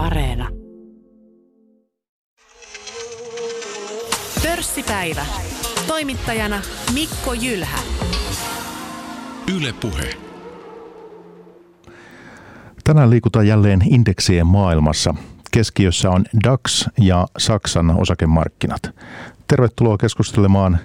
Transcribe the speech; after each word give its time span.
Areena. 0.00 0.48
Pörssipäivä. 4.42 5.26
Toimittajana 5.86 6.62
Mikko 6.94 7.32
Jylhä. 7.32 7.78
Yle 9.56 9.72
Puhe. 9.72 10.16
Tänään 12.84 13.10
liikutaan 13.10 13.46
jälleen 13.46 13.80
indeksien 13.90 14.46
maailmassa. 14.46 15.14
Keskiössä 15.50 16.10
on 16.10 16.24
DAX 16.44 16.86
ja 17.00 17.26
Saksan 17.38 18.00
osakemarkkinat. 18.00 18.82
Tervetuloa 19.48 19.98
keskustelemaan 19.98 20.78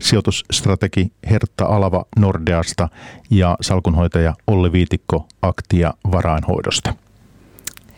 sijoitusstrategi 0.00 1.12
Hertta 1.30 1.64
Alava 1.64 2.04
Nordeasta 2.16 2.88
ja 3.30 3.56
salkunhoitaja 3.60 4.34
Olli 4.46 4.72
Viitikko 4.72 5.26
Aktia 5.42 5.94
varainhoidosta. 6.12 6.94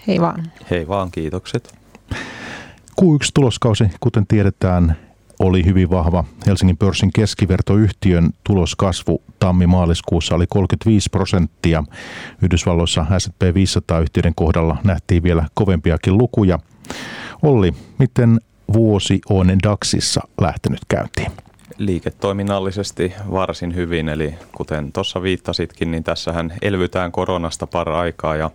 Hei 0.07 0.21
vaan. 0.21 0.53
Hei 0.71 0.89
vaan, 0.89 1.11
kiitokset. 1.11 1.75
Q1-tuloskausi, 3.01 3.91
kuten 4.01 4.27
tiedetään, 4.27 4.97
oli 5.39 5.65
hyvin 5.65 5.91
vahva. 5.91 6.25
Helsingin 6.47 6.77
pörssin 6.77 7.13
keskivertoyhtiön 7.13 8.31
tuloskasvu 8.45 9.23
tammi-maaliskuussa 9.39 10.35
oli 10.35 10.47
35 10.49 11.11
prosenttia. 11.11 11.85
Yhdysvalloissa 12.43 13.07
S&P 13.19 13.43
500-yhtiöiden 13.43 14.35
kohdalla 14.35 14.77
nähtiin 14.85 15.23
vielä 15.23 15.45
kovempiakin 15.55 16.19
lukuja. 16.19 16.59
Olli, 17.43 17.73
miten 17.99 18.41
vuosi 18.73 19.21
on 19.29 19.47
DAXissa 19.63 20.21
lähtenyt 20.41 20.81
käyntiin? 20.89 21.33
liiketoiminnallisesti 21.79 23.15
varsin 23.31 23.75
hyvin, 23.75 24.09
eli 24.09 24.35
kuten 24.57 24.93
tuossa 24.93 25.23
viittasitkin, 25.23 25.91
niin 25.91 26.05
tässähän 26.05 26.53
elvytään 26.63 27.13
koronasta 27.13 27.67
para 27.67 27.99
aikaa 27.99 28.37
ja 28.37 28.51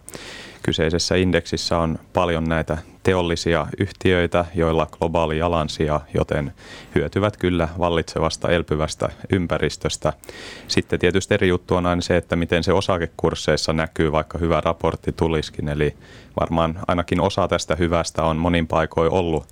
kyseisessä 0.64 1.16
indeksissä 1.16 1.78
on 1.78 2.00
paljon 2.14 2.44
näitä 2.44 2.78
teollisia 3.04 3.68
yhtiöitä, 3.80 4.46
joilla 4.56 4.86
globaali 4.86 5.38
jalansija, 5.38 6.02
joten 6.14 6.54
hyötyvät 6.96 7.38
kyllä 7.38 7.70
vallitsevasta 7.80 8.50
elpyvästä 8.50 9.10
ympäristöstä. 9.32 10.14
Sitten 10.68 11.00
tietysti 11.00 11.34
eri 11.34 11.48
juttu 11.48 11.76
on 11.76 11.86
aina 11.86 12.02
se, 12.02 12.18
että 12.18 12.36
miten 12.36 12.64
se 12.64 12.74
osakekursseissa 12.74 13.74
näkyy, 13.74 14.12
vaikka 14.12 14.38
hyvä 14.38 14.62
raportti 14.62 15.12
tuliskin. 15.12 15.70
Eli 15.70 15.96
varmaan 16.40 16.80
ainakin 16.88 17.22
osa 17.22 17.48
tästä 17.48 17.76
hyvästä 17.76 18.24
on 18.24 18.38
monin 18.38 18.68
paikoin 18.68 19.12
ollut 19.12 19.48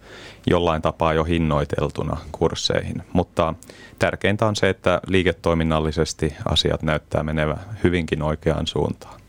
jollain 0.48 0.82
tapaa 0.82 1.14
jo 1.14 1.24
hinnoiteltuna 1.24 2.18
kursseihin. 2.32 3.04
Mutta 3.14 3.54
tärkeintä 4.00 4.46
on 4.46 4.56
se, 4.56 4.70
että 4.70 5.02
liiketoiminnallisesti 5.08 6.34
asiat 6.46 6.84
näyttää 6.84 7.24
menevä 7.24 7.58
hyvinkin 7.84 8.24
oikeaan 8.24 8.68
suuntaan. 8.68 9.27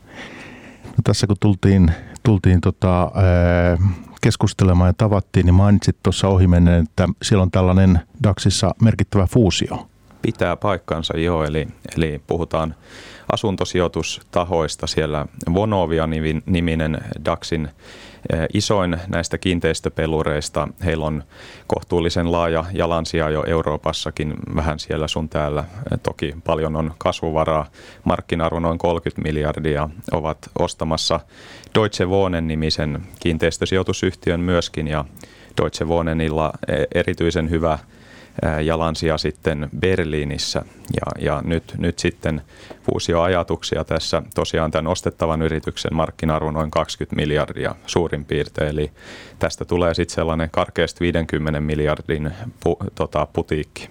No 0.99 1.03
tässä 1.03 1.27
kun 1.27 1.35
tultiin, 1.39 1.91
tultiin 2.23 2.61
tota, 2.61 3.11
keskustelemaan 4.21 4.89
ja 4.89 4.93
tavattiin, 4.93 5.45
niin 5.45 5.53
mainitsit 5.53 5.97
tuossa 6.03 6.27
ohimennen, 6.27 6.83
että 6.83 7.07
siellä 7.21 7.41
on 7.41 7.51
tällainen 7.51 7.99
DAXissa 8.23 8.75
merkittävä 8.81 9.27
fuusio. 9.27 9.87
Pitää 10.21 10.55
paikkansa 10.55 11.17
joo, 11.17 11.43
eli, 11.43 11.67
eli 11.97 12.21
puhutaan 12.27 12.75
asuntosijoitustahoista. 13.31 14.87
Siellä 14.87 15.25
Vonovia-niminen 15.53 16.97
DAXin 17.25 17.69
isoin 18.53 18.97
näistä 19.07 19.37
kiinteistöpelureista. 19.37 20.67
Heillä 20.85 21.05
on 21.05 21.23
kohtuullisen 21.67 22.31
laaja 22.31 22.65
jalansija 22.73 23.29
jo 23.29 23.43
Euroopassakin, 23.47 24.33
vähän 24.55 24.79
siellä 24.79 25.07
sun 25.07 25.29
täällä. 25.29 25.63
Eh, 25.91 25.99
toki 26.03 26.35
paljon 26.43 26.75
on 26.75 26.93
kasvuvaraa. 26.97 27.65
Markkina-arvo 28.03 28.59
noin 28.59 28.77
30 28.77 29.21
miljardia 29.21 29.89
ovat 30.11 30.37
ostamassa 30.59 31.19
Deutsche 31.75 32.05
Wohnen-nimisen 32.05 33.01
kiinteistösijoitusyhtiön 33.19 34.39
myöskin 34.39 34.87
ja 34.87 35.05
Deutsche 35.61 35.85
Wohnenilla 35.85 36.51
eh, 36.67 36.87
erityisen 36.95 37.49
hyvä– 37.49 37.79
jalansija 38.61 39.17
sitten 39.17 39.69
Berliinissä. 39.79 40.65
Ja, 40.95 41.29
ja 41.29 41.41
nyt, 41.45 41.75
nyt 41.77 41.99
sitten 41.99 42.41
fuusioajatuksia 42.83 43.83
tässä 43.83 44.23
tosiaan 44.35 44.71
tämän 44.71 44.87
ostettavan 44.87 45.41
yrityksen 45.41 45.95
markkina-arvo 45.95 46.51
noin 46.51 46.71
20 46.71 47.15
miljardia 47.15 47.75
suurin 47.85 48.25
piirtein. 48.25 48.69
Eli 48.69 48.91
tästä 49.39 49.65
tulee 49.65 49.93
sitten 49.93 50.15
sellainen 50.15 50.49
karkeasti 50.51 50.99
50 50.99 51.59
miljardin 51.59 52.31
pu, 52.63 52.77
tota, 52.95 53.27
putiikki. 53.33 53.89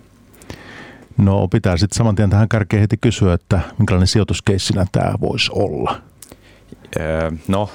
No 1.16 1.48
pitää 1.48 1.76
sitten 1.76 1.96
saman 1.96 2.14
tien 2.14 2.30
tähän 2.30 2.48
kärkeen 2.48 2.80
heti 2.80 2.96
kysyä, 3.00 3.34
että 3.34 3.60
minkälainen 3.78 4.06
sijoituskeissinä 4.06 4.86
tämä 4.92 5.14
voisi 5.20 5.50
olla? 5.54 6.02
No 7.48 7.70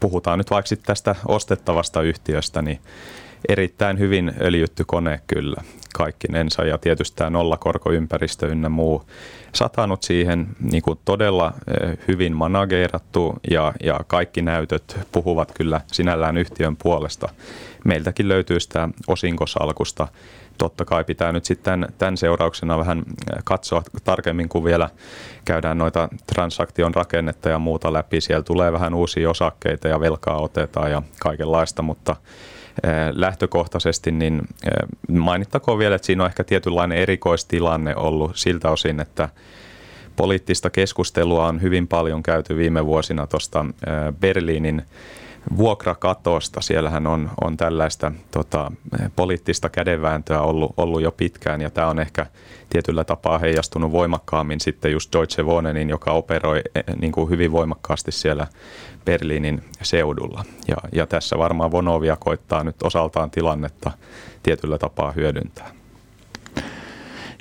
puhutaan 0.00 0.38
nyt 0.38 0.50
vaikka 0.50 0.76
tästä 0.86 1.14
ostettavasta 1.28 2.02
yhtiöstä, 2.02 2.62
niin 2.62 2.78
erittäin 3.48 3.98
hyvin 3.98 4.32
öljytty 4.40 4.84
kone 4.86 5.20
kyllä 5.26 5.62
kaikkinensa 5.94 6.64
ja 6.64 6.78
tietysti 6.78 7.16
tämä 7.16 7.30
nollakorkoympäristö 7.30 8.46
ynnä 8.46 8.68
muu 8.68 9.02
satanut 9.54 10.02
siihen 10.02 10.46
niin 10.60 10.82
kuin 10.82 10.98
todella 11.04 11.52
eh, 11.82 11.98
hyvin 12.08 12.36
manageerattu 12.36 13.34
ja, 13.50 13.72
ja 13.82 14.00
kaikki 14.06 14.42
näytöt 14.42 14.98
puhuvat 15.12 15.52
kyllä 15.52 15.80
sinällään 15.86 16.36
yhtiön 16.36 16.76
puolesta. 16.76 17.28
Meiltäkin 17.84 18.28
löytyy 18.28 18.60
sitä 18.60 18.88
osinkosalkusta. 19.06 20.08
Totta 20.58 20.84
kai 20.84 21.04
pitää 21.04 21.32
nyt 21.32 21.44
sitten 21.44 21.86
tämän 21.98 22.16
seurauksena 22.16 22.78
vähän 22.78 22.98
eh, 22.98 23.42
katsoa 23.44 23.82
tarkemmin, 24.04 24.48
kun 24.48 24.64
vielä 24.64 24.90
käydään 25.44 25.78
noita 25.78 26.08
transaktion 26.34 26.94
rakennetta 26.94 27.48
ja 27.48 27.58
muuta 27.58 27.92
läpi. 27.92 28.20
Siellä 28.20 28.42
tulee 28.42 28.72
vähän 28.72 28.94
uusia 28.94 29.30
osakkeita 29.30 29.88
ja 29.88 30.00
velkaa 30.00 30.40
otetaan 30.40 30.90
ja 30.90 31.02
kaikenlaista, 31.20 31.82
mutta 31.82 32.16
lähtökohtaisesti, 33.12 34.10
niin 34.10 34.42
mainittakoon 35.08 35.78
vielä, 35.78 35.94
että 35.94 36.06
siinä 36.06 36.22
on 36.22 36.28
ehkä 36.28 36.44
tietynlainen 36.44 36.98
erikoistilanne 36.98 37.96
ollut 37.96 38.36
siltä 38.36 38.70
osin, 38.70 39.00
että 39.00 39.28
poliittista 40.16 40.70
keskustelua 40.70 41.46
on 41.46 41.62
hyvin 41.62 41.88
paljon 41.88 42.22
käyty 42.22 42.56
viime 42.56 42.86
vuosina 42.86 43.26
tuosta 43.26 43.66
Berliinin 44.20 44.82
vuokrakatosta. 45.56 46.60
Siellähän 46.60 47.06
on, 47.06 47.30
on 47.44 47.56
tällaista 47.56 48.12
tota, 48.30 48.72
poliittista 49.16 49.68
kädenvääntöä 49.68 50.40
ollut, 50.40 50.74
ollut 50.76 51.02
jo 51.02 51.12
pitkään 51.12 51.60
ja 51.60 51.70
tämä 51.70 51.86
on 51.86 51.98
ehkä 51.98 52.26
tietyllä 52.70 53.04
tapaa 53.04 53.38
heijastunut 53.38 53.92
voimakkaammin 53.92 54.60
sitten 54.60 54.92
just 54.92 55.12
Deutsche 55.12 55.42
Wohnenin, 55.42 55.88
joka 55.88 56.12
operoi 56.12 56.62
niin 57.00 57.12
kuin 57.12 57.30
hyvin 57.30 57.52
voimakkaasti 57.52 58.12
siellä 58.12 58.46
Berliinin 59.04 59.64
seudulla. 59.82 60.44
Ja, 60.68 60.76
ja 60.92 61.06
tässä 61.06 61.38
varmaan 61.38 61.70
Vonovia 61.70 62.16
koittaa 62.16 62.64
nyt 62.64 62.82
osaltaan 62.82 63.30
tilannetta 63.30 63.90
tietyllä 64.42 64.78
tapaa 64.78 65.12
hyödyntää. 65.12 65.70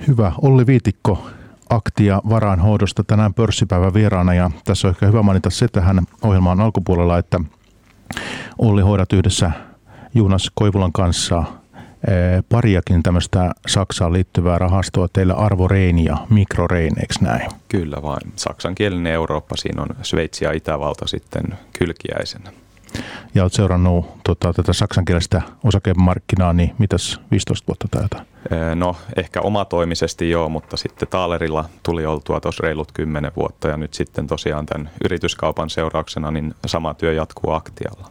Hyvä. 0.08 0.32
Olli 0.42 0.68
Viitikko, 0.68 1.28
aktia 1.70 2.22
varainhoidosta 2.30 3.04
tänään 3.04 3.34
pörssipäivän 3.34 3.94
vieraana 3.94 4.34
ja 4.34 4.52
tässä 4.66 4.88
on 4.88 4.94
ehkä 4.94 5.06
hyvä 5.06 5.24
mainita 5.24 5.50
se 5.50 5.68
tähän 5.68 6.00
ohjelmaan 6.24 6.62
alkupuolella, 6.62 7.18
että 7.18 7.40
Olli 8.58 8.82
hoidat 8.82 9.14
yhdessä 9.14 9.52
Juunas 10.16 10.52
Koivulan 10.56 10.92
kanssa 10.92 11.44
Eh, 12.08 12.44
pariakin 12.50 13.04
tämmöistä 13.04 13.52
Saksaan 13.68 14.14
liittyvää 14.14 14.58
rahastoa 14.58 15.08
teillä 15.14 15.34
Arvo 15.34 15.68
Reini 15.68 16.06
ja 16.06 16.18
eikö 17.00 17.14
näin? 17.22 17.52
Kyllä 17.70 18.02
vain. 18.02 18.34
Saksankielinen 18.36 19.14
Eurooppa, 19.14 19.56
siinä 19.58 19.82
on 19.82 19.90
Sveitsi 20.02 20.46
ja 20.46 20.52
Itävalta 20.52 21.08
sitten 21.08 21.44
kylkiäisenä. 21.80 22.52
Ja 23.36 23.44
olet 23.44 23.54
seurannut 23.54 24.06
tota, 24.24 24.54
tätä 24.54 24.74
saksankielistä 24.74 25.42
osakemarkkinaa, 25.64 26.54
niin 26.54 26.76
mitäs 26.78 27.20
15 27.32 27.68
vuotta 27.68 27.88
täytä? 27.92 28.26
Eh, 28.52 28.76
no 28.76 28.96
ehkä 29.16 29.42
omatoimisesti 29.42 30.30
joo, 30.30 30.50
mutta 30.50 30.78
sitten 30.78 31.08
Taalerilla 31.08 31.70
tuli 31.84 32.06
oltua 32.06 32.40
tuossa 32.40 32.64
reilut 32.64 32.92
10 32.92 33.32
vuotta 33.36 33.68
ja 33.68 33.78
nyt 33.78 33.94
sitten 33.94 34.28
tosiaan 34.28 34.66
tämän 34.66 34.90
yrityskaupan 35.04 35.70
seurauksena 35.70 36.32
niin 36.32 36.56
sama 36.66 36.94
työ 36.94 37.14
jatkuu 37.14 37.52
aktialla. 37.52 38.10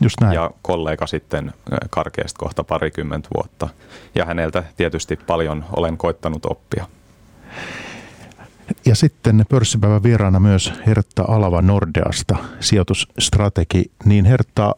Just 0.00 0.20
näin. 0.20 0.34
ja 0.34 0.50
kollega 0.62 1.06
sitten 1.06 1.52
karkeasti 1.90 2.38
kohta 2.38 2.64
parikymmentä 2.64 3.28
vuotta. 3.36 3.68
Ja 4.14 4.24
häneltä 4.24 4.64
tietysti 4.76 5.16
paljon 5.16 5.64
olen 5.76 5.96
koittanut 5.96 6.46
oppia. 6.46 6.86
Ja 8.86 8.94
sitten 8.94 9.44
pörssipäivän 9.48 10.02
vieraana 10.02 10.40
myös 10.40 10.72
Hertta 10.86 11.24
Alava 11.28 11.62
Nordeasta, 11.62 12.36
sijoitusstrategi. 12.60 13.90
Niin 14.04 14.24
Hertta, 14.24 14.74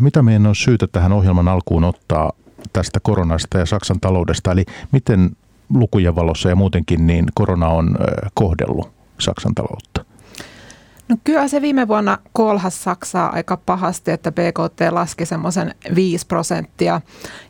mitä 0.00 0.22
meidän 0.22 0.46
on 0.46 0.56
syytä 0.56 0.86
tähän 0.86 1.12
ohjelman 1.12 1.48
alkuun 1.48 1.84
ottaa 1.84 2.32
tästä 2.72 3.00
koronasta 3.02 3.58
ja 3.58 3.66
Saksan 3.66 4.00
taloudesta? 4.00 4.52
Eli 4.52 4.64
miten 4.92 5.30
lukujen 5.74 6.16
valossa 6.16 6.48
ja 6.48 6.56
muutenkin 6.56 7.06
niin 7.06 7.24
korona 7.34 7.68
on 7.68 7.96
kohdellut 8.34 8.92
Saksan 9.18 9.54
taloutta? 9.54 10.04
No 11.10 11.16
kyllä 11.24 11.48
se 11.48 11.62
viime 11.62 11.88
vuonna 11.88 12.18
kolhas 12.32 12.84
Saksaa 12.84 13.32
aika 13.32 13.56
pahasti, 13.56 14.10
että 14.10 14.32
BKT 14.32 14.80
laski 14.90 15.26
semmoisen 15.26 15.74
5 15.94 16.26
prosenttia. 16.26 17.00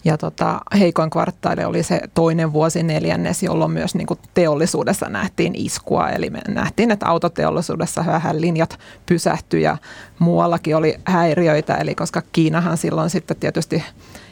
Ja 0.05 0.19
tota, 0.19 0.61
heikoin 0.79 1.11
kvartaali 1.11 1.65
oli 1.65 1.83
se 1.83 2.01
toinen 2.15 2.53
vuosi 2.53 2.83
neljännes, 2.83 3.43
jolloin 3.43 3.71
myös 3.71 3.95
niin 3.95 4.07
kuin 4.07 4.19
teollisuudessa 4.35 5.09
nähtiin 5.09 5.55
iskua. 5.55 6.09
Eli 6.09 6.31
me 6.31 6.41
nähtiin, 6.49 6.91
että 6.91 7.07
autoteollisuudessa 7.07 8.05
vähän 8.07 8.41
linjat 8.41 8.79
pysähtyi 9.07 9.63
ja 9.63 9.77
muuallakin 10.19 10.77
oli 10.77 10.97
häiriöitä, 11.05 11.75
eli 11.75 11.95
koska 11.95 12.23
Kiinahan 12.33 12.77
silloin 12.77 13.11
sitten 13.11 13.37
tietysti 13.37 13.83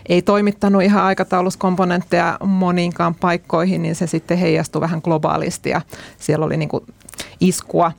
ei 0.08 0.22
toimittanut 0.22 0.82
ihan 0.82 1.04
aikatauluskomponentteja 1.04 2.38
moniinkaan 2.44 3.14
paikkoihin, 3.14 3.82
niin 3.82 3.94
se 3.94 4.06
sitten 4.06 4.38
heijastui 4.38 4.80
vähän 4.80 5.00
globaalisti. 5.04 5.70
Ja 5.70 5.80
siellä 6.18 6.46
oli 6.46 6.56
niin 6.56 6.68
kuin 6.68 6.84
iskua. 7.40 7.92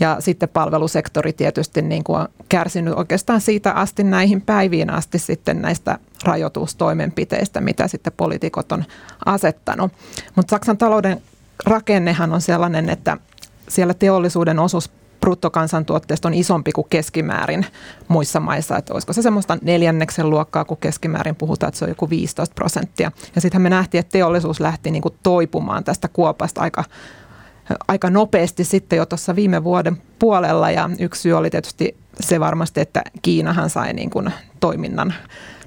Ja 0.00 0.16
sitten 0.20 0.48
palvelusektori 0.48 1.32
tietysti 1.32 1.82
niin 1.82 2.04
kuin 2.04 2.20
on 2.20 2.28
kärsinyt 2.48 2.94
oikeastaan 2.94 3.40
siitä 3.40 3.72
asti 3.72 4.04
näihin 4.04 4.40
päiviin 4.40 4.90
asti 4.90 5.18
sitten 5.18 5.62
näistä 5.62 5.98
rajoitustoimenpiteistä, 6.24 7.60
mitä 7.60 7.88
sitten 7.88 8.12
poliitikot 8.16 8.72
on 8.72 8.84
asettanut. 9.24 9.92
Mutta 10.36 10.50
Saksan 10.50 10.78
talouden 10.78 11.22
rakennehan 11.66 12.32
on 12.32 12.40
sellainen, 12.40 12.88
että 12.88 13.16
siellä 13.68 13.94
teollisuuden 13.94 14.58
osuus 14.58 14.90
bruttokansantuotteesta 15.20 16.28
on 16.28 16.34
isompi 16.34 16.72
kuin 16.72 16.86
keskimäärin 16.90 17.66
muissa 18.08 18.40
maissa. 18.40 18.76
Että 18.76 18.94
olisiko 18.94 19.12
se 19.12 19.22
semmoista 19.22 19.58
neljänneksen 19.62 20.30
luokkaa, 20.30 20.64
kun 20.64 20.76
keskimäärin 20.76 21.36
puhutaan, 21.36 21.68
että 21.68 21.78
se 21.78 21.84
on 21.84 21.88
joku 21.88 22.10
15 22.10 22.54
prosenttia. 22.54 23.12
Ja 23.34 23.40
sitten 23.40 23.62
me 23.62 23.70
nähtiin, 23.70 23.98
että 23.98 24.12
teollisuus 24.12 24.60
lähti 24.60 24.90
niin 24.90 25.02
kuin 25.02 25.14
toipumaan 25.22 25.84
tästä 25.84 26.08
kuopasta 26.08 26.60
aika 26.60 26.84
aika 27.88 28.10
nopeasti 28.10 28.64
sitten 28.64 28.96
jo 28.96 29.06
tuossa 29.06 29.36
viime 29.36 29.64
vuoden 29.64 30.02
puolella. 30.18 30.70
Ja 30.70 30.90
yksi 30.98 31.22
syy 31.22 31.32
oli 31.32 31.50
tietysti 31.50 31.96
se 32.20 32.40
varmasti, 32.40 32.80
että 32.80 33.02
Kiinahan 33.22 33.70
sai 33.70 33.92
niin 33.92 34.10
kuin 34.10 34.32
toiminnan 34.60 35.14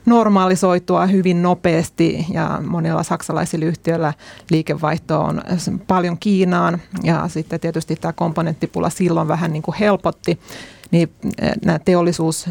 normalisoitua 0.06 1.06
hyvin 1.06 1.42
nopeasti. 1.42 2.26
Ja 2.34 2.62
monilla 2.68 3.04
saksalaisilla 3.04 3.66
yhtiöillä 3.66 4.14
liikevaihto 4.50 5.22
on 5.22 5.42
paljon 5.88 6.18
Kiinaan. 6.18 6.82
Ja 7.04 7.28
sitten 7.28 7.60
tietysti 7.60 7.96
tämä 7.96 8.14
komponenttipula 8.14 8.90
silloin 8.90 9.28
vähän 9.28 9.54
niin 9.54 9.64
kuin 9.64 9.76
helpotti, 9.80 10.40
niin 10.92 11.12
eh, 11.42 11.52
nämä 11.66 11.80
teollisuus 11.80 12.50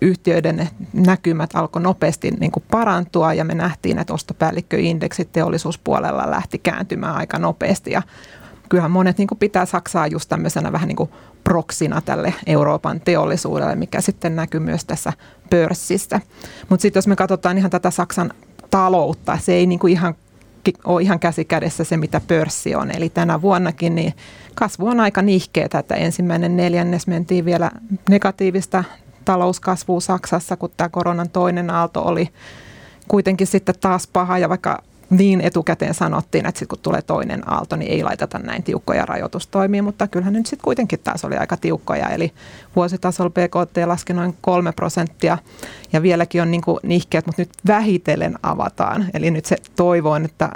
yhtiöiden 0.00 0.68
näkymät 0.92 1.50
alkoi 1.54 1.82
nopeasti 1.82 2.30
niin 2.30 2.52
kuin 2.52 2.64
parantua. 2.70 3.34
Ja 3.34 3.44
me 3.44 3.54
nähtiin, 3.54 3.98
että 3.98 4.14
ostopäällikköindeksit 4.14 5.32
teollisuuspuolella 5.32 6.30
lähti 6.30 6.58
kääntymään 6.58 7.16
aika 7.16 7.38
nopeasti. 7.38 7.90
Ja 7.90 8.02
kyllähän 8.70 8.90
monet 8.90 9.18
niin 9.18 9.28
kuin 9.28 9.38
pitää 9.38 9.66
Saksaa 9.66 10.06
just 10.06 10.28
tämmöisenä 10.28 10.72
vähän 10.72 10.88
niin 10.88 10.96
kuin 10.96 11.10
proksina 11.44 12.00
tälle 12.00 12.34
Euroopan 12.46 13.00
teollisuudelle, 13.00 13.74
mikä 13.74 14.00
sitten 14.00 14.36
näkyy 14.36 14.60
myös 14.60 14.84
tässä 14.84 15.12
pörssissä. 15.50 16.20
Mutta 16.68 16.82
sitten 16.82 16.98
jos 16.98 17.06
me 17.06 17.16
katsotaan 17.16 17.58
ihan 17.58 17.70
tätä 17.70 17.90
Saksan 17.90 18.32
taloutta, 18.70 19.38
se 19.42 19.52
ei 19.52 19.66
niin 19.66 19.78
kuin 19.78 19.92
ihan 19.92 20.14
ole 20.84 21.02
ihan 21.02 21.18
käsi 21.18 21.44
kädessä 21.44 21.84
se, 21.84 21.96
mitä 21.96 22.20
pörssi 22.28 22.74
on. 22.74 22.90
Eli 22.96 23.08
tänä 23.08 23.42
vuonnakin 23.42 23.94
niin 23.94 24.14
kasvu 24.54 24.86
on 24.86 25.00
aika 25.00 25.22
nihkeetä, 25.22 25.78
että 25.78 25.94
ensimmäinen 25.94 26.56
neljännes 26.56 27.06
mentiin 27.06 27.44
vielä 27.44 27.70
negatiivista 28.08 28.84
talouskasvua 29.24 30.00
Saksassa, 30.00 30.56
kun 30.56 30.70
tämä 30.76 30.88
koronan 30.88 31.30
toinen 31.30 31.70
aalto 31.70 32.02
oli 32.02 32.28
kuitenkin 33.08 33.46
sitten 33.46 33.74
taas 33.80 34.06
paha 34.06 34.38
ja 34.38 34.48
vaikka 34.48 34.82
niin 35.10 35.40
etukäteen 35.40 35.94
sanottiin, 35.94 36.46
että 36.46 36.58
sitten 36.58 36.76
kun 36.76 36.82
tulee 36.82 37.02
toinen 37.02 37.50
aalto, 37.52 37.76
niin 37.76 37.92
ei 37.92 38.02
laiteta 38.02 38.38
näin 38.38 38.62
tiukkoja 38.62 39.06
rajoitustoimia, 39.06 39.82
mutta 39.82 40.08
kyllähän 40.08 40.32
nyt 40.32 40.46
sitten 40.46 40.64
kuitenkin 40.64 41.00
taas 41.00 41.24
oli 41.24 41.36
aika 41.36 41.56
tiukkoja. 41.56 42.08
Eli 42.08 42.32
vuositasolla 42.76 43.30
BKT 43.30 43.76
laski 43.86 44.12
noin 44.12 44.36
kolme 44.40 44.72
prosenttia 44.72 45.38
ja 45.92 46.02
vieläkin 46.02 46.42
on 46.42 46.50
niin 46.50 46.62
kuin 46.62 46.78
nihkeät, 46.82 47.26
mutta 47.26 47.42
nyt 47.42 47.50
vähitellen 47.66 48.38
avataan. 48.42 49.06
Eli 49.14 49.30
nyt 49.30 49.44
se 49.44 49.56
toivoin, 49.76 50.24
että 50.24 50.50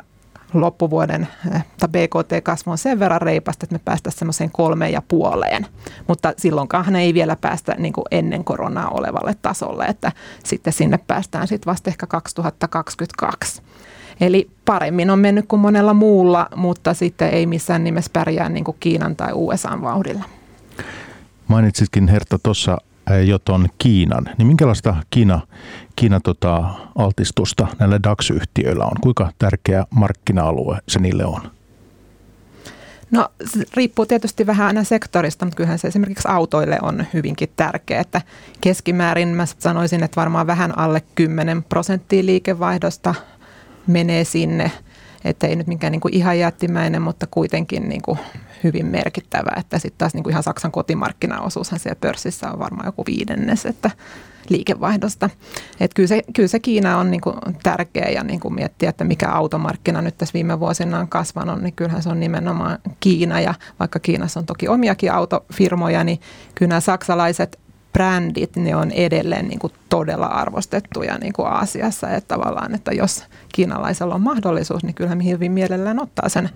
loppuvuoden 0.54 1.28
eh, 1.54 1.64
BKT-kasvu 1.88 2.70
on 2.70 2.78
sen 2.78 2.98
verran 2.98 3.22
reipasta, 3.22 3.64
että 3.64 3.74
me 3.74 3.80
päästäisiin 3.84 4.18
semmoiseen 4.18 4.50
kolmeen 4.50 4.92
ja 4.92 5.02
puoleen. 5.08 5.66
Mutta 6.08 6.32
silloinkaan 6.38 6.96
ei 6.96 7.14
vielä 7.14 7.36
päästä 7.36 7.74
niin 7.78 7.92
kuin 7.92 8.04
ennen 8.10 8.44
koronaa 8.44 8.88
olevalle 8.88 9.36
tasolle, 9.42 9.84
että 9.84 10.12
sitten 10.44 10.72
sinne 10.72 10.98
päästään 10.98 11.48
sitten 11.48 11.70
vasta 11.70 11.90
ehkä 11.90 12.06
2022. 12.06 13.62
Eli 14.20 14.50
paremmin 14.64 15.10
on 15.10 15.18
mennyt 15.18 15.44
kuin 15.48 15.60
monella 15.60 15.94
muulla, 15.94 16.48
mutta 16.56 16.94
sitten 16.94 17.30
ei 17.30 17.46
missään 17.46 17.84
nimessä 17.84 18.10
pärjää 18.12 18.48
niin 18.48 18.64
kuin 18.64 18.76
Kiinan 18.80 19.16
tai 19.16 19.32
USAn 19.32 19.82
vauhdilla. 19.82 20.24
Mainitsitkin 21.48 22.08
Hertta 22.08 22.38
tuossa 22.42 22.78
jo 23.26 23.38
tuon 23.38 23.68
Kiinan, 23.78 24.24
niin 24.38 24.46
minkälaista 24.46 24.96
Kiina, 25.10 25.40
Kiina 25.96 26.20
tota, 26.20 26.64
altistusta 26.98 27.66
näillä 27.78 28.00
DAX-yhtiöillä 28.02 28.84
on? 28.84 28.96
Kuinka 29.00 29.32
tärkeä 29.38 29.84
markkina-alue 29.90 30.78
se 30.88 30.98
niille 31.00 31.24
on? 31.24 31.40
No 33.10 33.28
riippuu 33.74 34.06
tietysti 34.06 34.46
vähän 34.46 34.66
aina 34.66 34.84
sektorista, 34.84 35.44
mutta 35.44 35.56
kyllähän 35.56 35.78
se 35.78 35.88
esimerkiksi 35.88 36.28
autoille 36.28 36.78
on 36.82 37.04
hyvinkin 37.14 37.48
tärkeä, 37.56 38.00
että 38.00 38.22
keskimäärin 38.60 39.28
mä 39.28 39.46
sanoisin, 39.46 40.02
että 40.02 40.16
varmaan 40.20 40.46
vähän 40.46 40.78
alle 40.78 41.02
10 41.14 41.62
prosenttia 41.62 42.26
liikevaihdosta 42.26 43.14
menee 43.86 44.24
sinne. 44.24 44.70
Että 45.24 45.46
ei 45.46 45.56
nyt 45.56 45.66
mikään 45.66 45.90
niin 45.92 46.00
kuin 46.00 46.14
ihan 46.14 46.38
jättimäinen, 46.38 47.02
mutta 47.02 47.26
kuitenkin 47.30 47.88
niin 47.88 48.02
kuin 48.02 48.18
hyvin 48.64 48.86
merkittävä. 48.86 49.50
Että 49.56 49.78
sitten 49.78 49.98
taas 49.98 50.14
niin 50.14 50.24
kuin 50.24 50.30
ihan 50.30 50.42
Saksan 50.42 50.72
kotimarkkinaosuushan 50.72 51.80
siellä 51.80 51.98
pörssissä 52.00 52.50
on 52.50 52.58
varmaan 52.58 52.86
joku 52.86 53.04
viidennes 53.06 53.66
että 53.66 53.90
liikevaihdosta. 54.48 55.30
Että 55.80 55.94
kyllä, 55.94 56.06
se, 56.06 56.22
kyllä 56.34 56.48
se 56.48 56.60
Kiina 56.60 56.98
on 56.98 57.10
niin 57.10 57.20
kuin 57.20 57.36
tärkeä 57.62 58.08
ja 58.08 58.24
niin 58.24 58.40
kuin 58.40 58.54
miettiä, 58.54 58.90
että 58.90 59.04
mikä 59.04 59.28
automarkkina 59.28 60.02
nyt 60.02 60.18
tässä 60.18 60.32
viime 60.34 60.60
vuosina 60.60 60.98
on 60.98 61.08
kasvanut, 61.08 61.62
niin 61.62 61.74
kyllähän 61.74 62.02
se 62.02 62.08
on 62.08 62.20
nimenomaan 62.20 62.78
Kiina. 63.00 63.40
Ja 63.40 63.54
vaikka 63.80 63.98
Kiinassa 63.98 64.40
on 64.40 64.46
toki 64.46 64.68
omiakin 64.68 65.12
autofirmoja, 65.12 66.04
niin 66.04 66.20
kyllä 66.54 66.68
nämä 66.68 66.80
saksalaiset 66.80 67.63
brändit, 67.94 68.56
ne 68.56 68.76
on 68.76 68.90
edelleen 68.90 69.48
niin 69.48 69.58
kuin 69.58 69.72
todella 69.88 70.26
arvostettuja 70.26 71.18
niin 71.18 71.32
kuin 71.32 71.48
Aasiassa. 71.48 72.10
Että 72.10 72.34
tavallaan, 72.34 72.74
että 72.74 72.92
jos 72.92 73.24
kiinalaisella 73.54 74.14
on 74.14 74.20
mahdollisuus, 74.20 74.84
niin 74.84 74.94
kyllähän 74.94 75.24
hyvin 75.24 75.52
mielellään 75.52 76.02
ottaa 76.02 76.28
sen 76.28 76.50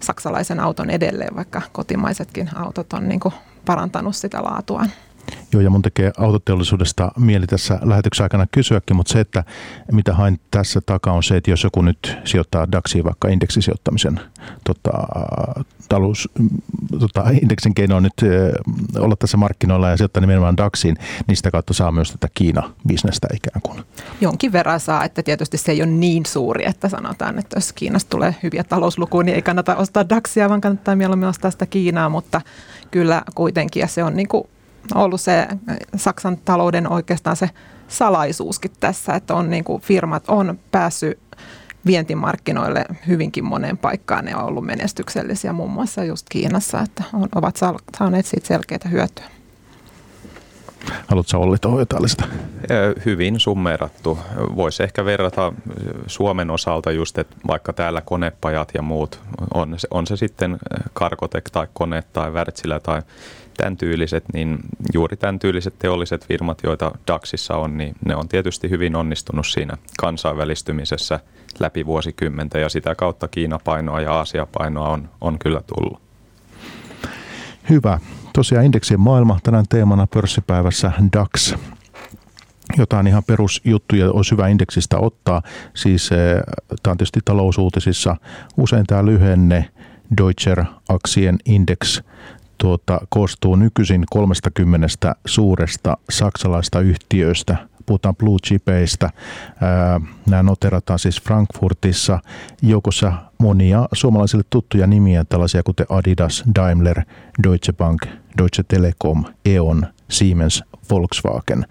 saksalaisen 0.00 0.60
auton 0.60 0.90
edelleen, 0.90 1.36
vaikka 1.36 1.62
kotimaisetkin 1.72 2.50
autot 2.54 2.92
on 2.92 3.08
niin 3.08 3.20
kuin 3.20 3.34
parantanut 3.66 4.16
sitä 4.16 4.42
laatuaan. 4.42 4.90
Joo, 5.52 5.60
ja 5.60 5.70
mun 5.70 5.82
tekee 5.82 6.12
autoteollisuudesta 6.18 7.12
mieli 7.18 7.46
tässä 7.46 7.78
lähetyksen 7.82 8.24
aikana 8.24 8.46
kysyäkin, 8.52 8.96
mutta 8.96 9.12
se, 9.12 9.20
että 9.20 9.44
mitä 9.92 10.14
hain 10.14 10.40
tässä 10.50 10.80
takaa 10.86 11.14
on 11.14 11.22
se, 11.22 11.36
että 11.36 11.50
jos 11.50 11.64
joku 11.64 11.82
nyt 11.82 12.16
sijoittaa 12.24 12.72
DAXiin 12.72 13.04
vaikka 13.04 13.28
indeksisijoittamisen 13.28 14.20
tota, 14.64 14.90
talous, 15.90 16.28
tota, 16.98 17.24
indeksin 17.42 17.74
keinoin 17.74 18.02
nyt 18.02 18.30
olla 18.98 19.16
tässä 19.16 19.36
markkinoilla 19.36 19.88
ja 19.88 19.96
sijoittaa 19.96 20.20
nimenomaan 20.20 20.56
DAXiin, 20.56 20.96
niin 21.26 21.36
sitä 21.36 21.50
kautta 21.50 21.74
saa 21.74 21.92
myös 21.92 22.10
tätä 22.10 22.28
Kiina-bisnestä 22.34 23.28
ikään 23.34 23.62
kuin. 23.62 23.84
Jonkin 24.20 24.52
verran 24.52 24.80
saa, 24.80 25.04
että 25.04 25.22
tietysti 25.22 25.58
se 25.58 25.72
ei 25.72 25.82
ole 25.82 25.90
niin 25.90 26.26
suuri, 26.26 26.66
että 26.66 26.88
sanotaan, 26.88 27.38
että 27.38 27.56
jos 27.56 27.72
Kiinasta 27.72 28.10
tulee 28.10 28.34
hyviä 28.42 28.64
talouslukuja, 28.64 29.24
niin 29.24 29.34
ei 29.34 29.42
kannata 29.42 29.76
ostaa 29.76 30.08
DAXia, 30.08 30.48
vaan 30.48 30.60
kannattaa 30.60 30.96
mieluummin 30.96 31.28
ostaa 31.28 31.50
sitä 31.50 31.66
Kiinaa, 31.66 32.08
mutta 32.08 32.40
kyllä 32.90 33.22
kuitenkin, 33.34 33.80
ja 33.80 33.86
se 33.86 34.04
on 34.04 34.16
niin 34.16 34.28
kuin 34.28 34.44
ollut 34.94 35.20
se 35.20 35.48
Saksan 35.96 36.38
talouden 36.44 36.92
oikeastaan 36.92 37.36
se 37.36 37.50
salaisuuskin 37.88 38.70
tässä, 38.80 39.14
että 39.14 39.34
on 39.34 39.50
niin 39.50 39.64
kuin 39.64 39.82
firmat 39.82 40.24
on 40.28 40.58
päässyt 40.70 41.18
vientimarkkinoille 41.86 42.84
hyvinkin 43.06 43.44
moneen 43.44 43.78
paikkaan. 43.78 44.24
Ne 44.24 44.36
on 44.36 44.44
ollut 44.44 44.66
menestyksellisiä 44.66 45.52
muun 45.52 45.70
muassa 45.70 46.04
just 46.04 46.26
Kiinassa, 46.28 46.80
että 46.80 47.04
on, 47.14 47.28
ovat 47.34 47.56
saaneet 47.98 48.26
siitä 48.26 48.46
selkeitä 48.46 48.88
hyötyä. 48.88 49.24
Haluatko 51.06 51.38
Olli 51.38 51.58
tuohon 51.58 51.80
jotain 51.80 52.02
lisätä? 52.02 52.24
Hyvin 53.04 53.40
summeerattu. 53.40 54.18
Voisi 54.56 54.82
ehkä 54.82 55.04
verrata 55.04 55.52
Suomen 56.06 56.50
osalta 56.50 56.92
just, 56.92 57.18
että 57.18 57.36
vaikka 57.46 57.72
täällä 57.72 58.00
konepajat 58.00 58.70
ja 58.74 58.82
muut, 58.82 59.20
on 59.54 59.74
se, 59.78 59.88
on 59.90 60.06
se 60.06 60.16
sitten 60.16 60.58
Karkotek 60.92 61.50
tai 61.50 61.66
Kone 61.72 62.02
tai 62.12 62.30
Wärtsilä 62.30 62.80
tai 62.80 63.02
tämän 63.56 63.76
tyyliset, 63.76 64.24
niin 64.32 64.58
juuri 64.94 65.16
tämän 65.16 65.38
tyyliset 65.38 65.74
teolliset 65.78 66.26
firmat, 66.26 66.58
joita 66.62 66.92
DAXissa 67.06 67.56
on, 67.56 67.78
niin 67.78 67.94
ne 68.04 68.16
on 68.16 68.28
tietysti 68.28 68.70
hyvin 68.70 68.96
onnistunut 68.96 69.46
siinä 69.46 69.76
kansainvälistymisessä 69.98 71.20
läpi 71.58 71.86
vuosikymmentä 71.86 72.58
ja 72.58 72.68
sitä 72.68 72.94
kautta 72.94 73.28
Kiina-painoa 73.28 74.00
ja 74.00 74.14
Aasia-painoa 74.14 74.88
on, 74.88 75.08
on 75.20 75.38
kyllä 75.38 75.60
tullut. 75.74 76.00
Hyvä. 77.70 77.98
Tosiaan 78.32 78.64
indeksien 78.64 79.00
maailma 79.00 79.38
tänään 79.42 79.64
teemana 79.68 80.06
pörssipäivässä 80.06 80.92
DAX 81.12 81.54
jotain 82.78 83.06
ihan 83.06 83.24
perusjuttuja 83.24 84.10
olisi 84.10 84.30
hyvä 84.30 84.48
indeksistä 84.48 84.98
ottaa. 84.98 85.42
Siis 85.74 86.12
eh, 86.12 86.42
tämä 86.82 86.92
on 86.92 86.96
tietysti 86.96 87.20
talousuutisissa 87.24 88.16
usein 88.56 88.86
tämä 88.86 89.04
lyhenne 89.04 89.70
Deutscher 90.16 90.64
Aktien 90.88 91.38
Index 91.44 92.02
tuota, 92.58 93.00
koostuu 93.08 93.56
nykyisin 93.56 94.04
30 94.10 94.86
suuresta 95.26 95.96
saksalaista 96.10 96.80
yhtiöistä. 96.80 97.69
Puhutaan 97.86 98.16
blue 98.16 98.38
chipeistä. 98.46 99.10
Nämä 100.26 100.42
noterataan 100.42 100.98
siis 100.98 101.22
Frankfurtissa. 101.22 102.18
Joukossa 102.62 103.12
monia 103.38 103.88
suomalaisille 103.92 104.44
tuttuja 104.50 104.86
nimiä, 104.86 105.24
tällaisia 105.24 105.62
kuten 105.62 105.86
Adidas, 105.88 106.44
Daimler, 106.54 107.02
Deutsche 107.42 107.72
Bank, 107.72 108.06
Deutsche 108.38 108.64
Telekom, 108.68 109.24
E.ON, 109.44 109.86
Siemens, 110.08 110.64
Volkswagen. 110.90 111.66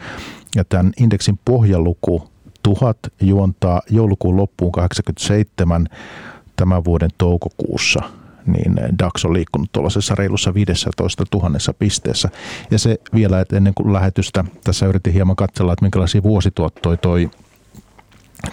Ja 0.55 0.63
tämän 0.65 0.91
indeksin 0.99 1.39
pohjaluku 1.45 2.29
1000 2.63 2.97
juontaa 3.21 3.81
joulukuun 3.89 4.37
loppuun 4.37 4.71
87 4.71 5.87
tämän 6.55 6.83
vuoden 6.85 7.09
toukokuussa– 7.17 7.99
niin 8.45 8.75
DAX 8.99 9.25
on 9.25 9.33
liikkunut 9.33 9.71
tuollaisessa 9.71 10.15
reilussa 10.15 10.53
15 10.53 11.23
000 11.33 11.51
pisteessä. 11.79 12.29
Ja 12.71 12.79
se 12.79 12.99
vielä, 13.13 13.39
että 13.39 13.57
ennen 13.57 13.73
kuin 13.73 13.93
lähetystä 13.93 14.43
tässä 14.63 14.85
yritin 14.85 15.13
hieman 15.13 15.35
katsella, 15.35 15.73
että 15.73 15.85
minkälaisia 15.85 16.23
vuosituottoja 16.23 16.97
toi 16.97 17.29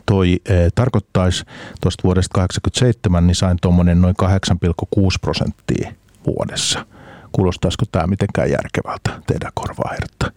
toi 0.07 0.41
eh, 0.49 0.73
tarkoittaisi 0.75 1.45
tuosta 1.81 2.03
vuodesta 2.05 2.35
87, 2.35 3.27
niin 3.27 3.35
sain 3.35 3.59
tuommoinen 3.63 4.03
noin 4.03 4.15
8,6 4.23 5.01
prosenttia 5.21 5.93
vuodessa. 6.27 6.87
Kuulostaisiko 7.33 7.85
tämä 7.93 8.07
mitenkään 8.07 8.51
järkevältä 8.51 9.23
teidän 9.27 9.53
korvaa 9.55 9.91
hertta? 9.91 10.33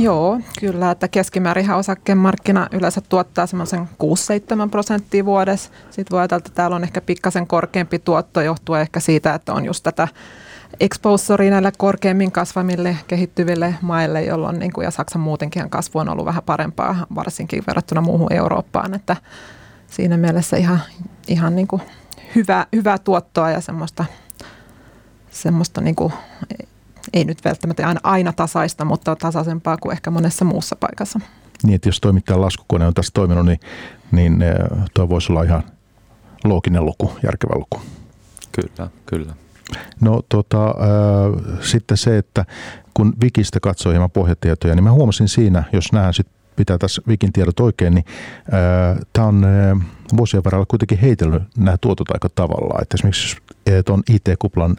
Joo, 0.00 0.40
kyllä, 0.60 0.90
että 0.90 1.08
keskimäärin 1.08 1.70
osakkemarkkina 1.70 2.68
yleensä 2.72 3.00
tuottaa 3.00 3.46
semmoisen 3.46 3.88
6-7 4.66 4.70
prosenttia 4.70 5.24
vuodessa. 5.24 5.70
Sitten 5.90 6.10
voi 6.10 6.20
ajatella, 6.20 6.38
että 6.38 6.50
täällä 6.54 6.76
on 6.76 6.84
ehkä 6.84 7.00
pikkasen 7.00 7.46
korkeampi 7.46 7.98
tuotto 7.98 8.40
johtuen 8.40 8.80
ehkä 8.80 9.00
siitä, 9.00 9.34
että 9.34 9.52
on 9.52 9.64
just 9.64 9.82
tätä 9.82 10.08
exposuria 10.80 11.50
näille 11.50 11.72
korkeammin 11.78 12.32
kasvamille 12.32 12.96
kehittyville 13.08 13.74
maille, 13.82 14.24
jolloin 14.24 14.58
niin 14.58 14.72
kuin, 14.72 14.84
ja 14.84 14.90
Saksan 14.90 15.22
muutenkin 15.22 15.70
kasvu 15.70 15.98
on 15.98 16.08
ollut 16.08 16.26
vähän 16.26 16.42
parempaa, 16.42 17.06
varsinkin 17.14 17.64
verrattuna 17.66 18.00
muuhun 18.00 18.32
Eurooppaan, 18.32 18.94
että 18.94 19.16
siinä 19.86 20.16
mielessä 20.16 20.56
ihan, 20.56 20.80
ihan 21.28 21.56
niin 21.56 21.68
kuin 21.68 21.82
hyvä, 22.34 22.66
hyvää 22.72 22.98
tuottoa 22.98 23.50
ja 23.50 23.60
semmoista, 23.60 24.04
semmoista 25.30 25.80
niin 25.80 25.94
kuin 25.94 26.12
ei 27.12 27.24
nyt 27.24 27.44
välttämättä 27.44 27.88
aina, 27.88 28.00
aina 28.02 28.32
tasaista, 28.32 28.84
mutta 28.84 29.16
tasaisempaa 29.16 29.76
kuin 29.76 29.92
ehkä 29.92 30.10
monessa 30.10 30.44
muussa 30.44 30.76
paikassa. 30.76 31.20
Niin, 31.62 31.74
että 31.74 31.88
jos 31.88 32.00
toimittajan 32.00 32.40
laskukone 32.40 32.86
on 32.86 32.94
tässä 32.94 33.10
toiminut, 33.14 33.46
niin, 33.46 33.60
niin 34.12 34.42
eh, 34.42 34.54
tuo 34.94 35.08
voisi 35.08 35.32
olla 35.32 35.42
ihan 35.42 35.62
looginen 36.44 36.84
luku, 36.84 37.12
järkevä 37.22 37.58
luku. 37.58 37.80
Kyllä, 38.52 38.90
kyllä. 39.06 39.34
No 40.00 40.22
tota, 40.28 40.66
äh, 40.66 41.58
sitten 41.60 41.96
se, 41.96 42.18
että 42.18 42.44
kun 42.94 43.14
Wikistä 43.22 43.60
katsoo 43.60 43.92
hieman 43.92 44.10
pohjatietoja, 44.10 44.74
niin 44.74 44.84
mä 44.84 44.92
huomasin 44.92 45.28
siinä, 45.28 45.64
jos 45.72 45.92
näen 45.92 46.14
sit 46.14 46.26
pitää 46.58 46.78
tässä 46.78 47.02
Wikin 47.08 47.32
tiedot 47.32 47.60
oikein, 47.60 47.94
niin 47.94 48.04
tämä 49.12 49.26
on 49.26 49.46
vuosien 50.16 50.44
varrella 50.44 50.66
kuitenkin 50.66 50.98
heitellyt 50.98 51.42
nämä 51.56 51.76
tuotot 51.80 52.10
aika 52.10 52.28
tavalla. 52.34 52.78
Että 52.82 52.94
esimerkiksi 52.94 53.36
tuon 53.84 54.02
IT-kuplan 54.10 54.76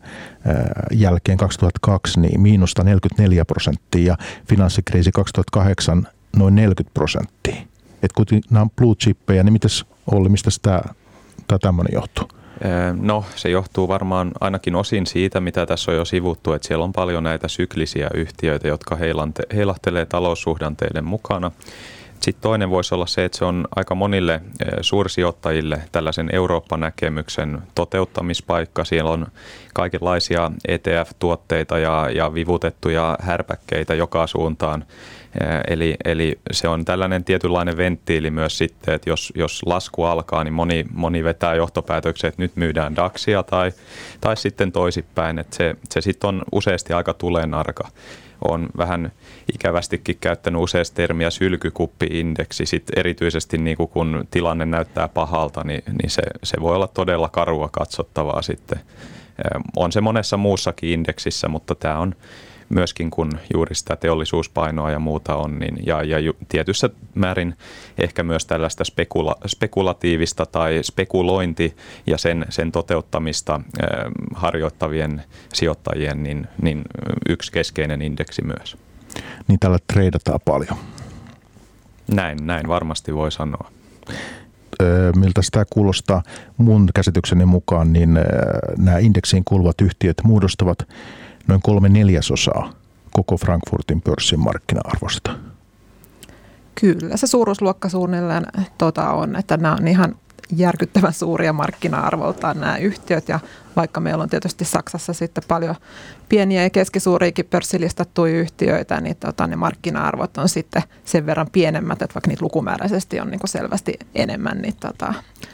jälkeen 0.91 1.37
2002 1.37 2.19
niin 2.19 2.41
miinusta 2.41 2.83
44 2.83 3.45
prosenttia 3.45 4.05
ja 4.05 4.17
finanssikriisi 4.49 5.11
2008 5.11 6.07
noin 6.35 6.55
40 6.55 6.93
prosenttia. 6.93 7.55
Että 8.03 8.15
kun 8.15 8.25
nämä 8.49 8.61
on 8.61 8.69
blue 8.69 8.95
chippejä, 8.95 9.43
niin 9.43 9.53
mitäs 9.53 9.85
Olli, 10.11 10.29
mistä 10.29 10.49
tämä 10.61 11.59
tämmöinen 11.61 11.93
johtuu? 11.93 12.38
No 13.01 13.25
se 13.35 13.49
johtuu 13.49 13.87
varmaan 13.87 14.31
ainakin 14.39 14.75
osin 14.75 15.07
siitä, 15.07 15.39
mitä 15.39 15.65
tässä 15.65 15.91
on 15.91 15.97
jo 15.97 16.05
sivuttu, 16.05 16.53
että 16.53 16.67
siellä 16.67 16.83
on 16.83 16.93
paljon 16.93 17.23
näitä 17.23 17.47
syklisiä 17.47 18.09
yhtiöitä, 18.13 18.67
jotka 18.67 18.97
heilahtelee 19.53 20.05
taloussuhdanteiden 20.05 21.05
mukana. 21.05 21.51
Sitten 22.21 22.41
toinen 22.41 22.69
voisi 22.69 22.95
olla 22.95 23.05
se, 23.05 23.25
että 23.25 23.37
se 23.37 23.45
on 23.45 23.67
aika 23.75 23.95
monille 23.95 24.33
eh, 24.33 24.67
suursijoittajille 24.81 25.81
tällaisen 25.91 26.29
Eurooppa-näkemyksen 26.33 27.61
toteuttamispaikka. 27.75 28.85
Siellä 28.85 29.11
on 29.11 29.27
kaikenlaisia 29.73 30.51
ETF-tuotteita 30.67 31.79
ja, 31.79 32.09
ja 32.15 32.33
vivutettuja 32.33 33.17
härpäkkeitä 33.21 33.95
joka 33.95 34.27
suuntaan. 34.27 34.85
Eli, 35.67 35.95
eli 36.05 36.39
se 36.51 36.67
on 36.67 36.85
tällainen 36.85 37.23
tietynlainen 37.23 37.77
venttiili 37.77 38.31
myös 38.31 38.57
sitten, 38.57 38.93
että 38.93 39.09
jos, 39.09 39.33
jos 39.35 39.61
lasku 39.65 40.03
alkaa, 40.03 40.43
niin 40.43 40.53
moni, 40.53 40.85
moni 40.93 41.23
vetää 41.23 41.55
johtopäätöksen, 41.55 42.27
että 42.27 42.41
nyt 42.41 42.55
myydään 42.55 42.95
DAXia 42.95 43.43
tai, 43.43 43.71
tai 44.21 44.37
sitten 44.37 44.71
toisipäin. 44.71 45.39
Että 45.39 45.55
se, 45.55 45.75
se 45.89 46.01
sitten 46.01 46.27
on 46.27 46.41
useasti 46.51 46.93
aika 46.93 47.13
tulenarka 47.13 47.89
on 48.47 48.69
vähän 48.77 49.11
ikävästikin 49.53 50.17
käyttänyt 50.21 50.61
useasti 50.61 50.95
termiä 50.95 51.29
sylkykuppi-indeksi. 51.29 52.65
Sitten 52.65 52.99
erityisesti 52.99 53.57
niin 53.57 53.77
kuin 53.77 53.89
kun 53.89 54.27
tilanne 54.31 54.65
näyttää 54.65 55.07
pahalta, 55.07 55.63
niin, 55.63 55.83
niin 56.01 56.09
se, 56.09 56.21
se 56.43 56.57
voi 56.61 56.75
olla 56.75 56.87
todella 56.87 57.29
karua 57.29 57.69
katsottavaa 57.71 58.41
sitten. 58.41 58.79
On 59.75 59.91
se 59.91 60.01
monessa 60.01 60.37
muussakin 60.37 60.89
indeksissä, 60.89 61.47
mutta 61.47 61.75
tämä 61.75 61.97
on 61.97 62.15
myöskin 62.69 63.09
kun 63.09 63.31
juuri 63.53 63.75
sitä 63.75 63.95
teollisuuspainoa 63.95 64.91
ja 64.91 64.99
muuta 64.99 65.35
on, 65.35 65.59
niin, 65.59 65.77
ja, 65.85 66.03
ja 66.03 66.33
tietyssä 66.49 66.89
määrin 67.15 67.55
ehkä 67.97 68.23
myös 68.23 68.45
tällaista 68.45 68.83
spekula, 68.83 69.35
spekulatiivista 69.45 70.45
tai 70.45 70.79
spekulointi 70.83 71.75
ja 72.07 72.17
sen, 72.17 72.45
sen 72.49 72.71
toteuttamista 72.71 73.55
äh, 73.55 73.89
harjoittavien 74.35 75.23
sijoittajien, 75.53 76.23
niin, 76.23 76.47
niin 76.61 76.81
yksi 77.29 77.51
keskeinen 77.51 78.01
indeksi 78.01 78.41
myös. 78.41 78.77
Niin 79.47 79.59
tällä 79.59 79.77
treidataan 79.93 80.39
paljon. 80.45 80.77
Näin, 82.11 82.37
näin 82.41 82.67
varmasti 82.67 83.15
voi 83.15 83.31
sanoa 83.31 83.71
miltä 85.15 85.41
sitä 85.41 85.65
kuulostaa 85.69 86.23
mun 86.57 86.89
käsitykseni 86.95 87.45
mukaan, 87.45 87.93
niin 87.93 88.19
nämä 88.77 88.97
indeksiin 88.97 89.43
kuuluvat 89.45 89.81
yhtiöt 89.81 90.17
muodostavat 90.23 90.87
noin 91.49 91.61
kolme 91.61 91.89
neljäsosaa 91.89 92.73
koko 93.11 93.37
Frankfurtin 93.37 94.01
pörssin 94.01 94.39
markkina-arvosta. 94.39 95.35
Kyllä, 96.81 97.17
se 97.17 97.27
suuruusluokka 97.27 97.89
suunnilleen 97.89 98.45
tota 98.77 99.09
on, 99.09 99.35
että 99.35 99.57
nämä 99.57 99.75
on 99.75 99.87
ihan 99.87 100.15
järkyttävän 100.55 101.13
suuria 101.13 101.53
markkina-arvoltaan 101.53 102.59
nämä 102.59 102.77
yhtiöt 102.77 103.29
ja 103.29 103.39
vaikka 103.75 103.99
meillä 103.99 104.23
on 104.23 104.29
tietysti 104.29 104.65
Saksassa 104.65 105.13
sitten 105.13 105.43
paljon 105.47 105.75
pieniä 106.29 106.63
ja 106.63 106.69
keskisuuriakin 106.69 107.45
pörssilistattuja 107.45 108.39
yhtiöitä, 108.39 109.01
niin 109.01 109.15
tota, 109.15 109.47
ne 109.47 109.55
markkina-arvot 109.55 110.37
on 110.37 110.49
sitten 110.49 110.83
sen 111.05 111.25
verran 111.25 111.47
pienemmät, 111.51 112.01
että 112.01 112.15
vaikka 112.15 112.27
niitä 112.27 112.45
lukumääräisesti 112.45 113.19
on 113.19 113.31
niin 113.31 113.39
kuin 113.39 113.49
selvästi 113.49 113.99
enemmän, 114.15 114.61
niin 114.61 114.75
tota, 114.79 115.13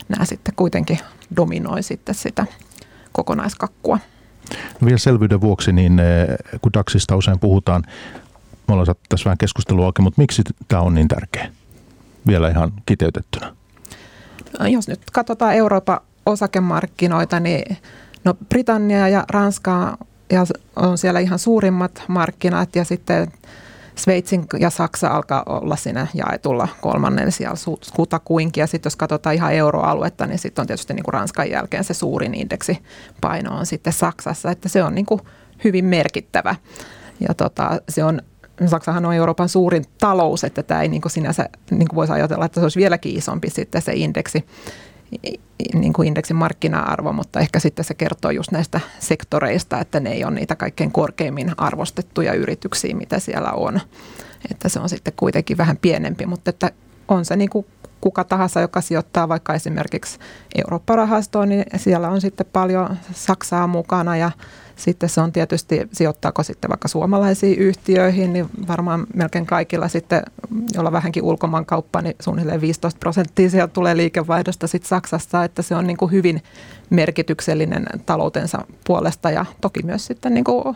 nämä 0.09 0.25
sitten 0.25 0.53
kuitenkin 0.55 0.99
dominoi 1.35 1.83
sitten 1.83 2.15
sitä 2.15 2.45
kokonaiskakkua. 3.11 3.99
No 4.81 4.85
vielä 4.85 4.97
selvyyden 4.97 5.41
vuoksi, 5.41 5.71
niin 5.71 5.99
eh, 5.99 6.27
kun 6.61 6.73
DAXista 6.73 7.15
usein 7.15 7.39
puhutaan, 7.39 7.83
me 8.67 8.71
ollaan 8.73 8.85
saatu 8.85 9.01
tässä 9.09 9.25
vähän 9.25 9.37
keskustelua 9.37 9.85
auki, 9.85 10.01
mutta 10.01 10.21
miksi 10.21 10.41
tämä 10.67 10.81
on 10.81 10.95
niin 10.95 11.07
tärkeä? 11.07 11.51
Vielä 12.27 12.49
ihan 12.49 12.71
kiteytettynä. 12.85 13.55
No, 14.59 14.67
jos 14.67 14.87
nyt 14.87 14.99
katsotaan 15.11 15.53
Euroopan 15.53 15.99
osakemarkkinoita, 16.25 17.39
niin 17.39 17.77
no 18.23 18.33
Britannia 18.49 19.07
ja 19.07 19.25
Ranska 19.29 19.97
on 20.75 20.97
siellä 20.97 21.19
ihan 21.19 21.39
suurimmat 21.39 22.03
markkinat 22.07 22.75
ja 22.75 22.85
sitten 22.85 23.31
Sveitsin 23.97 24.45
ja 24.59 24.69
Saksa 24.69 25.07
alkaa 25.07 25.43
olla 25.45 25.75
siinä 25.75 26.07
jaetulla 26.13 26.67
kolmannen 26.81 27.31
siellä 27.31 27.55
kutakuinkin. 27.95 28.61
Ja 28.61 28.67
sitten 28.67 28.87
jos 28.87 28.95
katsotaan 28.95 29.35
ihan 29.35 29.53
euroaluetta, 29.53 30.27
niin 30.27 30.39
sitten 30.39 30.63
on 30.63 30.67
tietysti 30.67 30.93
niin 30.93 31.03
kuin 31.03 31.13
Ranskan 31.13 31.49
jälkeen 31.49 31.83
se 31.83 31.93
suurin 31.93 32.33
indeksipaino 32.33 33.57
on 33.57 33.65
sitten 33.65 33.93
Saksassa. 33.93 34.51
Että 34.51 34.69
se 34.69 34.83
on 34.83 34.95
niin 34.95 35.05
kuin 35.05 35.21
hyvin 35.63 35.85
merkittävä. 35.85 36.55
Ja 37.19 37.33
tota, 37.33 37.81
se 37.89 38.03
on 38.03 38.21
Saksahan 38.65 39.05
on 39.05 39.13
Euroopan 39.13 39.49
suurin 39.49 39.83
talous, 39.97 40.43
että 40.43 40.63
tämä 40.63 40.81
ei 40.81 40.87
niin 40.87 41.01
kuin 41.01 41.11
sinänsä, 41.11 41.49
niin 41.71 41.87
kuin 41.87 41.95
voisi 41.95 42.13
ajatella, 42.13 42.45
että 42.45 42.59
se 42.59 42.65
olisi 42.65 42.79
vieläkin 42.79 43.17
isompi 43.17 43.49
sitten 43.49 43.81
se 43.81 43.93
indeksi 43.93 44.45
niin 45.73 45.93
kuin 45.93 46.07
indeksin 46.07 46.35
markkina-arvo, 46.35 47.13
mutta 47.13 47.39
ehkä 47.39 47.59
sitten 47.59 47.85
se 47.85 47.93
kertoo 47.93 48.31
just 48.31 48.51
näistä 48.51 48.79
sektoreista, 48.99 49.79
että 49.79 49.99
ne 49.99 50.11
ei 50.11 50.23
ole 50.23 50.33
niitä 50.35 50.55
kaikkein 50.55 50.91
korkeimmin 50.91 51.51
arvostettuja 51.57 52.33
yrityksiä, 52.33 52.95
mitä 52.95 53.19
siellä 53.19 53.51
on. 53.51 53.81
Että 54.51 54.69
se 54.69 54.79
on 54.79 54.89
sitten 54.89 55.13
kuitenkin 55.17 55.57
vähän 55.57 55.77
pienempi, 55.77 56.25
mutta 56.25 56.49
että 56.49 56.71
on 57.07 57.25
se 57.25 57.35
niin 57.35 57.49
kuin 57.49 57.65
kuka 58.01 58.23
tahansa, 58.23 58.61
joka 58.61 58.81
sijoittaa 58.81 59.29
vaikka 59.29 59.53
esimerkiksi 59.53 60.19
Eurooppa-rahastoon, 60.55 61.49
niin 61.49 61.63
siellä 61.75 62.09
on 62.09 62.21
sitten 62.21 62.47
paljon 62.53 62.97
Saksaa 63.13 63.67
mukana 63.67 64.17
ja 64.17 64.31
sitten 64.75 65.09
se 65.09 65.21
on 65.21 65.31
tietysti, 65.31 65.87
sijoittaako 65.91 66.43
sitten 66.43 66.69
vaikka 66.69 66.87
suomalaisiin 66.87 67.59
yhtiöihin, 67.59 68.33
niin 68.33 68.49
varmaan 68.67 69.07
melkein 69.13 69.45
kaikilla 69.45 69.87
sitten, 69.87 70.23
jolla 70.73 70.91
vähänkin 70.91 71.23
ulkomaankauppa, 71.23 72.01
niin 72.01 72.15
suunnilleen 72.19 72.61
15 72.61 72.99
prosenttia 72.99 73.49
sieltä 73.49 73.73
tulee 73.73 73.97
liikevaihdosta 73.97 74.67
sitten 74.67 74.89
Saksassa, 74.89 75.43
että 75.43 75.61
se 75.61 75.75
on 75.75 75.87
niin 75.87 75.97
kuin 75.97 76.11
hyvin 76.11 76.43
merkityksellinen 76.89 77.85
taloutensa 78.05 78.65
puolesta 78.87 79.31
ja 79.31 79.45
toki 79.61 79.83
myös 79.83 80.05
sitten 80.05 80.33
niin 80.33 80.43
kuin 80.43 80.75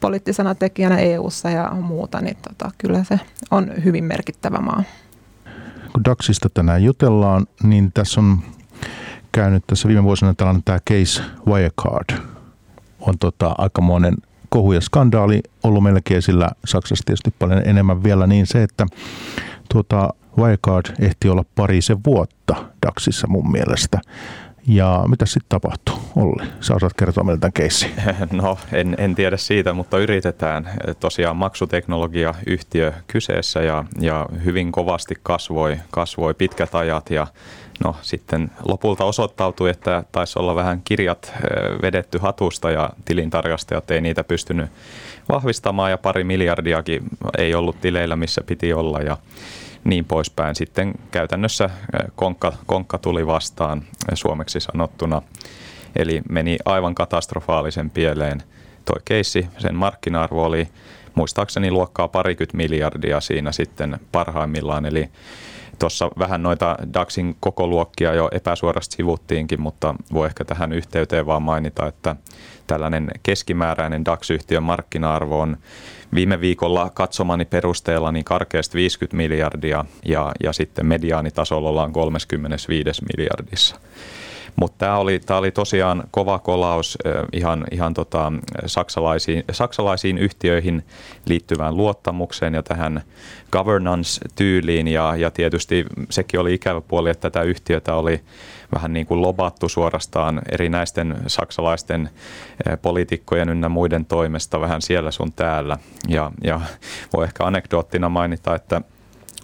poliittisena 0.00 0.54
tekijänä 0.54 0.98
EU:ssa 0.98 1.50
ja 1.50 1.70
muuta, 1.80 2.20
niin 2.20 2.36
tota, 2.48 2.70
kyllä 2.78 3.04
se 3.04 3.20
on 3.50 3.72
hyvin 3.84 4.04
merkittävä 4.04 4.58
maa. 4.58 4.82
Kun 5.92 6.04
DAXista 6.04 6.48
tänään 6.54 6.84
jutellaan, 6.84 7.46
niin 7.62 7.92
tässä 7.92 8.20
on 8.20 8.38
käynyt 9.32 9.66
tässä 9.66 9.88
viime 9.88 10.02
vuosina 10.02 10.34
tällainen 10.34 10.62
tämä 10.64 10.78
case 10.90 11.22
Wirecard. 11.46 12.18
On 13.00 13.18
tota, 13.18 13.54
aikamoinen 13.58 14.14
kohu 14.48 14.72
ja 14.72 14.80
skandaali 14.80 15.40
ollut 15.62 15.82
melkein 15.82 16.18
esillä 16.18 16.48
Saksassa 16.64 17.04
tietysti 17.06 17.34
paljon 17.38 17.62
enemmän 17.64 18.02
vielä 18.02 18.26
niin 18.26 18.46
se, 18.46 18.62
että 18.62 18.86
tuota, 19.72 20.14
Wirecard 20.38 20.86
ehti 20.98 21.28
olla 21.28 21.44
parisen 21.54 21.98
vuotta 22.06 22.54
DAXissa 22.86 23.26
mun 23.26 23.52
mielestä. 23.52 24.00
Ja 24.66 25.04
mitä 25.08 25.26
sitten 25.26 25.48
tapahtuu, 25.48 25.94
Olli? 26.16 26.42
Sä 26.60 26.74
osaat 26.74 26.92
kertoa 26.94 27.24
meille 27.24 27.40
tämän 27.40 27.52
keissin. 27.52 27.90
No, 28.32 28.58
en, 28.72 28.94
en 28.98 29.14
tiedä 29.14 29.36
siitä, 29.36 29.72
mutta 29.72 29.98
yritetään. 29.98 30.70
Tosiaan 31.00 31.36
maksuteknologiayhtiö 31.36 32.92
kyseessä 33.06 33.62
ja, 33.62 33.84
ja 34.00 34.28
hyvin 34.44 34.72
kovasti 34.72 35.14
kasvoi, 35.22 35.76
kasvoi 35.90 36.34
pitkät 36.34 36.74
ajat 36.74 37.10
ja 37.10 37.26
no 37.84 37.96
sitten 38.02 38.50
lopulta 38.64 39.04
osoittautui, 39.04 39.70
että 39.70 40.04
taisi 40.12 40.38
olla 40.38 40.54
vähän 40.54 40.80
kirjat 40.84 41.32
vedetty 41.82 42.18
hatusta 42.18 42.70
ja 42.70 42.90
tilintarkastajat 43.04 43.90
ei 43.90 44.00
niitä 44.00 44.24
pystynyt 44.24 44.70
vahvistamaan 45.28 45.90
ja 45.90 45.98
pari 45.98 46.24
miljardiakin 46.24 47.02
ei 47.38 47.54
ollut 47.54 47.80
tileillä, 47.80 48.16
missä 48.16 48.42
piti 48.46 48.72
olla 48.72 48.98
ja 49.00 49.16
niin 49.84 50.04
poispäin. 50.04 50.54
Sitten 50.54 50.92
käytännössä 51.10 51.70
konkka, 52.14 52.52
konkka 52.66 52.98
tuli 52.98 53.26
vastaan 53.26 53.82
suomeksi 54.14 54.60
sanottuna, 54.60 55.22
eli 55.96 56.22
meni 56.28 56.58
aivan 56.64 56.94
katastrofaalisen 56.94 57.90
pieleen. 57.90 58.42
Toi 58.84 59.00
keissi, 59.04 59.46
sen 59.58 59.74
markkina-arvo 59.74 60.44
oli 60.44 60.68
muistaakseni 61.14 61.70
luokkaa 61.70 62.08
parikymmentä 62.08 62.56
miljardia 62.56 63.20
siinä 63.20 63.52
sitten 63.52 64.00
parhaimmillaan, 64.12 64.86
eli 64.86 65.08
tuossa 65.82 66.10
vähän 66.18 66.42
noita 66.42 66.76
DAXin 66.94 67.36
kokoluokkia 67.40 68.14
jo 68.14 68.28
epäsuorasti 68.32 68.96
sivuttiinkin, 68.96 69.60
mutta 69.60 69.94
voi 70.12 70.26
ehkä 70.26 70.44
tähän 70.44 70.72
yhteyteen 70.72 71.26
vaan 71.26 71.42
mainita, 71.42 71.86
että 71.86 72.16
tällainen 72.66 73.10
keskimääräinen 73.22 74.04
DAX-yhtiön 74.04 74.62
markkina-arvo 74.62 75.40
on 75.40 75.56
viime 76.14 76.40
viikolla 76.40 76.90
katsomani 76.94 77.44
perusteella 77.44 78.12
niin 78.12 78.24
karkeasti 78.24 78.78
50 78.78 79.16
miljardia 79.16 79.84
ja, 80.04 80.32
ja 80.42 80.52
sitten 80.52 80.86
mediaanitasolla 80.86 81.68
ollaan 81.68 81.92
35 81.92 83.02
miljardissa. 83.16 83.76
Mutta 84.56 84.78
tämä 84.78 84.96
oli, 84.96 85.20
oli 85.30 85.50
tosiaan 85.50 86.04
kova 86.10 86.38
kolaus 86.38 86.98
ihan, 87.32 87.64
ihan 87.70 87.94
tota, 87.94 88.32
saksalaisiin, 88.66 89.44
saksalaisiin 89.52 90.18
yhtiöihin 90.18 90.84
liittyvään 91.26 91.76
luottamukseen 91.76 92.54
ja 92.54 92.62
tähän 92.62 93.02
governance-tyyliin. 93.52 94.88
Ja, 94.88 95.16
ja 95.16 95.30
tietysti 95.30 95.84
sekin 96.10 96.40
oli 96.40 96.54
ikävä 96.54 96.80
puoli, 96.80 97.10
että 97.10 97.30
tätä 97.30 97.42
yhtiötä 97.42 97.94
oli 97.94 98.20
vähän 98.74 98.92
niin 98.92 99.06
kuin 99.06 99.22
lobattu 99.22 99.68
suorastaan 99.68 100.42
erinäisten 100.50 101.16
saksalaisten 101.26 102.10
poliitikkojen 102.82 103.48
ynnä 103.48 103.68
muiden 103.68 104.04
toimesta 104.04 104.60
vähän 104.60 104.82
siellä 104.82 105.10
sun 105.10 105.32
täällä. 105.32 105.78
Ja, 106.08 106.30
ja 106.44 106.60
voi 107.16 107.24
ehkä 107.24 107.44
anekdoottina 107.44 108.08
mainita, 108.08 108.54
että 108.54 108.82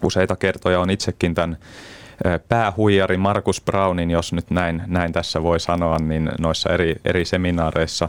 useita 0.03 0.37
kertoja 0.37 0.81
on 0.81 0.91
itsekin 0.91 1.35
tämän 1.35 1.59
päähuijari 2.49 3.17
Markus 3.17 3.61
Brownin, 3.61 4.11
jos 4.11 4.33
nyt 4.33 4.51
näin, 4.51 4.83
näin 4.87 5.13
tässä 5.13 5.43
voi 5.43 5.61
sanoa, 5.61 5.99
niin 5.99 6.31
noissa 6.39 6.71
eri, 6.71 6.97
eri 7.05 7.25
seminaareissa. 7.25 8.09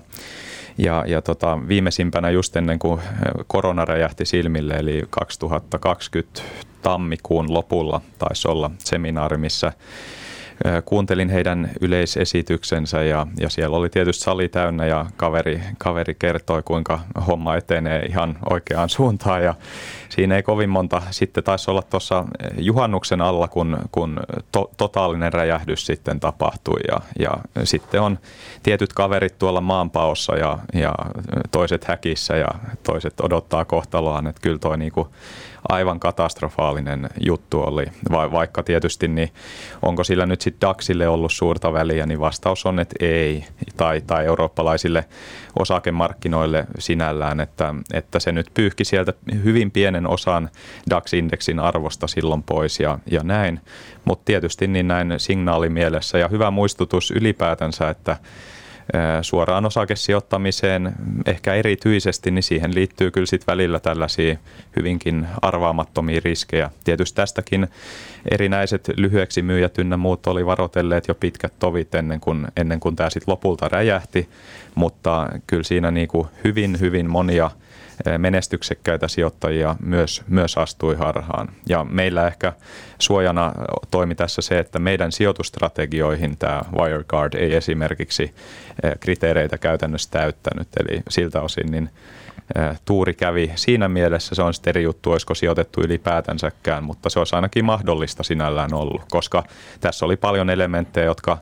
Ja, 0.78 1.04
ja 1.08 1.22
tota, 1.22 1.60
viimeisimpänä 1.68 2.30
just 2.30 2.56
ennen 2.56 2.80
kuin 2.80 3.02
korona 3.48 3.86
räjähti 3.86 4.26
silmille, 4.26 4.74
eli 4.74 5.04
2020 5.10 6.42
tammikuun 6.82 7.54
lopulla 7.54 8.02
taisi 8.20 8.48
olla 8.48 8.72
seminaari, 8.78 9.38
missä 9.38 9.74
kuuntelin 10.86 11.30
heidän 11.30 11.72
yleisesityksensä 11.82 13.04
ja, 13.04 13.28
ja 13.40 13.50
siellä 13.50 13.78
oli 13.78 13.90
tietysti 13.90 14.24
sali 14.24 14.50
täynnä 14.50 14.86
ja 14.86 15.06
kaveri, 15.18 15.62
kaveri 15.78 16.16
kertoi, 16.20 16.64
kuinka 16.64 17.00
homma 17.28 17.56
etenee 17.56 18.06
ihan 18.06 18.38
oikeaan 18.50 18.90
suuntaan. 18.90 19.44
Ja 19.44 19.54
siinä 20.10 20.36
ei 20.36 20.44
kovin 20.44 20.70
monta, 20.70 21.02
sitten 21.12 21.44
taisi 21.44 21.72
olla 21.72 21.82
tuossa 21.82 22.26
juhannuksen 22.58 23.22
alla, 23.22 23.48
kun, 23.48 23.78
kun 23.92 24.20
to, 24.52 24.72
totaalinen 24.78 25.34
räjähdys 25.34 25.86
sitten 25.86 26.20
tapahtui. 26.20 26.80
Ja, 26.88 27.02
ja 27.20 27.32
sitten 27.64 28.02
on 28.02 28.20
tietyt 28.64 28.94
kaverit 28.94 29.40
tuolla 29.40 29.62
maanpaossa 29.62 30.36
ja, 30.36 30.60
ja 30.74 30.94
toiset 31.52 31.84
häkissä 31.84 32.38
ja 32.38 32.48
toiset 32.84 33.20
odottaa 33.22 33.66
kohtaloaan, 33.66 34.28
että 34.28 34.42
kyllä 34.42 34.60
toi 34.60 34.78
niinku 34.78 35.08
aivan 35.70 36.00
katastrofaalinen 36.00 37.10
juttu 37.26 37.62
oli, 37.62 37.86
Va- 38.12 38.32
vaikka 38.32 38.64
tietysti 38.64 39.08
niin 39.08 39.30
onko 39.82 40.04
sillä 40.04 40.26
nyt 40.26 40.42
sitten 40.42 40.68
DAXille 40.68 41.08
ollut 41.08 41.32
suurta 41.32 41.74
väliä, 41.74 42.06
niin 42.06 42.20
vastaus 42.20 42.66
on, 42.66 42.80
että 42.80 42.96
ei, 43.00 43.46
tai, 43.78 44.02
tai 44.02 44.26
eurooppalaisille 44.26 45.06
osakemarkkinoille 45.60 46.68
sinällään, 46.80 47.40
että, 47.40 47.76
että 47.94 48.20
se 48.20 48.32
nyt 48.32 48.48
pyyhki 48.54 48.86
sieltä 48.86 49.14
hyvin 49.44 49.72
pienen 49.72 50.08
osan 50.08 50.50
DAX-indeksin 50.90 51.60
arvosta 51.60 52.08
silloin 52.08 52.44
pois 52.44 52.80
ja, 52.80 53.00
ja 53.12 53.24
näin, 53.24 53.60
mutta 54.06 54.26
tietysti 54.26 54.68
niin 54.68 54.88
näin 54.88 55.14
signaalimielessä. 55.18 56.18
Ja 56.18 56.28
hyvä 56.28 56.52
muistutus 56.52 57.12
ylipäätänsä, 57.12 57.90
että 57.90 58.18
suoraan 59.22 59.66
osakesijoittamiseen 59.66 60.92
ehkä 61.26 61.54
erityisesti, 61.54 62.32
niin 62.32 62.44
siihen 62.44 62.76
liittyy 62.76 63.12
kyllä 63.12 63.26
sitten 63.26 63.48
välillä 63.48 63.80
tällaisia 63.80 64.38
hyvinkin 64.76 65.28
arvaamattomia 65.42 66.22
riskejä. 66.24 66.70
Tietysti 66.84 67.16
tästäkin 67.16 67.68
erinäiset 68.32 68.90
lyhyeksi 68.98 69.42
myyjät 69.42 69.78
ynnä 69.78 69.98
muut 69.98 70.28
oli 70.28 70.46
varoitelleet 70.46 71.08
jo 71.08 71.16
pitkät 71.16 71.54
tovit 71.60 71.96
ennen 71.96 72.20
kuin, 72.20 72.48
ennen 72.58 72.80
kuin 72.80 72.96
tämä 72.96 73.10
sitten 73.10 73.32
lopulta 73.32 73.70
räjähti, 73.70 74.30
mutta 74.76 75.30
kyllä 75.48 75.64
siinä 75.64 75.92
niin 75.92 76.08
kuin 76.08 76.28
hyvin, 76.44 76.80
hyvin 76.80 77.10
monia– 77.10 77.52
menestyksekkäitä 78.18 79.08
sijoittajia 79.08 79.76
myös, 79.80 80.24
myös 80.28 80.58
astui 80.58 80.96
harhaan. 80.96 81.48
Ja 81.70 81.84
meillä 81.84 82.28
ehkä 82.28 82.54
suojana 83.00 83.54
toimi 83.92 84.16
tässä 84.16 84.42
se, 84.42 84.60
että 84.60 84.80
meidän 84.80 85.12
sijoitustrategioihin 85.12 86.38
tämä 86.38 86.62
Wirecard 86.78 87.34
ei 87.34 87.56
esimerkiksi 87.56 88.36
kriteereitä 89.00 89.58
käytännössä 89.58 90.12
täyttänyt. 90.12 90.68
Eli 90.80 91.02
siltä 91.10 91.42
osin 91.42 91.72
niin 91.72 91.90
tuuri 92.86 93.14
kävi 93.14 93.52
siinä 93.56 93.88
mielessä. 93.88 94.36
Se 94.36 94.42
on 94.42 94.54
sitten 94.54 94.72
eri 94.72 94.84
juttu, 94.84 95.12
olisiko 95.12 95.36
sijoitettu 95.36 95.82
ylipäätänsäkään, 95.82 96.84
mutta 96.84 97.10
se 97.10 97.20
olisi 97.20 97.36
ainakin 97.36 97.66
mahdollista 97.66 98.24
sinällään 98.24 98.74
ollut, 98.74 99.02
koska 99.12 99.44
tässä 99.80 100.06
oli 100.06 100.16
paljon 100.18 100.50
elementtejä, 100.50 101.06
jotka 101.06 101.38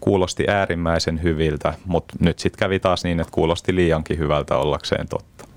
kuulosti 0.00 0.44
äärimmäisen 0.48 1.22
hyviltä, 1.22 1.74
mutta 1.84 2.14
nyt 2.20 2.38
sitten 2.38 2.58
kävi 2.58 2.78
taas 2.78 3.04
niin, 3.04 3.20
että 3.20 3.32
kuulosti 3.32 3.74
liiankin 3.74 4.18
hyvältä 4.18 4.56
ollakseen 4.56 5.08
totta. 5.08 5.51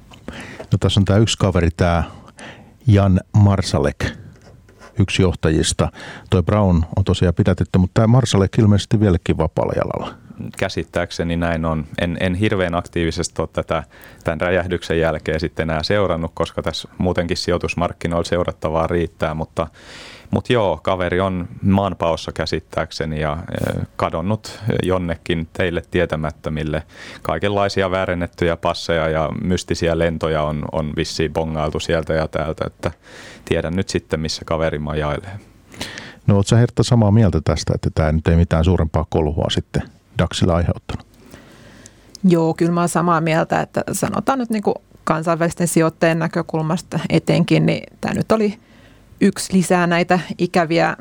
No 0.72 0.78
tässä 0.80 1.00
on 1.00 1.06
tämä 1.06 1.20
yksi 1.20 1.38
kaveri, 1.38 1.70
tämä 1.78 2.04
Jan 2.88 3.20
Marsalek, 3.34 4.06
yksi 5.00 5.22
johtajista. 5.22 5.92
Toi 6.30 6.44
Brown 6.44 6.84
on 6.96 7.04
tosiaan 7.04 7.36
pidätetty, 7.36 7.80
mutta 7.80 7.94
tämä 7.94 8.08
Marsalek 8.08 8.58
ilmeisesti 8.58 9.00
vieläkin 9.00 9.38
vapaalla 9.38 9.74
jalalla. 9.76 10.18
Käsittääkseni 10.58 11.38
näin 11.38 11.66
on. 11.66 11.86
En, 12.02 12.18
en 12.20 12.36
hirveän 12.36 12.76
aktiivisesti 12.76 13.42
ole 13.42 13.50
tätä 13.54 13.84
tämän 14.24 14.42
räjähdyksen 14.42 15.00
jälkeen 15.00 15.40
sitten 15.40 15.70
enää 15.70 15.84
seurannut, 15.84 16.32
koska 16.34 16.62
tässä 16.62 16.88
muutenkin 16.98 17.38
sijoitusmarkkinoilla 17.38 18.24
seurattavaa 18.24 18.88
riittää, 18.88 19.34
mutta 19.34 19.68
mutta 20.32 20.54
joo, 20.54 20.80
kaveri 20.84 21.20
on 21.20 21.48
maanpaossa 21.62 22.32
käsittääkseni 22.32 23.20
ja 23.20 23.38
kadonnut 23.96 24.60
jonnekin 24.84 25.48
teille 25.54 25.82
tietämättömille. 25.92 26.84
Kaikenlaisia 27.22 27.92
väärennettyjä 27.92 28.58
passeja 28.58 29.10
ja 29.10 29.30
mystisiä 29.44 30.00
lentoja 30.00 30.44
on, 30.44 30.66
on 30.72 30.94
vissiin 30.96 31.34
bongailtu 31.34 31.80
sieltä 31.80 32.14
ja 32.14 32.28
täältä, 32.28 32.66
että 32.68 32.92
tiedän 33.46 33.76
nyt 33.76 33.90
sitten, 33.90 34.20
missä 34.20 34.42
kaveri 34.46 34.80
majailee. 34.80 35.40
No 36.28 36.36
ootko 36.36 36.50
sä 36.50 36.56
Hertta 36.56 36.84
samaa 36.84 37.12
mieltä 37.12 37.42
tästä, 37.44 37.74
että 37.76 37.90
tämä 37.96 38.12
nyt 38.12 38.28
ei 38.28 38.36
mitään 38.36 38.66
suurempaa 38.66 39.06
kolhua 39.10 39.48
sitten 39.50 39.84
Daxilla 40.18 40.56
aiheuttanut? 40.56 41.06
Joo, 42.24 42.54
kyllä 42.54 42.72
mä 42.72 42.80
oon 42.80 42.90
samaa 42.90 43.22
mieltä, 43.22 43.62
että 43.62 43.84
sanotaan 43.92 44.40
nyt 44.40 44.50
niin 44.50 44.64
kuin 44.64 44.76
kansainvälisten 45.04 45.68
sijoittajien 45.68 46.20
näkökulmasta 46.20 47.00
etenkin, 47.10 47.66
niin 47.66 47.84
tämä 48.02 48.14
nyt 48.14 48.32
oli– 48.32 48.58
yksi 49.22 49.54
lisää 49.54 49.88
näitä 49.88 50.20
ikäviä 50.38 50.98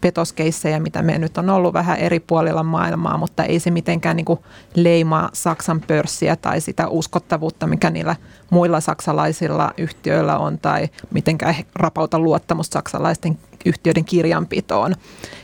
petoskeissejä, 0.00 0.80
mitä 0.80 1.02
me 1.02 1.18
nyt 1.18 1.38
on 1.38 1.50
ollut 1.50 1.72
vähän 1.72 1.98
eri 1.98 2.20
puolilla 2.20 2.62
maailmaa, 2.62 3.18
mutta 3.18 3.44
ei 3.44 3.60
se 3.60 3.70
mitenkään 3.70 4.16
niin 4.16 4.24
kuin 4.24 4.40
leimaa 4.74 5.30
Saksan 5.32 5.80
pörssiä 5.80 6.36
tai 6.36 6.60
sitä 6.60 6.88
uskottavuutta, 6.88 7.66
mikä 7.66 7.90
niillä 7.90 8.16
muilla 8.50 8.80
saksalaisilla 8.80 9.72
yhtiöillä 9.78 10.38
on 10.38 10.58
tai 10.58 10.88
mitenkään 11.10 11.54
rapauta 11.74 12.18
luottamusta 12.18 12.72
saksalaisten 12.72 13.38
yhtiöiden 13.66 14.04
kirjanpitoon. 14.04 14.94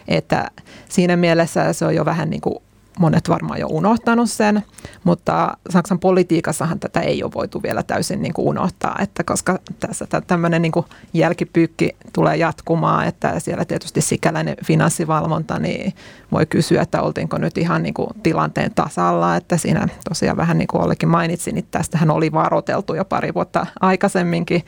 Että 0.09 0.51
siinä 0.89 1.17
mielessä 1.17 1.73
se 1.73 1.85
on 1.85 1.95
jo 1.95 2.05
vähän 2.05 2.31
niin 2.31 2.41
kuin 2.41 2.57
monet 2.99 3.29
varmaan 3.29 3.61
jo 3.61 3.67
unohtanut 3.67 4.31
sen, 4.31 4.63
mutta 5.05 5.57
Saksan 5.71 5.99
politiikassahan 5.99 6.81
tätä 6.81 7.01
ei 7.01 7.23
ole 7.23 7.33
voitu 7.35 7.63
vielä 7.63 7.83
täysin 7.83 8.23
niin 8.23 8.35
kuin 8.35 8.49
unohtaa, 8.49 8.97
että 9.03 9.25
koska 9.25 9.59
tässä 9.81 10.07
tämmöinen 10.27 10.63
niin 10.63 10.73
kuin 10.73 10.87
jälkipyykki 11.13 11.97
tulee 12.13 12.37
jatkumaan, 12.37 13.07
että 13.07 13.41
siellä 13.41 13.65
tietysti 13.65 14.01
sikäläinen 14.01 14.57
finanssivalvonta, 14.65 15.59
niin 15.59 15.95
voi 16.33 16.47
kysyä, 16.47 16.83
että 16.83 17.03
oltiinko 17.03 17.39
nyt 17.39 17.59
ihan 17.59 17.83
niin 17.83 17.95
kuin 17.95 18.11
tilanteen 18.23 18.75
tasalla, 18.75 19.37
että 19.37 19.57
siinä 19.57 19.89
tosiaan 20.09 20.37
vähän 20.37 20.59
niin 20.59 20.69
kuin 20.69 20.83
Ollekin 20.83 21.09
mainitsin, 21.09 21.55
niin 21.55 21.67
tästähän 21.71 22.11
oli 22.11 22.33
varoteltu 22.33 22.95
jo 22.95 23.05
pari 23.05 23.35
vuotta 23.35 23.67
aikaisemminkin, 23.81 24.65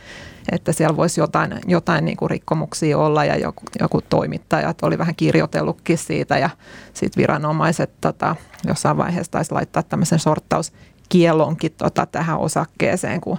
että 0.53 0.73
siellä 0.73 0.97
voisi 0.97 1.21
jotain, 1.21 1.61
jotain 1.67 2.05
niin 2.05 2.17
kuin 2.17 2.31
rikkomuksia 2.31 2.99
olla 2.99 3.25
ja 3.25 3.37
joku, 3.37 3.63
joku 3.81 4.01
toimittajat 4.03 4.83
oli 4.83 4.99
vähän 4.99 5.15
kirjoitellutkin 5.15 5.99
siitä 5.99 6.39
ja 6.39 6.51
sitten 6.95 7.21
viranomaiset 7.21 7.91
tota, 8.01 8.37
jossain 8.67 8.97
vaiheessa 8.97 9.33
taisi 9.33 9.53
laittaa 9.53 9.83
tämmöisen 9.83 10.19
sorttauskielonkin 10.19 11.73
tota, 11.79 12.07
tähän 12.07 12.39
osakkeeseen, 12.39 13.21
kun 13.21 13.39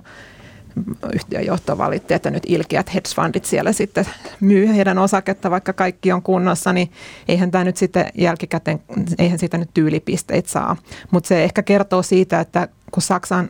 yhtiön 1.13 1.45
johto 1.45 1.77
valitti, 1.77 2.13
että 2.13 2.31
nyt 2.31 2.43
ilkeät 2.47 2.93
hedge 2.93 3.09
fundit 3.15 3.45
siellä 3.45 3.71
sitten 3.71 4.05
myy 4.39 4.67
heidän 4.67 4.97
osaketta, 4.97 5.51
vaikka 5.51 5.73
kaikki 5.73 6.11
on 6.11 6.21
kunnossa, 6.21 6.73
niin 6.73 6.91
eihän 7.27 7.51
tämä 7.51 7.63
nyt 7.63 7.77
sitten 7.77 8.05
jälkikäteen, 8.15 8.79
eihän 9.19 9.39
siitä 9.39 9.57
nyt 9.57 9.69
tyylipisteitä 9.73 10.49
saa. 10.49 10.75
Mutta 11.11 11.27
se 11.27 11.43
ehkä 11.43 11.63
kertoo 11.63 12.03
siitä, 12.03 12.39
että 12.39 12.67
kun 12.91 13.03
Saksan 13.03 13.49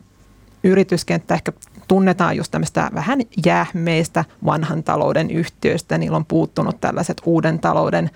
yrityskenttä 0.64 1.34
ehkä 1.34 1.52
tunnetaan 1.88 2.36
just 2.36 2.50
tämmöistä 2.50 2.90
vähän 2.94 3.18
jähmeistä 3.46 4.24
vanhan 4.44 4.82
talouden 4.82 5.30
yhtiöistä. 5.30 5.98
Niillä 5.98 6.16
on 6.16 6.24
puuttunut 6.24 6.80
tällaiset 6.80 7.22
uuden 7.24 7.58
talouden 7.58 8.10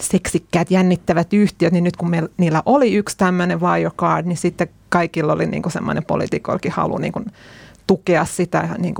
seksikkäät, 0.00 0.70
jännittävät 0.70 1.32
yhtiöt, 1.32 1.72
niin 1.72 1.84
nyt 1.84 1.96
kun 1.96 2.10
meillä, 2.10 2.28
niillä 2.36 2.62
oli 2.66 2.94
yksi 2.94 3.16
tämmöinen 3.16 3.60
Wirecard, 3.60 4.26
niin 4.26 4.36
sitten 4.36 4.68
kaikilla 4.88 5.32
oli 5.32 5.46
niin 5.46 5.62
semmoinen 5.68 6.04
poliitikollakin 6.04 6.72
halu 6.72 6.98
niin 6.98 7.12
tukea 7.86 8.24
sitä, 8.24 8.68
niin 8.78 8.94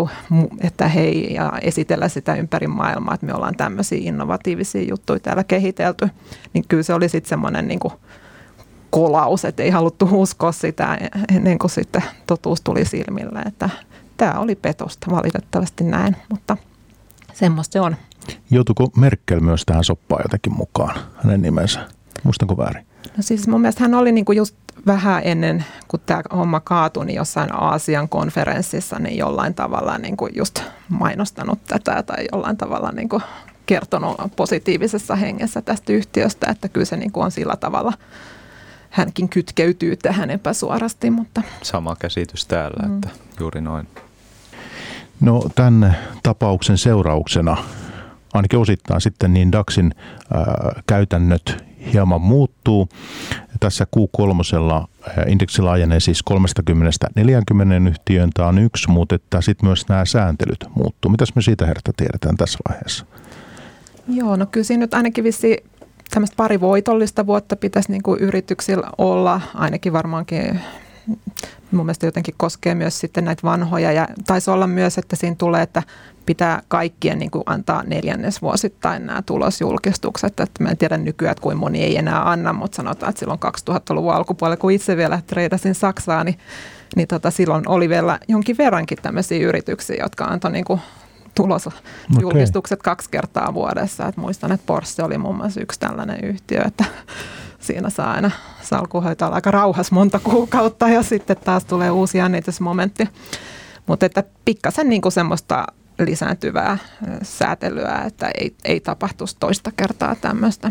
että 0.61 0.89
hei, 0.89 1.35
ja 1.35 1.53
esitellä 1.63 2.09
sitä 2.09 2.35
ympäri 2.35 2.67
maailmaa, 2.67 3.15
että 3.15 3.27
me 3.27 3.35
ollaan 3.35 3.57
tämmöisiä 3.57 3.99
innovatiivisia 4.03 4.83
juttuja 4.89 5.21
täällä 5.21 5.45
kehitelty. 5.45 6.09
Niin 6.53 6.65
kyllä 6.69 6.83
se 6.83 6.95
oli 6.95 7.09
sitten 7.09 7.29
semmoinen 7.29 7.69
niin 7.69 7.81
kuin 7.81 7.95
kolaus, 8.91 9.45
että 9.45 9.63
ei 9.63 9.71
haluttu 9.71 10.09
uskoa 10.13 10.53
sitä 10.53 10.99
ennen 11.37 11.59
kuin 11.59 11.71
sitten 11.71 12.05
totuus 12.27 12.61
tuli 12.61 12.85
silmille, 12.85 13.39
että 13.39 13.71
tämä 14.23 14.41
oli 14.41 14.55
petosta 14.55 15.11
valitettavasti 15.11 15.85
näin, 15.85 16.17
mutta 16.29 16.57
semmoista 17.33 17.73
se 17.73 17.81
on. 17.81 17.97
Joutuiko 18.51 18.91
Merkel 18.97 19.41
myös 19.41 19.65
tähän 19.67 19.85
soppaan 19.85 20.23
jotenkin 20.25 20.53
mukaan, 20.53 21.01
hänen 21.25 21.43
nimensä? 21.43 21.89
Muistanko 22.23 22.57
väärin? 22.57 22.87
No 23.17 23.23
siis 23.23 23.49
mun 23.49 23.61
mielestä 23.61 23.85
hän 23.85 23.95
oli 23.95 24.13
niinku 24.13 24.33
just 24.33 24.57
vähän 24.87 25.23
ennen 25.25 25.65
kuin 25.89 26.03
tämä 26.07 26.23
homma 26.37 26.61
kaatui, 26.61 27.07
niin 27.07 27.17
jossain 27.17 27.55
Aasian 27.55 28.09
konferenssissa 28.09 28.99
niin 28.99 29.19
jollain 29.19 29.55
tavalla 29.55 29.99
niinku 29.99 30.27
just 30.27 30.63
mainostanut 30.89 31.59
tätä 31.65 32.03
tai 32.03 32.27
jollain 32.33 32.57
tavalla 32.57 32.93
niinku 32.93 33.23
kertonut 33.67 34.17
positiivisessa 34.37 35.17
hengessä 35.17 35.63
tästä 35.63 35.93
yhtiöstä, 35.93 36.47
että 36.51 36.69
kyllä 36.69 36.87
se 36.87 36.97
niinku 36.97 37.21
on 37.21 37.31
sillä 37.31 37.57
tavalla 37.57 37.93
hänkin 38.91 39.29
kytkeytyy 39.29 39.97
tähän 39.97 40.31
epäsuorasti. 40.31 41.11
Mutta. 41.11 41.43
Sama 41.63 41.97
käsitys 41.99 42.47
täällä, 42.47 42.89
mm. 42.89 42.95
että 42.95 43.09
juuri 43.41 43.61
noin. 43.61 43.89
No 45.23 45.43
tämän 45.55 45.97
tapauksen 46.23 46.79
seurauksena 46.79 47.57
ainakin 48.35 48.59
osittain 48.59 49.01
sitten 49.01 49.35
niin 49.35 49.53
DAXin 49.53 49.95
ää, 50.35 50.45
käytännöt 50.87 51.65
hieman 51.93 52.21
muuttuu. 52.21 52.89
Tässä 53.61 53.87
Q3 53.97 54.87
indeksi 55.27 55.63
laajenee 55.63 56.01
siis 56.01 56.23
30-40 56.31 57.89
yhtiöön, 57.89 58.31
tämä 58.35 58.49
on 58.49 58.59
yksi, 58.59 58.91
mutta 58.91 59.41
sitten 59.41 59.69
myös 59.69 59.89
nämä 59.89 60.05
sääntelyt 60.05 60.65
muuttuu. 60.75 61.11
Mitäs 61.11 61.35
me 61.35 61.43
siitä 61.43 61.67
Herta 61.67 61.93
tiedetään 61.97 62.37
tässä 62.37 62.59
vaiheessa? 62.69 63.07
Joo, 64.09 64.37
no 64.37 64.47
kyllä 64.47 64.65
siinä 64.65 64.81
nyt 64.81 64.95
ainakin 64.95 65.25
vissi 65.25 65.65
tämmöistä 66.11 66.37
pari 66.37 66.61
voitollista 66.61 67.27
vuotta 67.27 67.57
pitäisi 67.57 67.93
niin 67.93 68.03
kuin 68.03 68.21
yrityksillä 68.21 68.91
olla, 68.99 69.41
ainakin 69.55 69.93
varmaankin 69.93 70.61
mun 71.71 71.87
mielestä 71.87 72.07
jotenkin 72.07 72.35
koskee 72.37 72.75
myös 72.75 72.99
sitten 72.99 73.25
näitä 73.25 73.43
vanhoja 73.43 73.93
ja 73.93 74.09
taisi 74.27 74.51
olla 74.51 74.67
myös, 74.67 74.99
että 74.99 75.17
siinä 75.17 75.37
tulee, 75.39 75.63
että 75.63 75.83
pitää 76.27 76.63
kaikkien 76.69 77.19
niin 77.19 77.31
kuin 77.31 77.43
antaa 77.47 77.83
neljännesvuosittain 77.83 79.07
nämä 79.07 79.23
tulosjulkistukset. 79.23 80.41
Että 80.41 80.63
mä 80.63 80.69
en 80.69 80.77
tiedä 80.77 80.97
nykyään, 80.97 81.33
että 81.33 81.43
kuin 81.43 81.57
moni 81.57 81.83
ei 81.83 81.97
enää 81.97 82.31
anna, 82.31 82.53
mutta 82.53 82.77
sanotaan, 82.77 83.11
että 83.11 83.21
silloin 83.21 83.41
2000-luvun 83.71 84.15
alkupuolella, 84.15 84.57
kun 84.57 84.73
itse 84.73 84.97
vielä 84.97 85.23
treidasin 85.27 85.75
Saksaa, 85.75 86.25
niin, 86.25 86.39
niin 86.97 87.09
tota, 87.09 87.31
silloin 87.31 87.69
oli 87.69 87.89
vielä 87.89 88.19
jonkin 88.29 88.59
verrankin 88.59 88.99
tämmöisiä 89.03 89.49
yrityksiä, 89.49 89.97
jotka 90.01 90.25
antoi 90.25 90.53
niin 90.53 90.65
kuin 90.65 90.81
tulosjulkistukset 91.35 92.81
okay. 92.81 92.91
kaksi 92.93 93.11
kertaa 93.11 93.55
vuodessa. 93.55 94.07
Et 94.07 94.17
muistan, 94.17 94.53
että 94.53 94.67
Porsche 94.67 95.05
oli 95.05 95.19
muun 95.19 95.37
muassa 95.37 95.61
yksi 95.61 95.81
tällainen 95.81 96.25
yhtiö, 96.25 96.63
että 96.67 96.85
siinä 97.63 97.91
saa 97.91 98.13
aina 98.13 98.31
salkuhoitaa 98.63 99.35
aika 99.35 99.51
rauhas 99.51 99.93
monta 99.93 100.19
kuukautta 100.19 100.89
ja 100.89 101.03
sitten 101.03 101.37
taas 101.37 101.65
tulee 101.65 101.91
uusi 101.91 102.19
jännitysmomentti. 102.19 103.09
Mutta 103.87 104.07
että 104.07 104.25
pikkasen 104.45 104.89
niin 104.89 105.03
kuin 105.03 105.13
semmoista 105.13 105.67
lisääntyvää 105.99 106.79
säätelyä, 107.23 108.03
että 108.07 108.31
ei, 108.35 108.55
ei 108.65 108.81
tapahtuisi 108.81 109.37
toista 109.41 109.73
kertaa 109.77 110.15
tämmöistä. 110.15 110.71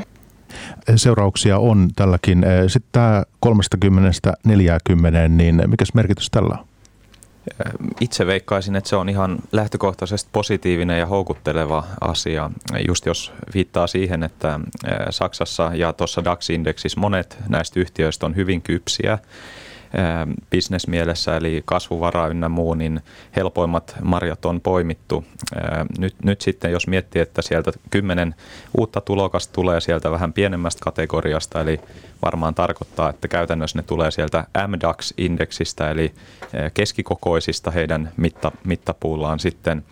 Seurauksia 0.96 1.58
on 1.58 1.90
tälläkin. 1.96 2.46
Sitten 2.68 2.90
tämä 2.92 3.24
30-40, 3.46 3.52
niin 5.30 5.64
mikä 5.68 5.86
merkitys 5.94 6.30
tällä 6.32 6.58
on? 6.60 6.71
Itse 8.00 8.26
veikkaisin, 8.26 8.76
että 8.76 8.90
se 8.90 8.96
on 8.96 9.10
ihan 9.10 9.40
lähtökohtaisesti 9.52 10.30
positiivinen 10.34 11.00
ja 11.00 11.06
houkutteleva 11.06 11.84
asia. 12.02 12.52
Just 12.88 13.06
jos 13.06 13.34
viittaa 13.54 13.88
siihen, 13.88 14.24
että 14.24 14.60
Saksassa 15.10 15.72
ja 15.76 15.94
tuossa 15.94 16.24
DAX-indeksissä 16.24 17.00
monet 17.00 17.38
näistä 17.50 17.80
yhtiöistä 17.80 18.26
on 18.26 18.36
hyvin 18.36 18.62
kypsiä 18.62 19.18
bisnesmielessä, 20.50 21.38
eli 21.38 21.62
kasvuvara 21.66 22.28
ynnä 22.28 22.50
muu, 22.50 22.74
niin 22.74 23.02
helpoimmat 23.36 23.96
marjat 24.04 24.46
on 24.46 24.62
poimittu. 24.62 25.26
Nyt, 26.00 26.16
nyt 26.24 26.42
sitten, 26.42 26.72
jos 26.72 26.88
miettii, 26.88 27.22
että 27.22 27.42
sieltä 27.42 27.72
kymmenen 27.90 28.36
uutta 28.78 29.02
tulokasta 29.02 29.54
tulee 29.54 29.82
sieltä 29.82 30.12
vähän 30.12 30.34
pienemmästä 30.34 30.80
kategoriasta, 30.84 31.62
eli 31.62 31.80
varmaan 32.26 32.56
tarkoittaa, 32.56 33.10
että 33.10 33.28
käytännössä 33.28 33.80
ne 33.80 33.84
tulee 33.84 34.12
sieltä 34.12 34.46
MDAX-indeksistä, 34.68 35.92
eli 35.92 36.14
keskikokoisista 36.74 37.72
heidän 37.72 38.12
mitta, 38.18 38.52
mittapuullaan 38.64 39.40
sitten, 39.40 39.84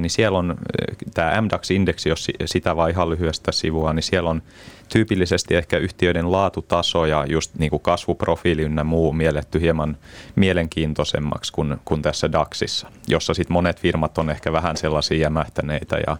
niin 0.00 0.10
siellä 0.10 0.38
on 0.38 0.56
tämä 1.14 1.40
MDAX-indeksi, 1.40 2.08
jos 2.08 2.28
sitä 2.46 2.76
vaan 2.76 2.90
ihan 2.90 3.10
lyhyestä 3.10 3.52
sivua, 3.52 3.92
niin 3.92 4.02
siellä 4.02 4.30
on 4.30 4.42
tyypillisesti 4.92 5.54
ehkä 5.56 5.78
yhtiöiden 5.78 6.32
laatutaso 6.32 7.06
ja 7.06 7.26
just 7.28 7.54
niin 7.58 7.70
kuin 7.70 7.82
kasvuprofiili 7.82 8.62
ynnä 8.62 8.84
muu 8.84 9.12
mielletty 9.12 9.60
hieman 9.60 9.96
mielenkiintoisemmaksi 10.36 11.52
kuin, 11.52 11.76
kuin 11.84 12.02
tässä 12.02 12.32
DAXissa, 12.32 12.88
jossa 13.08 13.34
sitten 13.34 13.52
monet 13.52 13.80
firmat 13.80 14.18
on 14.18 14.30
ehkä 14.30 14.52
vähän 14.52 14.76
sellaisia 14.76 15.18
jämähtäneitä 15.18 15.96
ja 16.06 16.16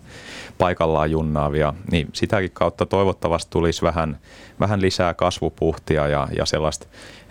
paikallaan 0.58 1.10
junnaavia, 1.10 1.74
niin 1.90 2.08
sitäkin 2.12 2.50
kautta 2.50 2.86
toivottavasti 2.86 3.50
tulisi 3.50 3.82
vähän, 3.82 4.18
vähän 4.60 4.80
lisää 4.80 5.14
kasvupuhtia 5.22 6.08
ja, 6.08 6.28
ja 6.36 6.46
sellaista 6.46 6.86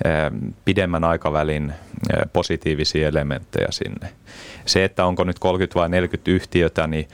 eh, 0.05 0.51
pidemmän 0.65 1.03
aikavälin 1.03 1.69
eh, 1.69 2.21
positiivisia 2.33 3.07
elementtejä 3.07 3.67
sinne. 3.69 4.09
Se, 4.65 4.83
että 4.83 5.05
onko 5.05 5.23
nyt 5.23 5.39
30 5.39 5.79
vai 5.79 5.89
40 5.89 6.31
yhtiötä, 6.31 6.87
niin 6.87 7.07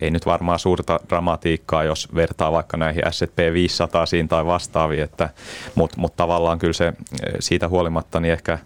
ei 0.00 0.10
nyt 0.10 0.26
varmaan 0.26 0.58
suurta 0.58 1.00
dramatiikkaa, 1.08 1.84
jos 1.84 2.08
vertaa 2.14 2.52
vaikka 2.52 2.76
näihin 2.76 3.02
S&P 3.10 3.38
500 3.52 4.04
tai 4.28 4.46
vastaaviin, 4.46 5.08
mutta 5.74 6.00
mut 6.00 6.16
tavallaan 6.16 6.58
kyllä 6.58 6.72
se 6.72 6.86
eh, 6.86 6.94
siitä 7.40 7.68
huolimatta 7.68 8.20
niin 8.20 8.32
ehkä 8.32 8.58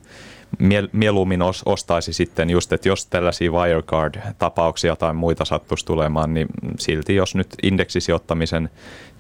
mieluummin 0.92 1.40
ostaisi 1.66 2.12
sitten 2.12 2.50
just, 2.50 2.72
että 2.72 2.88
jos 2.88 3.06
tällaisia 3.06 3.50
Wirecard-tapauksia 3.50 4.96
tai 4.96 5.14
muita 5.14 5.44
sattuisi 5.44 5.86
tulemaan, 5.86 6.34
niin 6.34 6.46
silti 6.78 7.14
jos 7.14 7.34
nyt 7.34 7.48
indeksisijoittamisen 7.62 8.70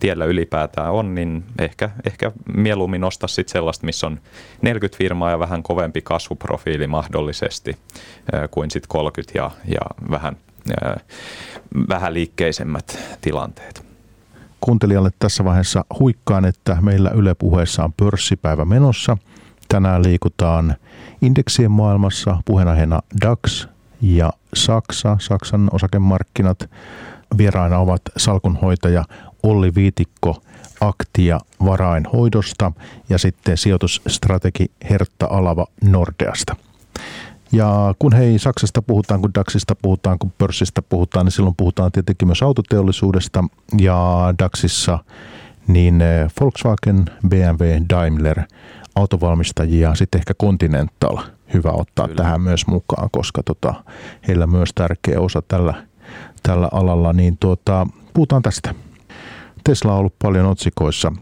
tiellä 0.00 0.24
ylipäätään 0.24 0.92
on, 0.92 1.14
niin 1.14 1.44
ehkä, 1.58 1.90
ehkä 2.06 2.32
mieluummin 2.56 3.04
ostaa 3.04 3.28
sitten 3.28 3.52
sellaista, 3.52 3.86
missä 3.86 4.06
on 4.06 4.20
40 4.62 4.98
firmaa 4.98 5.30
ja 5.30 5.38
vähän 5.38 5.62
kovempi 5.62 6.02
kasvuprofiili 6.02 6.86
mahdollisesti 6.86 7.76
kuin 8.50 8.70
sitten 8.70 8.88
30 8.88 9.38
ja, 9.38 9.50
ja 9.64 9.80
vähän 10.10 10.36
vähän 11.88 12.14
liikkeisemmät 12.14 12.98
tilanteet. 13.20 13.84
kuuntelijalle 14.60 15.10
tässä 15.18 15.44
vaiheessa 15.44 15.84
huikkaan, 15.98 16.44
että 16.44 16.76
meillä 16.80 17.10
Yle 17.10 17.34
puheessa 17.34 17.84
on 17.84 17.92
pörssipäivä 17.92 18.64
menossa. 18.64 19.16
Tänään 19.72 20.02
liikutaan 20.02 20.74
indeksien 21.22 21.70
maailmassa 21.70 22.38
puheenaiheena 22.44 23.00
DAX 23.22 23.66
ja 24.00 24.32
Saksa, 24.54 25.16
Saksan 25.20 25.68
osakemarkkinat. 25.72 26.70
Vieraina 27.38 27.78
ovat 27.78 28.02
salkunhoitaja 28.16 29.04
Olli 29.42 29.74
Viitikko 29.74 30.42
Aktia 30.80 31.40
varainhoidosta 31.64 32.72
ja 33.08 33.18
sitten 33.18 33.56
sijoitusstrategi 33.56 34.66
Hertta 34.90 35.26
Alava 35.30 35.66
Nordeasta. 35.84 36.56
Ja 37.52 37.94
kun 37.98 38.12
hei 38.12 38.38
Saksasta 38.38 38.82
puhutaan, 38.82 39.20
kun 39.20 39.34
DAXista 39.34 39.76
puhutaan, 39.82 40.18
kun 40.18 40.32
pörssistä 40.38 40.82
puhutaan, 40.82 41.26
niin 41.26 41.32
silloin 41.32 41.56
puhutaan 41.56 41.92
tietenkin 41.92 42.28
myös 42.28 42.42
autoteollisuudesta 42.42 43.44
ja 43.78 44.34
DAXissa 44.38 44.98
niin 45.66 46.00
eh, 46.00 46.30
Volkswagen, 46.40 47.04
BMW, 47.28 47.64
Daimler, 47.90 48.42
autovalmistajia, 48.94 49.94
sitten 49.94 50.18
ehkä 50.18 50.34
Continental 50.34 51.18
hyvä 51.54 51.70
ottaa 51.70 52.08
Kyllä. 52.08 52.22
tähän 52.22 52.40
myös 52.40 52.66
mukaan, 52.66 53.08
koska 53.12 53.42
tota, 53.42 53.74
heillä 54.28 54.46
myös 54.46 54.70
tärkeä 54.74 55.20
osa 55.20 55.42
tällä, 55.48 55.86
tällä 56.42 56.68
alalla, 56.72 57.12
niin 57.12 57.36
tuota, 57.40 57.86
puhutaan 58.14 58.42
tästä. 58.42 58.74
Tesla 59.64 59.92
on 59.92 59.98
ollut 59.98 60.14
paljon 60.18 60.46
otsikoissa 60.46 61.12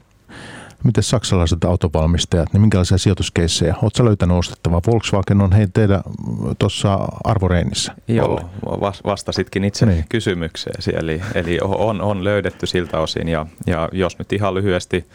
Miten 0.84 1.02
saksalaiset 1.02 1.64
autovalmistajat, 1.64 2.52
niin 2.52 2.60
minkälaisia 2.60 2.98
sijoituskeissejä? 2.98 3.74
Oletko 3.82 4.04
löytänyt 4.04 4.36
ostettavaa? 4.36 4.80
Volkswagen 4.86 5.40
on 5.40 5.52
hei 5.52 5.66
teidän 5.68 6.00
tuossa 6.58 6.98
arvoreinissä. 7.24 7.94
Joo, 8.08 8.40
vastasitkin 9.04 9.64
itse 9.64 9.86
niin. 9.86 10.04
kysymykseesi. 10.08 10.92
Eli, 10.96 11.22
eli 11.34 11.58
on, 11.62 12.00
on 12.00 12.24
löydetty 12.24 12.66
siltä 12.66 13.00
osin 13.00 13.28
ja, 13.28 13.46
ja 13.66 13.88
jos 13.92 14.18
nyt 14.18 14.32
ihan 14.32 14.54
lyhyesti 14.54 15.06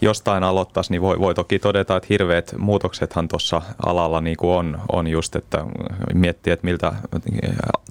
jostain 0.00 0.44
aloittaisi, 0.44 0.92
niin 0.92 1.02
voi, 1.02 1.18
voi 1.18 1.34
toki 1.34 1.58
todeta, 1.58 1.96
että 1.96 2.06
hirveät 2.10 2.54
muutoksethan 2.58 3.28
tuossa 3.28 3.62
alalla 3.86 4.20
niin 4.20 4.36
kuin 4.36 4.50
on, 4.50 4.80
on 4.92 5.06
just, 5.06 5.36
että 5.36 5.64
miettii, 6.14 6.52
että 6.52 6.64
miltä 6.64 6.92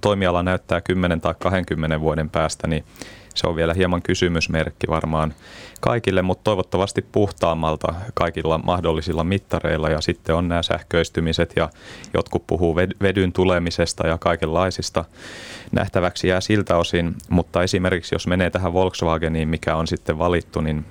toimiala 0.01 0.43
näyttää 0.43 0.81
10 0.81 1.21
tai 1.21 1.35
20 1.39 1.99
vuoden 1.99 2.29
päästä, 2.29 2.67
niin 2.67 2.83
se 3.35 3.47
on 3.47 3.55
vielä 3.55 3.73
hieman 3.73 4.01
kysymysmerkki 4.01 4.87
varmaan 4.87 5.33
kaikille, 5.79 6.21
mutta 6.21 6.43
toivottavasti 6.43 7.01
puhtaammalta 7.11 7.95
kaikilla 8.13 8.57
mahdollisilla 8.57 9.23
mittareilla. 9.23 9.89
Ja 9.89 10.01
sitten 10.01 10.35
on 10.35 10.47
nämä 10.47 10.63
sähköistymiset 10.63 11.53
ja 11.55 11.69
jotkut 12.13 12.47
puhuu 12.47 12.75
vedyn 12.75 13.33
tulemisesta 13.33 14.07
ja 14.07 14.17
kaikenlaisista. 14.17 15.05
Nähtäväksi 15.71 16.27
jää 16.27 16.41
siltä 16.41 16.77
osin, 16.77 17.15
mutta 17.29 17.63
esimerkiksi 17.63 18.15
jos 18.15 18.27
menee 18.27 18.49
tähän 18.49 18.73
Volkswageniin, 18.73 19.47
mikä 19.47 19.75
on 19.75 19.87
sitten 19.87 20.17
valittu, 20.19 20.61
niin 20.61 20.85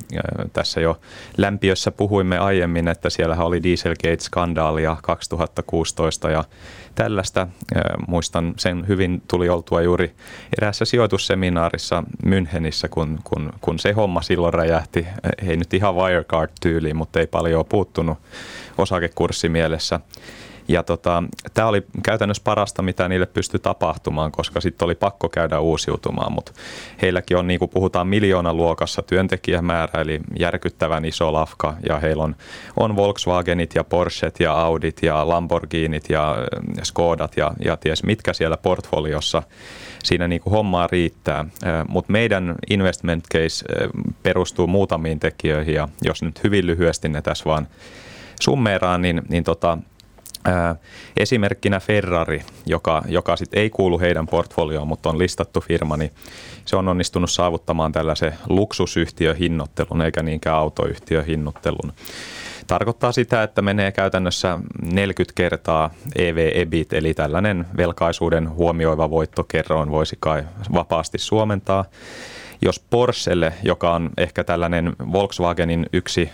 tässä 0.52 0.80
jo 0.80 1.00
lämpiössä 1.36 1.90
puhuimme 1.90 2.38
aiemmin, 2.38 2.88
että 2.88 3.10
siellähän 3.10 3.46
oli 3.46 3.60
Dieselgate-skandaalia 3.62 4.96
2016 5.02 6.30
ja 6.30 6.44
tällaista. 6.94 7.46
Muistan 8.08 8.54
sen 8.56 8.88
hyvin 8.88 9.22
tuli 9.28 9.48
oltua 9.48 9.82
juuri 9.82 10.14
eräässä 10.58 10.84
sijoitusseminaarissa 10.84 12.02
Münchenissä, 12.26 12.88
kun, 12.90 13.18
kun, 13.24 13.52
kun 13.60 13.78
se 13.78 13.92
homma 13.92 14.22
silloin 14.22 14.54
räjähti. 14.54 15.06
Ei 15.48 15.56
nyt 15.56 15.74
ihan 15.74 15.94
Wirecard-tyyliin, 15.94 16.96
mutta 16.96 17.20
ei 17.20 17.26
paljon 17.26 17.64
puuttunut 17.68 18.18
osakekurssimielessä. 18.78 20.00
mielessä 20.00 20.24
ja 20.68 20.82
tota, 20.82 21.22
tämä 21.54 21.68
oli 21.68 21.82
käytännössä 22.02 22.42
parasta, 22.44 22.82
mitä 22.82 23.08
niille 23.08 23.26
pystyi 23.26 23.60
tapahtumaan, 23.60 24.32
koska 24.32 24.60
sitten 24.60 24.86
oli 24.86 24.94
pakko 24.94 25.28
käydä 25.28 25.60
uusiutumaan, 25.60 26.32
mutta 26.32 26.52
heilläkin 27.02 27.36
on, 27.36 27.46
niin 27.46 27.58
kuin 27.58 27.68
puhutaan, 27.68 28.06
miljoonan 28.06 28.56
luokassa 28.56 29.02
työntekijämäärä, 29.02 30.00
eli 30.00 30.20
järkyttävän 30.38 31.04
iso 31.04 31.32
lafka, 31.32 31.74
ja 31.88 31.98
heillä 31.98 32.22
on, 32.22 32.36
on 32.76 32.96
Volkswagenit 32.96 33.74
ja 33.74 33.84
Porschet 33.84 34.40
ja 34.40 34.52
Audit 34.52 35.02
ja 35.02 35.28
Lamborghinit 35.28 36.10
ja 36.10 36.36
Skodat 36.82 37.36
ja, 37.36 37.52
ja 37.64 37.76
ties 37.76 38.02
mitkä 38.02 38.32
siellä 38.32 38.56
portfoliossa 38.56 39.42
siinä 40.04 40.28
niin 40.28 40.40
kuin 40.40 40.52
hommaa 40.54 40.86
riittää. 40.86 41.44
Mutta 41.88 42.12
meidän 42.12 42.54
investment 42.70 43.24
case 43.34 43.64
perustuu 44.22 44.66
muutamiin 44.66 45.20
tekijöihin 45.20 45.74
ja 45.74 45.88
jos 46.02 46.22
nyt 46.22 46.44
hyvin 46.44 46.66
lyhyesti 46.66 47.08
ne 47.08 47.22
tässä 47.22 47.44
vaan 47.44 47.68
summeeraan, 48.40 49.02
niin, 49.02 49.22
niin 49.28 49.44
tota, 49.44 49.78
Esimerkkinä 51.16 51.80
Ferrari, 51.80 52.42
joka, 52.66 53.02
joka 53.08 53.36
sit 53.36 53.54
ei 53.54 53.70
kuulu 53.70 54.00
heidän 54.00 54.26
portfolioon, 54.26 54.88
mutta 54.88 55.10
on 55.10 55.18
listattu 55.18 55.60
firma, 55.60 55.96
niin 55.96 56.10
se 56.64 56.76
on 56.76 56.88
onnistunut 56.88 57.30
saavuttamaan 57.30 57.92
tällaisen 57.92 58.34
luksusyhtiöhinnottelun 58.48 60.02
eikä 60.02 60.22
niinkään 60.22 60.56
autoyhtiöhinnottelun. 60.56 61.92
Tarkoittaa 62.66 63.12
sitä, 63.12 63.42
että 63.42 63.62
menee 63.62 63.92
käytännössä 63.92 64.58
40 64.82 65.32
kertaa 65.34 65.90
EV-EBIT, 66.16 66.92
eli 66.92 67.14
tällainen 67.14 67.66
velkaisuuden 67.76 68.50
huomioiva 68.50 69.10
voittokerroin 69.10 69.90
voisi 69.90 70.16
kai 70.20 70.44
vapaasti 70.74 71.18
suomentaa. 71.18 71.84
Jos 72.62 72.80
Porschelle, 72.90 73.52
joka 73.62 73.94
on 73.94 74.10
ehkä 74.16 74.44
tällainen 74.44 74.96
Volkswagenin 75.12 75.86
yksi 75.92 76.30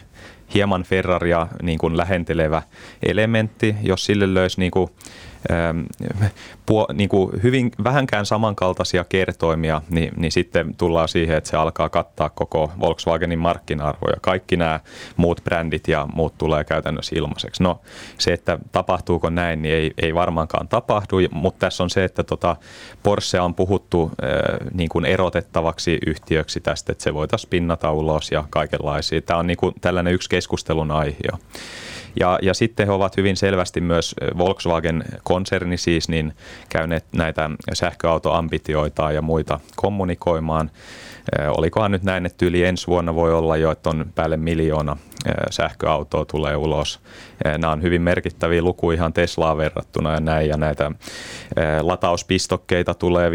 hieman 0.55 0.83
Ferraria 0.83 1.47
niin 1.63 1.79
kuin 1.79 1.97
lähentelevä 1.97 2.63
elementti, 3.03 3.77
jos 3.83 4.07
sille 4.07 4.35
löysi 4.35 4.61
niin 4.61 4.71
kuin 4.71 4.91
puo, 6.67 6.87
niin 6.93 7.09
kuin 7.09 7.43
hyvin 7.43 7.73
vähänkään 7.85 8.27
samankaltaisia 8.27 9.05
kertoimia, 9.05 9.83
niin, 9.91 10.13
niin 10.17 10.33
sitten 10.33 10.75
tullaan 10.75 11.09
siihen, 11.09 11.37
että 11.37 11.51
se 11.51 11.57
alkaa 11.57 11.89
kattaa 11.89 12.31
koko 12.31 12.73
Volkswagenin 12.81 13.39
markkina-arvoja. 13.39 14.17
Kaikki 14.21 14.57
nämä 14.57 14.81
muut 15.17 15.41
brändit 15.45 15.89
ja 15.89 16.07
muut 16.15 16.39
tulee 16.39 16.65
käytännössä 16.65 17.17
ilmaiseksi. 17.17 17.63
No 17.63 17.81
se, 18.19 18.33
että 18.33 18.59
tapahtuuko 18.73 19.31
näin, 19.31 19.63
niin 19.63 19.75
ei, 19.75 19.93
ei 19.99 20.15
varmaankaan 20.15 20.69
tapahdu, 20.69 21.17
mutta 21.31 21.59
tässä 21.67 21.83
on 21.83 21.91
se, 21.91 22.05
että 22.05 22.23
tota 22.23 22.57
Porsche 23.03 23.41
on 23.41 23.55
puhuttu 23.55 24.11
niin 24.75 24.89
kuin 24.89 25.05
erotettavaksi 25.05 25.99
yhtiöksi 26.07 26.61
tästä, 26.61 26.93
että 26.93 27.05
se 27.05 27.15
voitaisiin 27.15 27.51
pinnata 27.51 27.93
ulos 27.93 28.31
ja 28.31 28.45
kaikenlaisia. 28.51 29.23
Tämä 29.23 29.39
on 29.39 29.47
niin 29.47 29.57
kuin 29.57 29.75
tällainen 29.81 30.15
yksi 30.15 30.29
keskustelun 30.29 30.91
aihe. 30.91 31.17
Ja, 32.21 32.39
ja 32.43 32.55
sitten 32.55 32.87
he 32.87 32.93
ovat 32.93 33.17
hyvin 33.17 33.37
selvästi 33.37 33.81
myös 33.81 34.15
Volkswagen-konserni 34.39 35.77
siis 35.77 36.09
niin 36.09 36.33
käyneet 36.69 37.05
näitä 37.13 37.51
sähköautoambitioita 37.73 39.13
ja 39.13 39.23
muita 39.23 39.61
kommunikoimaan. 39.77 40.71
Olikohan 41.57 41.91
nyt 41.91 42.03
näin, 42.03 42.27
että 42.27 42.47
yli 42.47 42.65
ensi 42.65 42.87
vuonna 42.87 43.15
voi 43.15 43.35
olla 43.35 43.57
jo, 43.57 43.71
että 43.71 43.91
on 43.91 44.07
päälle 44.15 44.37
miljoona 44.37 44.97
sähköautoa 45.51 46.25
tulee 46.25 46.57
ulos. 46.57 47.01
Nämä 47.59 47.73
on 47.73 47.83
hyvin 47.83 48.03
merkittäviä 48.03 48.63
lukuja 48.63 48.95
ihan 48.95 49.13
Teslaa 49.13 49.57
verrattuna 49.57 50.13
ja 50.13 50.21
näin. 50.21 50.49
Ja 50.49 50.57
näitä 50.57 50.91
latauspistokkeita 51.81 52.95
tulee 52.95 53.31
15-20 53.31 53.33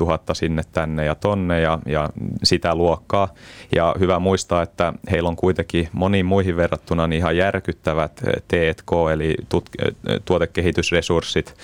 000 0.00 0.20
sinne 0.32 0.62
tänne 0.72 1.04
ja 1.04 1.14
tonne 1.14 1.60
ja, 1.60 1.78
ja 1.86 2.08
sitä 2.42 2.74
luokkaa. 2.74 3.28
Ja 3.76 3.94
hyvä 3.98 4.18
muistaa, 4.18 4.62
että 4.62 4.92
heillä 5.10 5.28
on 5.28 5.36
kuitenkin 5.36 5.88
moniin 5.92 6.26
muihin 6.26 6.56
verrattuna 6.56 7.06
niin 7.06 7.18
ihan 7.18 7.36
järkyttävät 7.36 8.20
T&K 8.48 8.92
eli 9.12 9.34
tut- 9.48 9.94
tuotekehitysresurssit. 10.24 11.54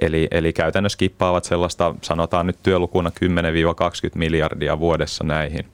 Eli, 0.00 0.28
eli 0.30 0.52
käytännössä 0.52 0.98
kippaavat 0.98 1.44
sellaista, 1.44 1.94
sanotaan 2.02 2.46
nyt 2.46 2.56
työlukuna 2.62 3.10
10-20 3.10 3.12
miljardia 4.14 4.71
vuodessa 4.78 5.24
näihin. 5.24 5.64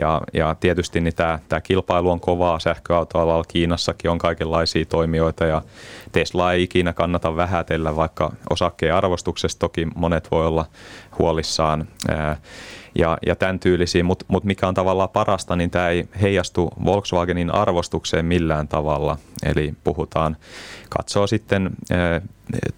Ja, 0.00 0.20
ja 0.34 0.54
tietysti 0.60 1.00
niin 1.00 1.14
tämä, 1.14 1.38
tämä 1.48 1.60
kilpailu 1.60 2.10
on 2.10 2.20
kovaa 2.20 2.58
sähköautoalalla. 2.58 3.44
Kiinassakin 3.48 4.10
on 4.10 4.18
kaikenlaisia 4.18 4.84
toimijoita 4.84 5.44
ja 5.44 5.62
Tesla 6.12 6.52
ei 6.52 6.62
ikinä 6.62 6.92
kannata 6.92 7.36
vähätellä, 7.36 7.96
vaikka 7.96 8.32
osakkeen 8.50 8.94
arvostuksesta 8.94 9.58
toki 9.58 9.86
monet 9.94 10.30
voi 10.30 10.46
olla 10.46 10.66
huolissaan. 11.18 11.88
Ja, 12.98 13.18
ja 13.26 13.36
tämän 13.36 13.60
tyylisiä, 13.60 14.04
mutta 14.04 14.24
mut 14.28 14.44
mikä 14.44 14.68
on 14.68 14.74
tavallaan 14.74 15.08
parasta, 15.08 15.56
niin 15.56 15.70
tämä 15.70 15.88
ei 15.88 16.08
heijastu 16.20 16.70
Volkswagenin 16.84 17.54
arvostukseen 17.54 18.24
millään 18.24 18.68
tavalla. 18.68 19.18
Eli 19.42 19.74
puhutaan, 19.84 20.36
katsoo 20.88 21.26
sitten 21.26 21.70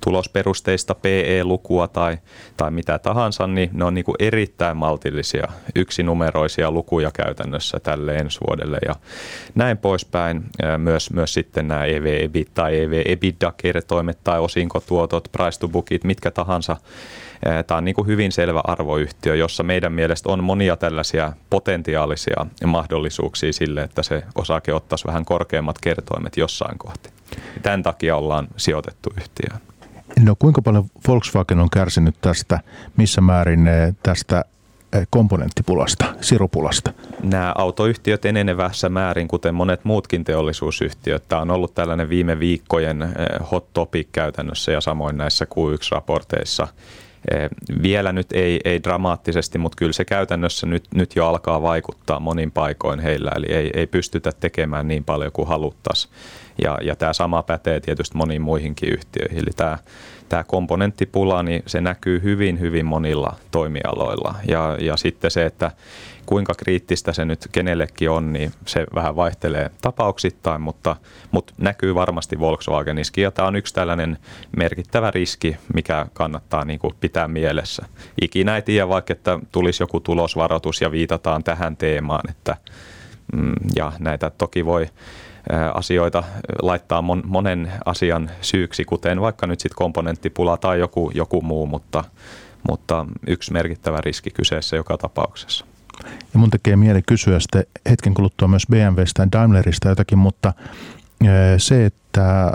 tulosperusteista 0.04 0.94
PE-lukua 0.94 1.88
tai, 1.88 2.18
tai 2.56 2.70
mitä 2.70 2.98
tahansa, 2.98 3.46
niin 3.46 3.70
ne 3.72 3.84
on 3.84 3.94
niin 3.94 4.04
kuin 4.04 4.16
erittäin 4.18 4.76
maltillisia, 4.76 5.48
yksinumeroisia 5.74 6.70
lukuja 6.70 7.10
käytännössä 7.10 7.80
tälle 7.80 8.16
ensi 8.16 8.38
vuodelle 8.48 8.78
ja 8.86 8.94
näin 9.54 9.78
poispäin. 9.78 10.42
Myös, 10.78 11.10
myös 11.10 11.34
sitten 11.34 11.68
nämä 11.68 11.84
EV-EBIT 11.84 12.54
tai 12.54 12.80
EV-EBITDA-kertoimet 12.80 14.18
tai 14.24 14.40
osinkotuotot, 14.40 15.28
price 15.32 15.60
to 15.60 15.68
bookit, 15.68 16.04
mitkä 16.04 16.30
tahansa 16.30 16.76
Tämä 17.66 17.78
on 17.78 17.84
niin 17.84 17.94
kuin 17.94 18.06
hyvin 18.06 18.32
selvä 18.32 18.60
arvoyhtiö, 18.64 19.36
jossa 19.36 19.62
meidän 19.62 19.92
mielestä 19.92 20.28
on 20.28 20.44
monia 20.44 20.76
tällaisia 20.76 21.32
potentiaalisia 21.50 22.46
mahdollisuuksia 22.66 23.52
sille, 23.52 23.82
että 23.82 24.02
se 24.02 24.22
osake 24.34 24.72
ottaisi 24.74 25.06
vähän 25.06 25.24
korkeammat 25.24 25.78
kertoimet 25.78 26.36
jossain 26.36 26.78
kohti. 26.78 27.21
Tämän 27.62 27.82
takia 27.82 28.16
ollaan 28.16 28.48
sijoitettu 28.56 29.10
yhtiöön. 29.16 29.62
No 30.20 30.34
kuinka 30.38 30.62
paljon 30.62 30.84
Volkswagen 31.08 31.58
on 31.58 31.70
kärsinyt 31.70 32.14
tästä, 32.20 32.60
missä 32.96 33.20
määrin 33.20 33.68
tästä 34.02 34.44
komponenttipulasta, 35.10 36.04
sirupulasta? 36.20 36.92
Nämä 37.22 37.52
autoyhtiöt 37.58 38.24
enenevässä 38.24 38.88
määrin, 38.88 39.28
kuten 39.28 39.54
monet 39.54 39.84
muutkin 39.84 40.24
teollisuusyhtiöt, 40.24 41.28
tämä 41.28 41.42
on 41.42 41.50
ollut 41.50 41.74
tällainen 41.74 42.08
viime 42.08 42.38
viikkojen 42.38 43.14
hot 43.52 43.72
topic 43.72 44.08
käytännössä 44.12 44.72
ja 44.72 44.80
samoin 44.80 45.16
näissä 45.16 45.44
Q1-raporteissa– 45.44 46.68
Eh, 47.30 47.48
vielä 47.82 48.12
nyt 48.12 48.32
ei, 48.32 48.60
ei 48.64 48.82
dramaattisesti, 48.82 49.58
mutta 49.58 49.76
kyllä 49.76 49.92
se 49.92 50.04
käytännössä 50.04 50.66
nyt, 50.66 50.84
nyt 50.94 51.16
jo 51.16 51.26
alkaa 51.26 51.62
vaikuttaa 51.62 52.20
monin 52.20 52.50
paikoin 52.50 53.00
heillä, 53.00 53.32
eli 53.36 53.46
ei, 53.46 53.70
ei 53.74 53.86
pystytä 53.86 54.32
tekemään 54.40 54.88
niin 54.88 55.04
paljon 55.04 55.32
kuin 55.32 55.48
haluttaisiin. 55.48 56.14
Ja, 56.62 56.78
ja 56.82 56.96
tämä 56.96 57.12
sama 57.12 57.42
pätee 57.42 57.80
tietysti 57.80 58.16
moniin 58.16 58.42
muihinkin 58.42 58.92
yhtiöihin. 58.92 59.38
Eli 59.38 59.50
tämä, 59.56 59.78
tämä 60.28 60.44
komponenttipula, 60.44 61.42
niin 61.42 61.62
se 61.66 61.80
näkyy 61.80 62.22
hyvin, 62.22 62.60
hyvin 62.60 62.86
monilla 62.86 63.36
toimialoilla. 63.50 64.34
Ja, 64.48 64.76
ja 64.80 64.96
sitten 64.96 65.30
se, 65.30 65.46
että 65.46 65.70
kuinka 66.26 66.54
kriittistä 66.54 67.12
se 67.12 67.24
nyt 67.24 67.48
kenellekin 67.52 68.10
on, 68.10 68.32
niin 68.32 68.52
se 68.66 68.86
vähän 68.94 69.16
vaihtelee 69.16 69.70
tapauksittain, 69.82 70.60
mutta, 70.60 70.96
mutta 71.30 71.54
näkyy 71.58 71.94
varmasti 71.94 72.38
Volkswageniskin. 72.38 73.22
Ja 73.24 73.30
tämä 73.30 73.48
on 73.48 73.56
yksi 73.56 73.74
tällainen 73.74 74.18
merkittävä 74.56 75.10
riski, 75.10 75.56
mikä 75.74 76.06
kannattaa 76.12 76.64
niin 76.64 76.78
kuin 76.78 76.94
pitää 77.00 77.28
mielessä. 77.28 77.86
Ikinä 78.22 78.56
ei 78.56 78.62
tiedä, 78.62 78.88
vaikka 78.88 79.12
että 79.12 79.38
tulisi 79.52 79.82
joku 79.82 80.00
tulosvaroitus 80.00 80.80
ja 80.80 80.90
viitataan 80.90 81.44
tähän 81.44 81.76
teemaan, 81.76 82.30
että 82.30 82.56
mm, 83.32 83.52
ja 83.76 83.92
näitä 83.98 84.30
toki 84.30 84.64
voi 84.64 84.86
asioita 85.74 86.22
laittaa 86.62 87.02
mon, 87.02 87.22
monen 87.26 87.72
asian 87.84 88.30
syyksi, 88.40 88.84
kuten 88.84 89.20
vaikka 89.20 89.46
nyt 89.46 89.60
sitten 89.60 89.76
komponenttipula 89.76 90.56
tai 90.56 90.78
joku, 90.78 91.10
joku 91.14 91.40
muu, 91.40 91.66
mutta, 91.66 92.04
mutta 92.70 93.06
yksi 93.26 93.52
merkittävä 93.52 94.00
riski 94.00 94.30
kyseessä 94.30 94.76
joka 94.76 94.98
tapauksessa. 94.98 95.64
Ja 96.34 96.38
mun 96.38 96.50
tekee 96.50 96.76
mieli 96.76 97.02
kysyä 97.06 97.40
sitten 97.40 97.64
hetken 97.90 98.14
kuluttua 98.14 98.48
myös 98.48 98.66
BMWstä 98.70 99.22
ja 99.22 99.28
Daimlerista 99.32 99.88
jotakin, 99.88 100.18
mutta 100.18 100.52
se, 101.58 101.86
että 101.86 102.52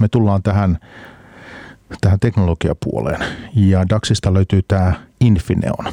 me 0.00 0.08
tullaan 0.08 0.42
tähän, 0.42 0.78
tähän 2.00 2.20
teknologiapuoleen 2.20 3.20
ja 3.54 3.88
DAXista 3.88 4.34
löytyy 4.34 4.62
tämä 4.68 4.92
Infineon 5.20 5.92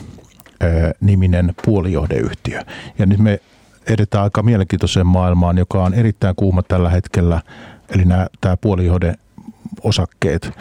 niminen 1.02 1.54
puolijohdeyhtiö. 1.66 2.62
Ja 3.00 3.06
nyt 3.06 3.20
me 3.20 3.40
edetään 3.90 4.24
aika 4.24 4.44
mielenkiintoiseen 4.44 5.08
maailmaan, 5.08 5.58
joka 5.58 5.84
on 5.84 5.94
erittäin 5.94 6.36
kuuma 6.36 6.64
tällä 6.64 6.90
hetkellä, 6.90 7.42
eli 7.90 8.06
nämä, 8.06 8.28
tämä 8.42 8.58
puolijohde 8.58 9.16
osakkeet. 9.84 10.52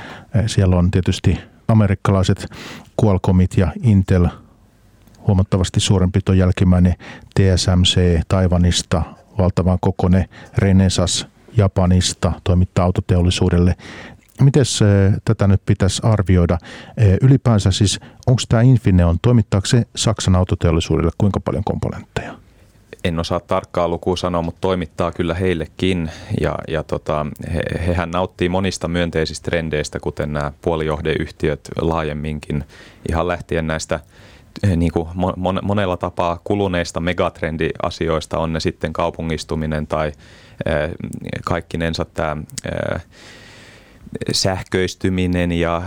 Siellä 0.46 0.76
on 0.76 0.90
tietysti 0.90 1.38
amerikkalaiset 1.68 2.46
Qualcommit 3.02 3.56
ja 3.56 3.72
Intel– 3.82 4.28
huomattavasti 5.26 5.80
suurempi 5.80 6.20
tuo 6.24 6.34
jälkimmäinen 6.34 6.94
TSMC 7.34 8.20
Taivanista, 8.28 9.02
valtavan 9.38 9.78
kokone 9.80 10.28
Renesas 10.58 11.26
Japanista 11.56 12.32
toimittaa 12.44 12.84
autoteollisuudelle. 12.84 13.76
Miten 14.40 14.64
tätä 15.24 15.46
nyt 15.46 15.62
pitäisi 15.66 16.02
arvioida? 16.04 16.58
Eh, 16.96 17.16
ylipäänsä 17.22 17.70
siis, 17.70 18.00
onko 18.26 18.42
tämä 18.48 18.62
Infineon, 18.62 19.18
toimittaako 19.22 19.66
se 19.66 19.86
Saksan 19.96 20.36
autoteollisuudelle 20.36 21.10
kuinka 21.18 21.40
paljon 21.40 21.64
komponentteja? 21.64 22.45
En 23.04 23.18
osaa 23.18 23.40
tarkkaa 23.40 23.88
lukua 23.88 24.16
sanoa, 24.16 24.42
mutta 24.42 24.60
toimittaa 24.60 25.12
kyllä 25.12 25.34
heillekin. 25.34 26.10
Ja, 26.40 26.54
ja 26.68 26.82
tota, 26.82 27.26
he, 27.54 27.62
hehän 27.86 28.10
nauttii 28.10 28.48
monista 28.48 28.88
myönteisistä 28.88 29.44
trendeistä, 29.44 30.00
kuten 30.00 30.32
nämä 30.32 30.52
puolijohdeyhtiöt 30.62 31.60
laajemminkin, 31.80 32.64
ihan 33.08 33.28
lähtien 33.28 33.66
näistä 33.66 34.00
Eh, 34.62 34.76
niin 34.76 34.92
kuin 34.92 35.08
monella 35.62 35.96
tapaa 35.96 36.40
kuluneista 36.44 37.00
megatrendiasioista, 37.00 38.38
on 38.38 38.52
ne 38.52 38.60
sitten 38.60 38.92
kaupungistuminen 38.92 39.86
tai 39.86 40.12
eh, 40.66 40.90
kaikkinensa 41.44 42.04
tämä 42.04 42.36
eh, 42.72 43.02
sähköistyminen 44.32 45.52
ja 45.52 45.82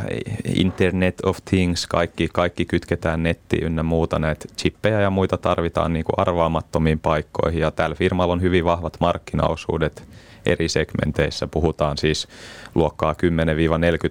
Internet 0.55 1.15
of 1.25 1.37
Things, 1.45 1.87
kaikki, 1.87 2.29
kaikki 2.33 2.65
kytketään 2.65 3.23
nettiin 3.23 3.63
ynnä 3.63 3.83
muuta. 3.83 4.19
Näitä 4.19 4.45
chippejä 4.57 5.01
ja 5.01 5.09
muita 5.09 5.37
tarvitaan 5.37 5.93
niin 5.93 6.05
kuin 6.05 6.19
arvaamattomiin 6.19 6.99
paikkoihin 6.99 7.61
ja 7.61 7.71
tällä 7.71 7.95
firmalla 7.95 8.33
on 8.33 8.41
hyvin 8.41 8.65
vahvat 8.65 8.97
markkinaosuudet 8.99 10.07
eri 10.45 10.69
segmenteissä. 10.69 11.47
Puhutaan 11.47 11.97
siis 11.97 12.27
luokkaa 12.75 13.13
10-40 13.13 13.15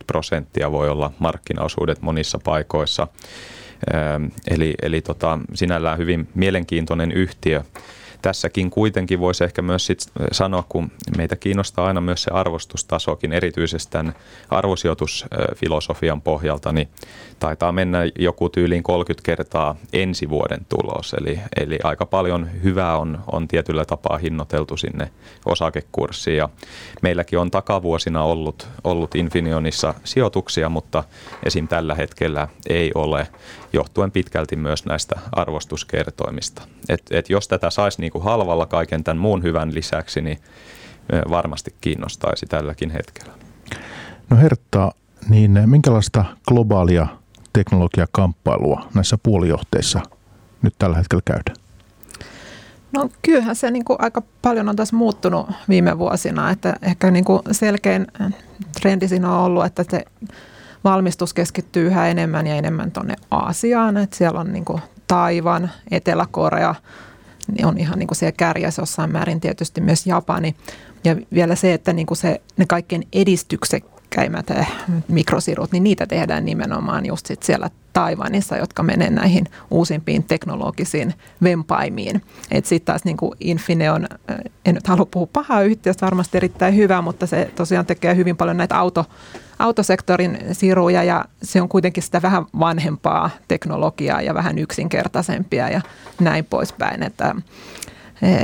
prosenttia 0.06 0.72
voi 0.72 0.88
olla 0.88 1.12
markkinaosuudet 1.18 2.02
monissa 2.02 2.38
paikoissa. 2.44 3.08
Eli, 4.50 4.74
eli 4.82 5.00
tota, 5.00 5.38
sinällään 5.54 5.98
hyvin 5.98 6.28
mielenkiintoinen 6.34 7.12
yhtiö 7.12 7.62
tässäkin 8.22 8.70
kuitenkin 8.70 9.20
voisi 9.20 9.44
ehkä 9.44 9.62
myös 9.62 9.86
sit 9.86 9.98
sanoa, 10.32 10.64
kun 10.68 10.90
meitä 11.16 11.36
kiinnostaa 11.36 11.86
aina 11.86 12.00
myös 12.00 12.22
se 12.22 12.30
arvostustasokin, 12.30 13.32
erityisesti 13.32 13.92
tämän 13.92 14.14
arvosijoitusfilosofian 14.50 16.22
pohjalta, 16.22 16.72
niin 16.72 16.88
taitaa 17.38 17.72
mennä 17.72 17.98
joku 18.18 18.48
tyyliin 18.48 18.82
30 18.82 19.26
kertaa 19.26 19.76
ensi 19.92 20.28
vuoden 20.28 20.66
tulos. 20.68 21.14
Eli, 21.20 21.40
eli 21.56 21.78
aika 21.84 22.06
paljon 22.06 22.50
hyvää 22.62 22.98
on, 22.98 23.18
on 23.32 23.48
tietyllä 23.48 23.84
tapaa 23.84 24.18
hinnoiteltu 24.18 24.76
sinne 24.76 25.10
osakekurssiin. 25.46 26.36
Ja 26.36 26.48
meilläkin 27.02 27.38
on 27.38 27.50
takavuosina 27.50 28.22
ollut, 28.22 28.68
ollut 28.84 29.14
Infinionissa 29.14 29.94
sijoituksia, 30.04 30.68
mutta 30.68 31.04
esim. 31.42 31.68
tällä 31.68 31.94
hetkellä 31.94 32.48
ei 32.68 32.90
ole, 32.94 33.28
johtuen 33.72 34.10
pitkälti 34.10 34.56
myös 34.56 34.84
näistä 34.84 35.20
arvostuskertoimista. 35.32 36.62
Et, 36.88 37.02
et 37.10 37.30
jos 37.30 37.48
tätä 37.48 37.70
saisi 37.70 38.00
niin 38.00 38.07
halvalla 38.20 38.66
kaiken 38.66 39.04
tämän 39.04 39.20
muun 39.20 39.42
hyvän 39.42 39.74
lisäksi, 39.74 40.20
niin 40.20 40.38
varmasti 41.30 41.74
kiinnostaisi 41.80 42.46
tälläkin 42.46 42.90
hetkellä. 42.90 43.32
No 44.30 44.36
Hertta, 44.36 44.92
niin 45.28 45.62
minkälaista 45.66 46.24
globaalia 46.48 47.06
teknologiakamppailua 47.52 48.86
näissä 48.94 49.18
puolijohteissa 49.22 50.00
nyt 50.62 50.74
tällä 50.78 50.96
hetkellä 50.96 51.22
käydään? 51.24 51.56
No 52.92 53.08
kyllähän 53.22 53.56
se 53.56 53.70
niin 53.70 53.84
kuin 53.84 54.00
aika 54.00 54.22
paljon 54.42 54.68
on 54.68 54.76
tässä 54.76 54.96
muuttunut 54.96 55.50
viime 55.68 55.98
vuosina, 55.98 56.50
että 56.50 56.76
ehkä 56.82 57.10
niin 57.10 57.24
kuin 57.24 57.42
selkein 57.52 58.06
trendi 58.80 59.08
siinä 59.08 59.32
on 59.34 59.44
ollut, 59.44 59.64
että 59.64 59.84
se 59.90 60.04
valmistus 60.84 61.34
keskittyy 61.34 61.86
yhä 61.86 62.08
enemmän 62.08 62.46
ja 62.46 62.54
enemmän 62.54 62.90
tuonne 62.90 63.14
Aasiaan, 63.30 63.96
että 63.96 64.16
siellä 64.16 64.40
on 64.40 64.52
niin 64.52 64.64
kuin 64.64 64.82
Taivan, 65.06 65.70
Etelä-Korea, 65.90 66.74
niin 66.74 66.82
on 67.64 67.78
ihan 67.78 67.98
niin 67.98 68.06
kuin 68.06 68.16
siellä 68.16 68.34
kärjessä 68.36 68.82
jossain 68.82 69.12
määrin 69.12 69.40
tietysti 69.40 69.80
myös 69.80 70.06
Japani. 70.06 70.54
Ja 71.04 71.16
vielä 71.32 71.54
se, 71.54 71.72
että 71.72 71.92
niin 71.92 72.06
kuin 72.06 72.18
se, 72.18 72.40
ne 72.56 72.66
kaikkein 72.66 73.08
edistyksekkäimmät 73.12 74.50
eh, 74.50 74.68
mikrosirut, 75.08 75.72
niin 75.72 75.84
niitä 75.84 76.06
tehdään 76.06 76.44
nimenomaan 76.44 77.06
just 77.06 77.26
sit 77.26 77.42
siellä 77.42 77.70
Taiwanissa, 77.98 78.56
jotka 78.56 78.82
menee 78.82 79.10
näihin 79.10 79.44
uusimpiin 79.70 80.24
teknologisiin 80.24 81.14
vempaimiin. 81.42 82.22
Sitten 82.64 82.86
taas 82.86 83.04
niin 83.04 83.16
kuin 83.16 83.32
Infineon, 83.40 84.06
eh, 84.28 84.36
en 84.64 84.74
nyt 84.74 84.86
halua 84.86 85.06
puhua 85.06 85.28
pahaa 85.32 85.62
yhtiöstä, 85.62 86.06
varmasti 86.06 86.36
erittäin 86.36 86.76
hyvä, 86.76 87.02
mutta 87.02 87.26
se 87.26 87.50
tosiaan 87.56 87.86
tekee 87.86 88.16
hyvin 88.16 88.36
paljon 88.36 88.56
näitä 88.56 88.78
auto 88.78 89.06
autosektorin 89.58 90.38
siruja 90.52 91.04
ja 91.04 91.24
se 91.42 91.62
on 91.62 91.68
kuitenkin 91.68 92.02
sitä 92.02 92.22
vähän 92.22 92.46
vanhempaa 92.58 93.30
teknologiaa 93.48 94.22
ja 94.22 94.34
vähän 94.34 94.58
yksinkertaisempia 94.58 95.68
ja 95.68 95.80
näin 96.20 96.44
poispäin. 96.44 97.02
Että, 97.02 97.34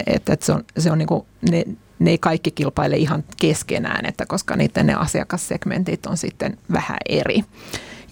että, 0.06 0.32
että 0.32 0.46
se 0.46 0.52
on, 0.52 0.64
se 0.78 0.90
on 0.90 0.98
niin 0.98 1.08
kuin, 1.08 1.26
ne, 1.50 1.64
ne 1.98 2.10
ei 2.10 2.18
kaikki 2.18 2.50
kilpaile 2.50 2.96
ihan 2.96 3.24
keskenään, 3.40 4.06
että 4.06 4.26
koska 4.26 4.56
niiden 4.56 4.86
ne 4.86 4.94
asiakassegmentit 4.94 6.06
on 6.06 6.16
sitten 6.16 6.58
vähän 6.72 6.98
eri. 7.08 7.44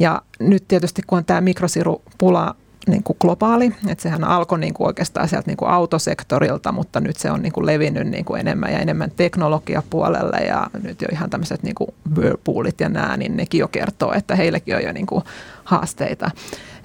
Ja 0.03 0.23
nyt 0.39 0.69
tietysti 0.69 1.03
kun 1.07 1.19
on 1.19 1.25
tämä 1.25 1.41
mikrosirupula 1.41 2.57
niin 2.87 3.03
kuin 3.03 3.17
globaali, 3.21 3.75
että 3.89 4.03
sehän 4.03 4.25
alkoi 4.25 4.59
niin 4.59 4.75
kuin 4.75 4.87
oikeastaan 4.87 5.29
sieltä 5.29 5.51
niin 5.51 5.57
kuin 5.57 5.71
autosektorilta, 5.71 6.73
mutta 6.73 7.01
nyt 7.01 7.17
se 7.17 7.31
on 7.31 7.43
niin 7.43 7.53
kuin 7.53 7.67
levinnyt 7.67 8.09
niin 8.09 8.25
kuin 8.25 8.41
enemmän 8.41 8.73
ja 8.73 8.79
enemmän 8.79 9.11
teknologiapuolelle 9.11 10.37
ja 10.37 10.67
nyt 10.83 11.03
jo 11.03 11.09
ihan 11.13 11.31
tämmöiset 11.31 11.63
niin 11.63 11.75
kuin 11.75 11.89
Whirlpoolit 12.17 12.81
ja 12.81 12.89
nämä, 12.89 13.17
niin 13.17 13.37
nekin 13.37 13.59
jo 13.59 13.69
kertoo, 13.69 14.13
että 14.13 14.37
heillekin 14.37 14.77
on 14.77 14.83
jo 14.83 14.93
niin 14.93 15.07
kuin 15.07 15.25
haasteita. 15.65 16.31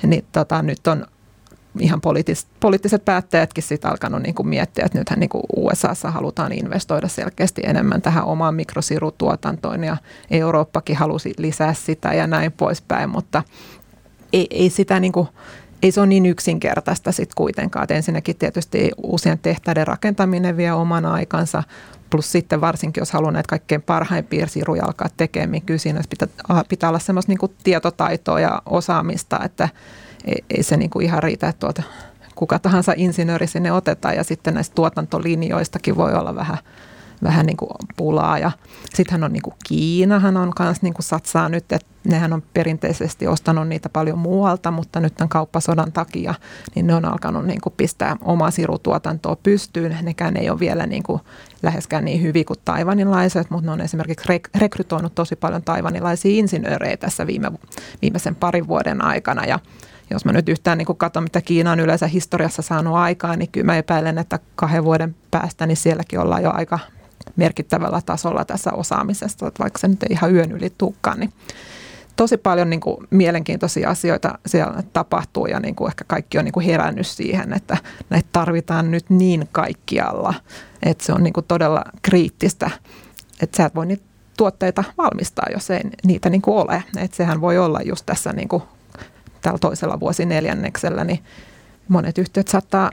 Niin 0.03 0.25
tota, 0.31 0.61
nyt 0.61 0.87
on 0.87 1.05
ihan 1.79 2.01
poliittis, 2.01 2.47
poliittiset 2.59 3.05
päättäjätkin 3.05 3.63
sitten 3.63 3.91
alkanut 3.91 4.21
niin 4.21 4.35
kuin 4.35 4.47
miettiä, 4.47 4.85
että 4.85 4.97
nythän 4.97 5.19
niin 5.19 5.29
kuin 5.29 5.43
USAssa 5.55 6.11
halutaan 6.11 6.51
investoida 6.51 7.07
selkeästi 7.07 7.61
enemmän 7.65 8.01
tähän 8.01 8.25
omaan 8.25 8.55
mikrosirutuotantoon 8.55 9.83
ja 9.83 9.97
Eurooppakin 10.31 10.95
halusi 10.95 11.33
lisää 11.37 11.73
sitä 11.73 12.13
ja 12.13 12.27
näin 12.27 12.51
poispäin, 12.51 13.09
mutta 13.09 13.43
ei, 14.33 14.47
ei 14.49 14.69
sitä 14.69 14.99
niin 14.99 15.11
kuin, 15.11 15.27
ei 15.83 15.91
se 15.91 15.99
ole 15.99 16.07
niin 16.07 16.25
yksinkertaista 16.25 17.11
sitten 17.11 17.35
kuitenkaan. 17.35 17.83
Et 17.83 17.91
ensinnäkin 17.91 18.35
tietysti 18.35 18.91
uusien 19.03 19.39
tehtäiden 19.39 19.87
rakentaminen 19.87 20.57
vie 20.57 20.71
oman 20.71 21.05
aikansa, 21.05 21.63
plus 22.09 22.31
sitten 22.31 22.61
varsinkin, 22.61 23.01
jos 23.01 23.11
haluaa 23.11 23.31
näitä 23.31 23.47
kaikkein 23.49 23.81
parhaimpia 23.81 24.47
siruja 24.47 24.85
alkaa 24.85 25.07
tekemään, 25.17 25.51
niin 25.51 25.61
kyllä 25.61 25.77
siinä 25.77 26.01
pitää, 26.09 26.27
pitää 26.69 26.89
olla 26.89 26.99
semmoista 26.99 27.31
niin 27.31 27.55
tietotaitoa 27.63 28.39
ja 28.39 28.61
osaamista, 28.65 29.39
että 29.45 29.69
ei, 30.27 30.43
ei 30.49 30.63
se 30.63 30.77
niin 30.77 30.89
kuin 30.89 31.05
ihan 31.05 31.23
riitä, 31.23 31.47
että 31.47 31.59
tuota, 31.59 31.83
kuka 32.35 32.59
tahansa 32.59 32.93
insinööri 32.95 33.47
sinne 33.47 33.71
otetaan 33.71 34.15
ja 34.15 34.23
sitten 34.23 34.53
näistä 34.53 34.75
tuotantolinjoistakin 34.75 35.97
voi 35.97 36.13
olla 36.13 36.35
vähän– 36.35 36.57
vähän 37.23 37.45
niin 37.45 37.57
kuin 37.57 37.69
pulaa. 37.97 38.39
Ja 38.39 38.51
sittenhän 38.93 39.23
on 39.23 39.33
niin 39.33 39.41
kuin 39.41 39.55
Kiinahan 39.67 40.37
on 40.37 40.53
myös 40.59 40.81
niin 40.81 40.93
kuin 40.93 41.03
satsaa 41.03 41.49
nyt, 41.49 41.71
että 41.71 41.87
nehän 42.03 42.33
on 42.33 42.43
perinteisesti 42.53 43.27
ostanut 43.27 43.67
niitä 43.67 43.89
paljon 43.89 44.17
muualta, 44.17 44.71
mutta 44.71 44.99
nyt 44.99 45.15
tämän 45.15 45.29
kauppasodan 45.29 45.91
takia 45.91 46.33
niin 46.75 46.87
ne 46.87 46.95
on 46.95 47.05
alkanut 47.05 47.45
niin 47.45 47.61
kuin 47.61 47.73
pistää 47.77 48.15
omaa 48.21 48.51
sirutuotantoa 48.51 49.35
pystyyn. 49.35 49.97
Nekään 50.01 50.37
ei 50.37 50.49
ole 50.49 50.59
vielä 50.59 50.85
niin 50.85 51.03
kuin 51.03 51.21
läheskään 51.63 52.05
niin 52.05 52.21
hyvin 52.21 52.45
kuin 52.45 52.59
taivanilaiset, 52.65 53.49
mutta 53.49 53.65
ne 53.65 53.71
on 53.71 53.81
esimerkiksi 53.81 54.29
rek- 54.29 54.59
rekrytoinut 54.59 55.15
tosi 55.15 55.35
paljon 55.35 55.63
taivanilaisia 55.63 56.39
insinöörejä 56.39 56.97
tässä 56.97 57.27
viime, 57.27 57.51
viimeisen 58.01 58.35
parin 58.35 58.67
vuoden 58.67 59.03
aikana 59.03 59.45
ja 59.45 59.59
jos 60.09 60.25
mä 60.25 60.31
nyt 60.31 60.49
yhtään 60.49 60.77
niin 60.77 60.97
katson, 60.97 61.23
mitä 61.23 61.41
Kiina 61.41 61.71
on 61.71 61.79
yleensä 61.79 62.07
historiassa 62.07 62.61
saanut 62.61 62.95
aikaan, 62.95 63.39
niin 63.39 63.49
kyllä 63.51 63.65
mä 63.65 63.77
epäilen, 63.77 64.17
että 64.17 64.39
kahden 64.55 64.83
vuoden 64.83 65.15
päästä 65.31 65.67
niin 65.67 65.77
sielläkin 65.77 66.19
ollaan 66.19 66.43
jo 66.43 66.51
aika 66.53 66.79
merkittävällä 67.35 68.01
tasolla 68.05 68.45
tässä 68.45 68.71
osaamisessa, 68.71 69.47
että 69.47 69.63
vaikka 69.63 69.79
se 69.79 69.87
nyt 69.87 70.03
ei 70.03 70.09
ihan 70.11 70.35
yön 70.35 70.51
yli 70.51 70.73
tukkaan, 70.77 71.19
niin 71.19 71.33
tosi 72.15 72.37
paljon 72.37 72.69
niin 72.69 72.79
kuin 72.79 73.07
mielenkiintoisia 73.09 73.89
asioita 73.89 74.39
siellä 74.45 74.83
tapahtuu 74.93 75.45
ja 75.45 75.59
niin 75.59 75.75
kuin 75.75 75.89
ehkä 75.89 76.03
kaikki 76.07 76.37
on 76.37 76.45
niin 76.45 76.53
kuin 76.53 76.65
herännyt 76.65 77.07
siihen, 77.07 77.53
että 77.53 77.77
näitä 78.09 78.29
tarvitaan 78.31 78.91
nyt 78.91 79.09
niin 79.09 79.49
kaikkialla, 79.51 80.33
että 80.83 81.05
se 81.05 81.13
on 81.13 81.23
niin 81.23 81.33
kuin 81.33 81.45
todella 81.47 81.83
kriittistä, 82.01 82.71
että 83.41 83.57
sä 83.57 83.65
et 83.65 83.75
voi 83.75 83.85
niitä 83.85 84.03
tuotteita 84.37 84.83
valmistaa, 84.97 85.45
jos 85.53 85.69
ei 85.69 85.81
niitä 86.05 86.29
niin 86.29 86.41
kuin 86.41 86.57
ole. 86.57 86.83
Että 86.97 87.17
sehän 87.17 87.41
voi 87.41 87.57
olla 87.57 87.79
just 87.81 88.05
tässä 88.05 88.33
niin 88.33 88.47
kuin 88.47 88.63
tällä 89.47 89.59
toisella 89.59 89.99
vuosineljänneksellä, 89.99 91.03
niin 91.03 91.19
monet 91.87 92.17
yhtiöt 92.17 92.47
saattaa 92.47 92.91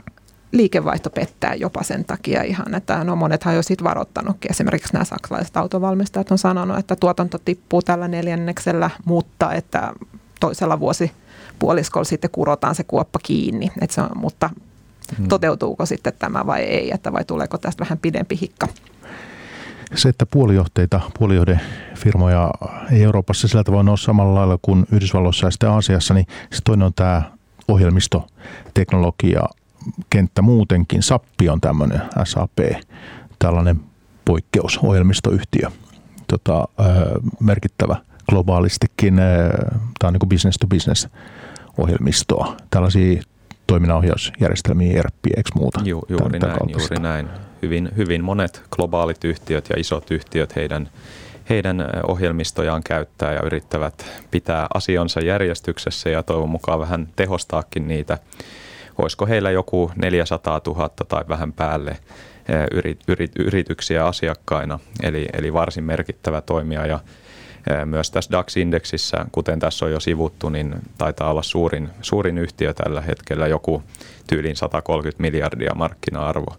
liikevaihto 0.51 1.09
pettää 1.09 1.55
jopa 1.55 1.83
sen 1.83 2.05
takia 2.05 2.43
ihan, 2.43 2.75
että 2.75 3.03
no 3.03 3.15
monethan 3.15 3.51
on 3.51 3.55
jo 3.55 3.63
sitten 3.63 3.83
varoittanutkin. 3.83 4.51
Esimerkiksi 4.51 4.93
nämä 4.93 5.05
saksalaiset 5.05 5.57
autovalmistajat 5.57 6.31
on 6.31 6.37
sanonut, 6.37 6.77
että 6.77 6.95
tuotanto 6.95 7.37
tippuu 7.45 7.81
tällä 7.81 8.07
neljänneksellä, 8.07 8.89
mutta 9.05 9.53
että 9.53 9.93
toisella 10.39 10.79
vuosi 10.79 11.11
puoliskolla 11.59 12.05
sitten 12.05 12.31
kurotaan 12.31 12.75
se 12.75 12.83
kuoppa 12.83 13.19
kiinni. 13.23 13.71
Et 13.81 13.91
se 13.91 14.01
on, 14.01 14.09
mutta 14.15 14.49
hmm. 15.17 15.27
toteutuuko 15.27 15.85
sitten 15.85 16.13
tämä 16.19 16.45
vai 16.45 16.61
ei, 16.61 16.91
että 16.93 17.13
vai 17.13 17.25
tuleeko 17.25 17.57
tästä 17.57 17.79
vähän 17.79 17.97
pidempi 17.97 18.37
hikka? 18.41 18.67
Se, 19.95 20.09
että 20.09 20.25
puolijohteita, 20.25 21.01
puolijohdefirmoja 21.19 22.51
ei 22.91 23.03
Euroopassa 23.03 23.47
sillä 23.47 23.63
tavalla 23.63 23.91
ole 23.91 23.97
samalla 23.97 24.35
lailla 24.35 24.57
kuin 24.61 24.85
Yhdysvalloissa 24.91 25.47
ja 25.47 25.51
sitten 25.51 25.69
Aasiassa, 25.69 26.13
niin 26.13 26.27
se 26.51 26.59
toinen 26.65 26.85
on 26.85 26.93
tämä 26.93 27.21
ohjelmistoteknologia, 27.67 29.41
kenttä 30.09 30.41
muutenkin. 30.41 31.03
Sappi 31.03 31.49
on 31.49 31.61
tämmöinen 31.61 32.01
SAP, 32.23 32.59
tällainen 33.39 33.79
poikkeusohjelmistoyhtiö, 34.25 35.69
tota, 36.27 36.67
merkittävä 37.39 37.95
globaalistikin. 38.29 39.15
Tämä 39.99 40.07
on 40.07 40.13
niin 40.13 40.29
business 40.29 40.57
to 40.57 40.67
business 40.67 41.07
ohjelmistoa. 41.77 42.57
Tällaisia 42.69 43.21
toiminnanohjausjärjestelmiä, 43.67 44.99
ERP, 44.99 45.25
eikö 45.37 45.49
muuta? 45.55 45.81
Ju, 45.83 46.01
juuri 46.09 46.39
näin, 46.39 46.55
juuri 46.67 46.99
näin. 46.99 47.29
Hyvin, 47.65 47.89
hyvin 47.97 48.23
monet 48.23 48.63
globaalit 48.71 49.23
yhtiöt 49.23 49.69
ja 49.69 49.75
isot 49.79 50.11
yhtiöt 50.11 50.55
heidän, 50.55 50.89
heidän 51.49 51.89
ohjelmistojaan 52.07 52.83
käyttää 52.83 53.33
ja 53.33 53.41
yrittävät 53.45 54.05
pitää 54.31 54.67
asionsa 54.73 55.19
järjestyksessä 55.19 56.09
ja 56.09 56.23
toivon 56.23 56.49
mukaan 56.49 56.79
vähän 56.79 57.07
tehostaakin 57.15 57.87
niitä 57.87 58.17
olisiko 58.97 59.25
heillä 59.25 59.51
joku 59.51 59.91
400 59.95 60.61
000 60.67 60.89
tai 60.89 61.23
vähän 61.29 61.53
päälle 61.53 61.97
yrit, 62.71 62.99
yrit, 63.07 63.31
yrityksiä 63.39 64.05
asiakkaina, 64.05 64.79
eli, 65.03 65.25
eli 65.33 65.53
varsin 65.53 65.83
merkittävä 65.83 66.41
toimija 66.41 66.85
ja 66.85 66.99
myös 67.85 68.11
tässä 68.11 68.31
DAX-indeksissä, 68.31 69.25
kuten 69.31 69.59
tässä 69.59 69.85
on 69.85 69.91
jo 69.91 69.99
sivuttu, 69.99 70.49
niin 70.49 70.75
taitaa 70.97 71.31
olla 71.31 71.43
suurin, 71.43 71.89
suurin 72.01 72.37
yhtiö 72.37 72.73
tällä 72.73 73.01
hetkellä 73.01 73.47
joku 73.47 73.83
tyylin 74.27 74.55
130 74.55 75.21
miljardia 75.21 75.75
markkina-arvo. 75.75 76.57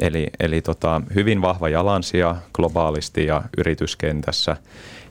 Eli, 0.00 0.26
eli 0.40 0.62
tota, 0.62 1.02
hyvin 1.14 1.42
vahva 1.42 1.68
jalansija 1.68 2.36
globaalisti 2.52 3.26
ja 3.26 3.42
yrityskentässä. 3.58 4.56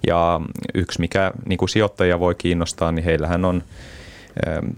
Ja 0.07 0.41
yksi, 0.73 0.99
mikä 0.99 1.31
niin 1.45 1.57
kuin 1.57 1.69
sijoittajia 1.69 2.19
voi 2.19 2.35
kiinnostaa, 2.35 2.91
niin 2.91 3.05
heillähän 3.05 3.45
on 3.45 3.63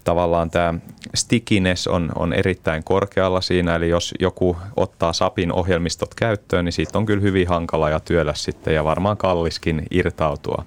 tavallaan 0.04 0.50
tämä 0.50 0.74
stickiness 1.16 1.88
on, 1.88 2.12
on 2.16 2.34
erittäin 2.34 2.84
korkealla 2.84 3.42
siinä, 3.42 3.76
eli 3.76 3.90
jos 3.90 4.14
joku 4.20 4.58
ottaa 4.76 5.14
SAPin 5.14 5.54
ohjelmistot 5.54 6.14
käyttöön, 6.16 6.66
niin 6.66 6.74
siitä 6.74 6.98
on 6.98 7.06
kyllä 7.06 7.22
hyvin 7.22 7.48
hankala 7.48 7.90
ja 7.90 8.00
työllä 8.00 8.34
sitten 8.34 8.76
ja 8.76 8.84
varmaan 8.84 9.18
kalliskin 9.18 9.84
irtautua. 9.92 10.66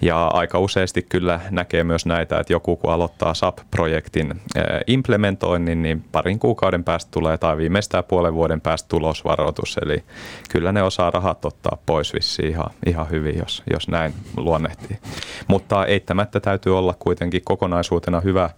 Ja 0.00 0.26
aika 0.26 0.58
useasti 0.58 1.02
kyllä 1.02 1.40
näkee 1.50 1.84
myös 1.84 2.06
näitä, 2.06 2.40
että 2.40 2.52
joku 2.52 2.76
kun 2.76 2.92
aloittaa 2.92 3.34
SAP-projektin 3.34 4.30
eh, 4.30 4.64
implementoinnin, 4.86 5.82
niin 5.82 6.04
parin 6.12 6.38
kuukauden 6.38 6.84
päästä 6.84 7.10
tulee 7.10 7.38
tai 7.38 7.56
viimeistään 7.56 8.04
puolen 8.04 8.34
vuoden 8.34 8.60
päästä 8.60 8.88
tulosvaroitus. 8.88 9.78
Eli 9.82 10.04
kyllä 10.50 10.72
ne 10.72 10.82
osaa 10.82 11.10
rahat 11.10 11.44
ottaa 11.44 11.78
pois 11.86 12.14
vissiin 12.14 12.48
ihan, 12.48 12.70
ihan 12.86 13.10
hyvin, 13.10 13.38
jos, 13.38 13.62
jos 13.72 13.88
näin 13.88 14.14
luonnehtii. 14.36 14.98
Mutta 15.46 15.86
eittämättä 15.86 16.40
täytyy 16.40 16.78
olla 16.78 16.94
kuitenkin 16.98 17.42
kokonaisuutena 17.44 18.20
hyvä, 18.20 18.50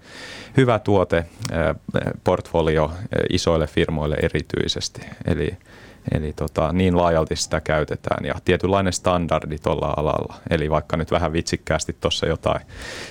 hyvä 0.56 0.78
tuote 0.78 1.16
eh, 1.18 1.26
portfolio 2.24 2.90
eh, 2.94 3.24
isoille 3.30 3.66
firmoille 3.66 4.16
erityisesti. 4.22 5.00
Eli 5.26 5.56
Eli 6.14 6.32
tota, 6.32 6.72
niin 6.72 6.96
laajalti 6.96 7.36
sitä 7.36 7.60
käytetään 7.60 8.24
ja 8.24 8.34
tietynlainen 8.44 8.92
standardi 8.92 9.58
tuolla 9.58 9.94
alalla. 9.96 10.34
Eli 10.50 10.70
vaikka 10.70 10.96
nyt 10.96 11.10
vähän 11.10 11.32
vitsikkäästi 11.32 11.96
tuossa 12.00 12.26
jotain 12.26 12.60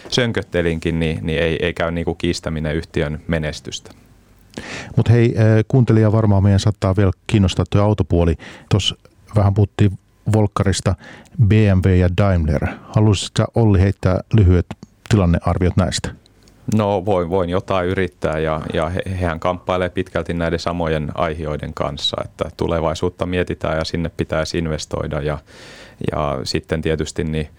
sönköttelinkin, 0.10 1.00
niin, 1.00 1.20
niin 1.26 1.44
ei, 1.44 1.58
ei 1.62 1.74
käy 1.74 1.92
niinku 1.92 2.16
kiistäminen 2.16 2.76
yhtiön 2.76 3.22
menestystä. 3.28 3.92
Mutta 4.96 5.12
hei, 5.12 5.36
kuuntelija 5.68 6.12
varmaan 6.12 6.44
meidän 6.44 6.60
saattaa 6.60 6.96
vielä 6.96 7.12
kiinnostaa 7.28 7.66
tuo 7.70 7.82
autopuoli. 7.82 8.36
Tuossa 8.70 8.96
vähän 9.36 9.54
puhuttiin 9.54 10.00
Volkkarista, 10.34 10.96
BMW 11.48 11.96
ja 11.96 12.10
Daimler. 12.18 12.68
Haluaisitko 12.84 13.46
Olli 13.56 13.80
heittää 13.80 14.20
lyhyet 14.34 14.66
tilannearviot 15.10 15.78
näistä? 15.78 16.21
No 16.76 17.06
voin, 17.06 17.30
voin 17.30 17.50
jotain 17.50 17.88
yrittää 17.88 18.40
ja, 18.40 18.62
ja 18.74 18.90
he, 18.90 19.02
hehän 19.20 19.40
kamppailee 19.40 19.90
pitkälti 19.90 20.34
näiden 20.34 20.60
samojen 20.60 21.12
aihioiden 21.16 21.74
kanssa, 21.74 22.18
että 22.26 22.46
tulevaisuutta 22.58 23.26
mietitään 23.26 23.78
ja 23.78 23.84
sinne 23.84 24.12
pitäisi 24.18 24.58
investoida 24.58 25.22
ja, 25.22 25.38
ja 26.12 26.40
sitten 26.44 26.82
tietysti 26.82 27.24
niin 27.24 27.50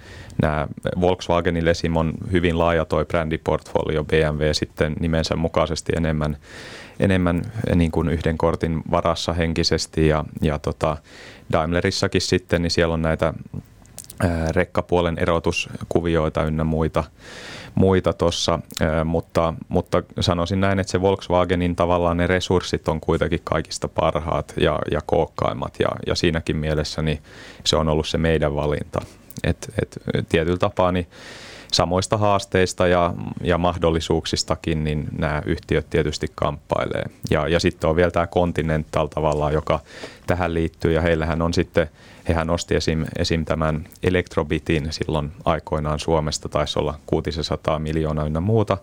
nämä 0.42 0.68
Volkswagenin 1.00 1.64
Lesim 1.64 1.96
on 1.96 2.12
hyvin 2.32 2.58
laaja 2.58 2.84
toi 2.84 3.04
brändiportfolio, 3.04 4.04
BMW 4.04 4.42
sitten 4.52 4.96
nimensä 5.00 5.36
mukaisesti 5.36 5.92
enemmän, 5.96 6.36
enemmän 7.00 7.42
niin 7.74 7.90
kuin 7.90 8.08
yhden 8.08 8.38
kortin 8.38 8.82
varassa 8.90 9.32
henkisesti 9.32 10.08
ja, 10.08 10.24
ja 10.42 10.58
tota 10.58 10.96
Daimlerissakin 11.52 12.20
sitten, 12.20 12.62
niin 12.62 12.70
siellä 12.70 12.94
on 12.94 13.02
näitä 13.02 13.34
rekkapuolen 14.50 15.18
erotuskuvioita 15.18 16.44
ynnä 16.44 16.64
muita 16.64 17.04
muita 17.74 18.12
tuossa, 18.12 18.58
mutta, 19.04 19.54
mutta 19.68 20.02
sanoisin 20.20 20.60
näin, 20.60 20.78
että 20.78 20.90
se 20.90 21.00
Volkswagenin 21.00 21.76
tavallaan 21.76 22.16
ne 22.16 22.26
resurssit 22.26 22.88
on 22.88 23.00
kuitenkin 23.00 23.40
kaikista 23.44 23.88
parhaat 23.88 24.54
ja, 24.56 24.78
ja 24.90 25.00
kookkaimmat 25.06 25.74
ja, 25.80 25.88
ja 26.06 26.14
siinäkin 26.14 26.56
mielessä 26.56 27.02
niin 27.02 27.22
se 27.64 27.76
on 27.76 27.88
ollut 27.88 28.08
se 28.08 28.18
meidän 28.18 28.54
valinta. 28.54 29.00
Et, 29.44 29.72
et, 29.82 29.98
tietyllä 30.28 30.58
tapaa 30.58 30.92
niin 30.92 31.06
samoista 31.72 32.16
haasteista 32.16 32.86
ja, 32.86 33.14
ja 33.42 33.58
mahdollisuuksistakin, 33.58 34.84
niin 34.84 35.08
nämä 35.18 35.42
yhtiöt 35.46 35.90
tietysti 35.90 36.26
kamppailee. 36.34 37.04
Ja, 37.30 37.48
ja 37.48 37.60
sitten 37.60 37.90
on 37.90 37.96
vielä 37.96 38.10
tämä 38.10 38.26
Continental 38.26 39.06
tavallaan, 39.06 39.52
joka 39.52 39.80
tähän 40.26 40.54
liittyy 40.54 40.92
ja 40.92 41.00
heillähän 41.00 41.42
on 41.42 41.54
sitten– 41.54 41.90
Hehän 42.28 42.50
osti 42.50 42.74
esim, 42.74 43.04
esim. 43.18 43.44
tämän 43.44 43.84
Elektrobitin 44.02 44.88
silloin 44.90 45.32
aikoinaan 45.44 45.98
Suomesta, 45.98 46.48
taisi 46.48 46.78
olla 46.78 46.94
600 47.06 47.78
miljoonaa 47.78 48.26
ynnä 48.26 48.40
muuta. 48.40 48.78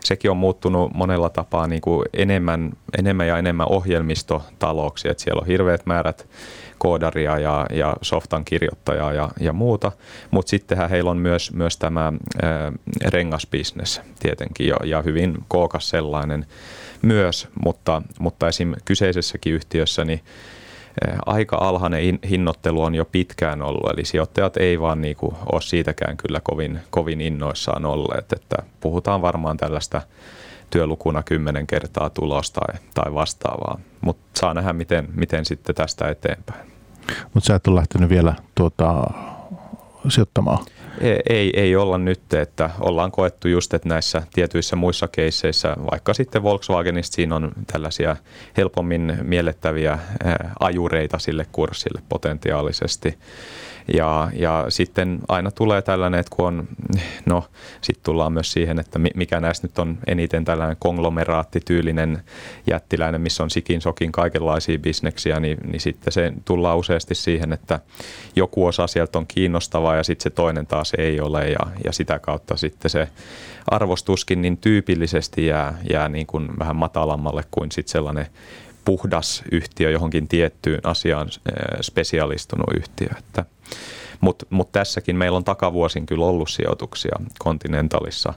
Sekin 0.00 0.30
on 0.30 0.36
muuttunut 0.36 0.94
monella 0.94 1.28
tapaa 1.28 1.66
niin 1.66 1.80
kuin 1.80 2.06
enemmän, 2.12 2.72
enemmän 2.98 3.28
ja 3.28 3.38
enemmän 3.38 3.66
ohjelmistotaloksi, 3.70 5.08
että 5.08 5.22
siellä 5.22 5.40
on 5.40 5.46
hirveät 5.46 5.86
määrät 5.86 6.28
koodaria 6.82 7.38
ja, 7.38 7.66
ja 7.70 7.96
softan 8.02 8.44
kirjoittajaa 8.44 9.12
ja, 9.12 9.28
ja 9.40 9.52
muuta, 9.52 9.92
mutta 10.30 10.50
sittenhän 10.50 10.90
heillä 10.90 11.10
on 11.10 11.16
myös, 11.16 11.52
myös 11.52 11.76
tämä 11.76 12.12
ää, 12.42 12.72
rengasbisnes 13.06 14.00
tietenkin 14.18 14.66
ja, 14.66 14.76
ja 14.84 15.02
hyvin 15.02 15.38
kookas 15.48 15.88
sellainen 15.88 16.46
myös, 17.02 17.48
mutta, 17.64 18.02
mutta 18.18 18.48
esim. 18.48 18.74
kyseisessäkin 18.84 19.54
yhtiössä 19.54 20.04
niin 20.04 20.20
aika 21.26 21.56
alhainen 21.56 22.18
hinnoittelu 22.28 22.82
on 22.82 22.94
jo 22.94 23.04
pitkään 23.04 23.62
ollut, 23.62 23.90
eli 23.90 24.04
sijoittajat 24.04 24.56
ei 24.56 24.80
vaan 24.80 25.00
niin 25.00 25.16
kuin 25.16 25.34
ole 25.52 25.62
siitäkään 25.62 26.16
kyllä 26.16 26.40
kovin, 26.42 26.80
kovin 26.90 27.20
innoissaan 27.20 27.84
olleet, 27.84 28.32
että 28.32 28.56
puhutaan 28.80 29.22
varmaan 29.22 29.56
tällaista 29.56 30.02
työlukuna 30.72 31.22
kymmenen 31.22 31.66
kertaa 31.66 32.10
tulosta 32.10 32.60
tai, 32.60 32.80
tai 32.94 33.14
vastaavaa, 33.14 33.78
mutta 34.00 34.40
saa 34.40 34.54
nähdä 34.54 34.72
miten, 34.72 35.08
miten 35.14 35.44
sitten 35.44 35.74
tästä 35.74 36.08
eteenpäin. 36.08 36.72
Mutta 37.34 37.46
sä 37.46 37.54
et 37.54 37.66
ole 37.66 37.76
lähtenyt 37.76 38.08
vielä 38.08 38.34
tuota, 38.54 39.04
sijoittamaan? 40.08 40.58
Ei, 41.28 41.60
ei 41.60 41.76
olla 41.76 41.98
nyt, 41.98 42.34
että 42.34 42.70
ollaan 42.80 43.12
koettu 43.12 43.48
just, 43.48 43.74
että 43.74 43.88
näissä 43.88 44.22
tietyissä 44.34 44.76
muissa 44.76 45.08
keisseissä, 45.08 45.76
vaikka 45.90 46.14
sitten 46.14 46.42
Volkswagenista 46.42 47.14
siinä 47.14 47.36
on 47.36 47.52
tällaisia 47.72 48.16
helpommin 48.56 49.18
miellettäviä 49.22 49.98
ajureita 50.60 51.18
sille 51.18 51.46
kurssille 51.52 52.02
potentiaalisesti. 52.08 53.18
Ja, 53.94 54.30
ja 54.34 54.66
sitten 54.68 55.18
aina 55.28 55.50
tulee 55.50 55.82
tällainen, 55.82 56.20
että 56.20 56.36
kun 56.36 56.46
on, 56.46 56.68
no 57.26 57.44
sitten 57.80 58.04
tullaan 58.04 58.32
myös 58.32 58.52
siihen, 58.52 58.78
että 58.78 58.98
mikä 59.14 59.40
näistä 59.40 59.66
nyt 59.66 59.78
on 59.78 59.98
eniten 60.06 60.44
tällainen 60.44 60.76
konglomeraattityylinen 60.80 62.22
jättiläinen, 62.70 63.20
missä 63.20 63.42
on 63.42 63.50
sikin 63.50 63.80
sokin 63.80 64.12
kaikenlaisia 64.12 64.78
bisneksiä, 64.78 65.40
niin, 65.40 65.58
niin 65.72 65.80
sitten 65.80 66.12
se 66.12 66.32
tullaan 66.44 66.78
useasti 66.78 67.14
siihen, 67.14 67.52
että 67.52 67.80
joku 68.36 68.66
osa 68.66 68.86
sieltä 68.86 69.18
on 69.18 69.26
kiinnostavaa 69.26 69.96
ja 69.96 70.02
sitten 70.02 70.22
se 70.22 70.30
toinen 70.30 70.66
taas 70.66 70.92
ei 70.98 71.20
ole 71.20 71.50
ja, 71.50 71.66
ja 71.84 71.92
sitä 71.92 72.18
kautta 72.18 72.56
sitten 72.56 72.90
se 72.90 73.08
arvostuskin 73.70 74.42
niin 74.42 74.56
tyypillisesti 74.56 75.46
jää, 75.46 75.78
jää 75.90 76.08
niin 76.08 76.26
kuin 76.26 76.48
vähän 76.58 76.76
matalammalle 76.76 77.44
kuin 77.50 77.72
sitten 77.72 77.92
sellainen 77.92 78.26
puhdas 78.84 79.42
yhtiö 79.52 79.90
johonkin 79.90 80.28
tiettyyn 80.28 80.80
asiaan 80.84 81.28
spesialistunut 81.80 82.76
yhtiö. 82.76 83.08
Että 83.18 83.44
mutta 84.20 84.46
mut 84.50 84.72
tässäkin 84.72 85.16
meillä 85.16 85.36
on 85.36 85.44
takavuosin 85.44 86.06
kyllä 86.06 86.24
ollut 86.24 86.50
sijoituksia 86.50 87.16
Continentalissa, 87.44 88.34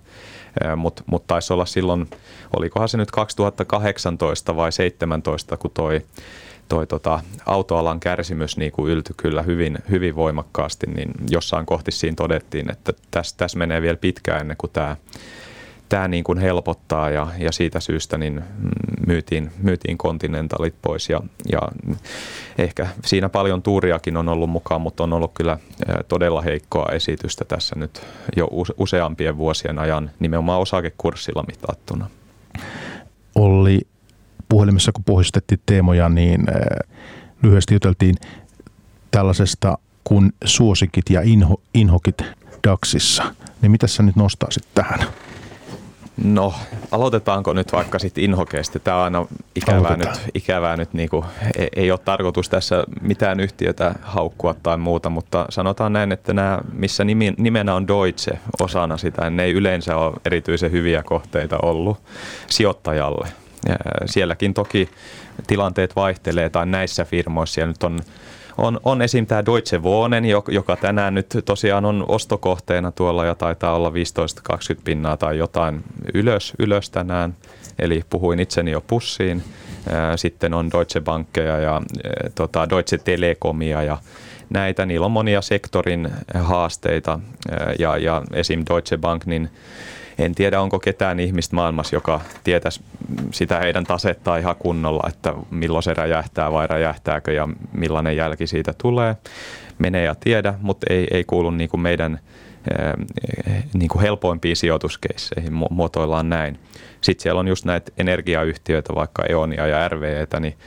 mutta 0.76 1.04
mut 1.06 1.28
taisi 1.28 1.54
olla 1.54 1.66
silloin, 1.66 2.10
olikohan 2.58 2.90
se 2.90 2.98
nyt 2.98 3.12
2018 3.12 4.56
vai 4.56 4.68
2017, 4.68 5.58
kun 5.58 5.72
toi 5.74 6.02
toi 6.70 6.88
tota, 6.88 7.20
autoalan 7.46 8.00
kärsimys 8.00 8.58
niin 8.58 8.72
kuin 8.72 8.92
yltyi 8.92 9.14
kyllä 9.18 9.42
hyvin, 9.42 9.78
hyvin 9.90 10.16
voimakkaasti, 10.16 10.88
niin 10.88 11.12
jossain 11.30 11.66
kohti 11.66 11.92
siinä 11.92 12.16
todettiin, 12.16 12.72
että 12.72 12.94
tässä 13.12 13.38
täs 13.38 13.56
menee 13.56 13.82
vielä 13.82 13.98
pitkään 13.98 14.42
ennen 14.42 14.58
kuin 14.58 14.72
tämä 14.72 14.98
tämä 15.90 16.08
niin 16.08 16.24
kuin 16.24 16.38
helpottaa 16.38 17.10
ja, 17.10 17.28
ja 17.38 17.52
siitä 17.52 17.80
syystä 17.80 18.18
niin 18.18 18.44
myytiin, 19.08 19.52
myytiin 19.64 19.98
kontinentalit 19.98 20.76
pois 20.82 21.10
ja, 21.10 21.22
ja 21.52 21.60
ehkä 22.58 22.88
siinä 23.06 23.30
paljon 23.30 23.62
tuuriakin 23.62 24.18
on 24.18 24.30
ollut 24.30 24.50
mukaan, 24.50 24.82
mutta 24.82 25.04
on 25.04 25.14
ollut 25.14 25.32
kyllä 25.34 25.58
todella 26.08 26.42
heikkoa 26.42 26.90
esitystä 26.92 27.46
tässä 27.46 27.76
nyt 27.76 28.02
jo 28.38 28.48
useampien 28.78 29.38
vuosien 29.38 29.80
ajan 29.80 30.12
nimenomaan 30.20 30.62
osakekurssilla 30.62 31.44
mitattuna. 31.48 32.10
Olli, 33.36 33.82
puhelimessa 34.50 34.92
kun 34.92 35.04
pohjustettiin 35.04 35.62
teemoja, 35.66 36.10
niin 36.10 36.46
lyhyesti 37.44 37.74
juteltiin 37.74 38.16
tällaisesta 39.12 39.78
kuin 40.04 40.34
suosikit 40.46 41.10
ja 41.10 41.22
inho, 41.22 41.62
inhokit 41.74 42.18
DAXissa. 42.68 43.24
Niin 43.62 43.72
mitä 43.72 43.88
sä 43.88 44.04
nyt 44.04 44.16
nostaisit 44.16 44.64
tähän? 44.76 45.00
No, 46.24 46.54
aloitetaanko 46.92 47.54
nyt 47.54 47.72
vaikka 47.72 48.00
sitten 48.00 48.24
inhokeesti? 48.24 48.80
Tämä 48.80 48.98
on 48.98 49.04
aina 49.04 49.26
ikävää 49.56 49.98
nyt, 49.98 50.10
ikävää 50.34 50.78
nyt 50.78 50.94
niin 50.94 51.10
kuin, 51.10 51.26
ei, 51.58 51.68
ei 51.76 51.92
ole 51.92 52.00
tarkoitus 52.06 52.50
tässä 52.50 52.84
mitään 53.02 53.40
yhtiötä 53.40 53.96
haukkua 54.02 54.56
tai 54.64 54.78
muuta, 54.78 55.10
mutta 55.10 55.46
sanotaan 55.50 55.94
näin, 55.94 56.12
että 56.12 56.34
nämä, 56.34 56.60
missä 56.74 57.04
nimi, 57.04 57.34
nimenä 57.38 57.76
on 57.76 57.88
Deutsche 57.88 58.40
osana 58.60 58.98
sitä, 58.98 59.30
ne 59.30 59.44
ei 59.44 59.52
yleensä 59.52 59.98
ole 59.98 60.14
erityisen 60.26 60.72
hyviä 60.72 61.04
kohteita 61.04 61.58
ollut 61.62 61.98
sijoittajalle. 62.48 63.28
Ja 63.68 63.76
sielläkin 64.06 64.54
toki 64.54 64.90
tilanteet 65.48 65.96
vaihtelee 65.96 66.50
tai 66.50 66.66
näissä 66.66 67.06
firmoissa 67.06 67.60
ja 67.62 67.68
nyt 67.68 67.84
on 67.84 68.00
on, 68.58 68.80
on 68.84 69.02
esim. 69.02 69.26
tämä 69.26 69.46
Deutsche 69.46 69.78
Wohnen, 69.78 70.26
joka 70.48 70.76
tänään 70.76 71.14
nyt 71.14 71.38
tosiaan 71.46 71.86
on 71.86 72.06
ostokohteena 72.08 72.92
tuolla 72.92 73.26
ja 73.26 73.36
taitaa 73.36 73.76
olla 73.76 73.90
15-20 73.90 73.94
pinnaa 74.84 75.18
tai 75.18 75.38
jotain 75.38 75.84
ylös, 76.14 76.54
ylös 76.60 76.90
tänään. 76.90 77.36
Eli 77.80 78.02
puhuin 78.10 78.40
itseni 78.40 78.72
jo 78.72 78.82
pussiin. 78.82 79.44
Sitten 80.16 80.54
on 80.54 80.72
Deutsche 80.72 81.02
Bankeja 81.02 81.60
ja 81.60 81.82
tota, 82.36 82.70
Deutsche 82.70 82.98
Telekomia 82.98 83.84
ja 83.84 83.98
näitä. 84.50 84.86
Niillä 84.86 85.06
on 85.06 85.12
monia 85.12 85.42
sektorin 85.42 86.10
haasteita 86.34 87.20
ja, 87.80 87.98
ja 87.98 88.22
esim. 88.34 88.64
Deutsche 88.70 88.98
Bank, 88.98 89.26
niin 89.26 89.50
en 90.18 90.36
tiedä, 90.36 90.62
onko 90.62 90.80
ketään 90.80 91.20
ihmistä 91.20 91.56
maailmassa, 91.56 91.96
joka 91.96 92.22
tietäisi 92.44 92.82
sitä 93.32 93.60
heidän 93.60 93.84
tasetta 93.84 94.38
ihan 94.38 94.56
kunnolla, 94.60 95.08
että 95.08 95.34
milloin 95.52 95.84
se 95.84 95.94
räjähtää 95.94 96.52
vai 96.52 96.68
räjähtääkö 96.68 97.34
ja 97.34 97.50
millainen 97.74 98.18
jälki 98.18 98.48
siitä 98.48 98.74
tulee. 98.78 99.16
Menee 99.78 100.04
ja 100.04 100.16
tiedä, 100.16 100.54
mutta 100.62 100.88
ei, 100.90 101.08
ei 101.12 101.24
kuulu 101.24 101.52
niin 101.52 101.70
kuin 101.70 101.82
meidän 101.82 102.20
eh, 102.78 103.64
niin 103.74 103.90
kuin 103.90 104.02
helpoimpiin 104.02 104.56
sijoituskeisseihin, 104.56 105.54
muotoillaan 105.70 106.30
näin. 106.30 106.60
Sitten 107.02 107.24
siellä 107.24 107.40
on 107.40 107.48
just 107.48 107.66
näitä 107.66 107.92
energiayhtiöitä, 107.98 108.96
vaikka 108.96 109.26
Eonia 109.30 109.68
ja 109.68 109.88
RVEtä, 109.88 110.40
niin 110.40 110.58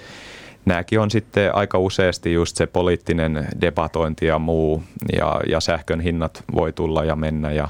nämäkin 0.64 1.00
on 1.00 1.10
sitten 1.10 1.54
aika 1.54 1.78
useasti 1.78 2.32
just 2.32 2.56
se 2.56 2.66
poliittinen 2.66 3.48
debatointi 3.60 4.26
ja 4.26 4.38
muu, 4.38 4.82
ja, 5.16 5.40
ja 5.48 5.60
sähkön 5.60 6.00
hinnat 6.00 6.44
voi 6.54 6.72
tulla 6.72 7.04
ja 7.04 7.16
mennä, 7.16 7.52
ja 7.52 7.68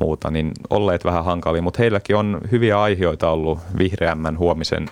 muuta, 0.00 0.30
niin 0.30 0.52
olleet 0.70 1.04
vähän 1.04 1.24
hankalia, 1.24 1.62
mutta 1.62 1.82
heilläkin 1.82 2.16
on 2.16 2.40
hyviä 2.50 2.82
aiheita 2.82 3.30
ollut 3.30 3.58
vihreämmän 3.78 4.38
huomisen 4.38 4.88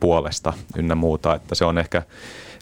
puolesta 0.00 0.52
ynnä 0.76 0.94
muuta, 0.94 1.34
että 1.34 1.54
se 1.54 1.64
on 1.64 1.78
ehkä 1.78 2.02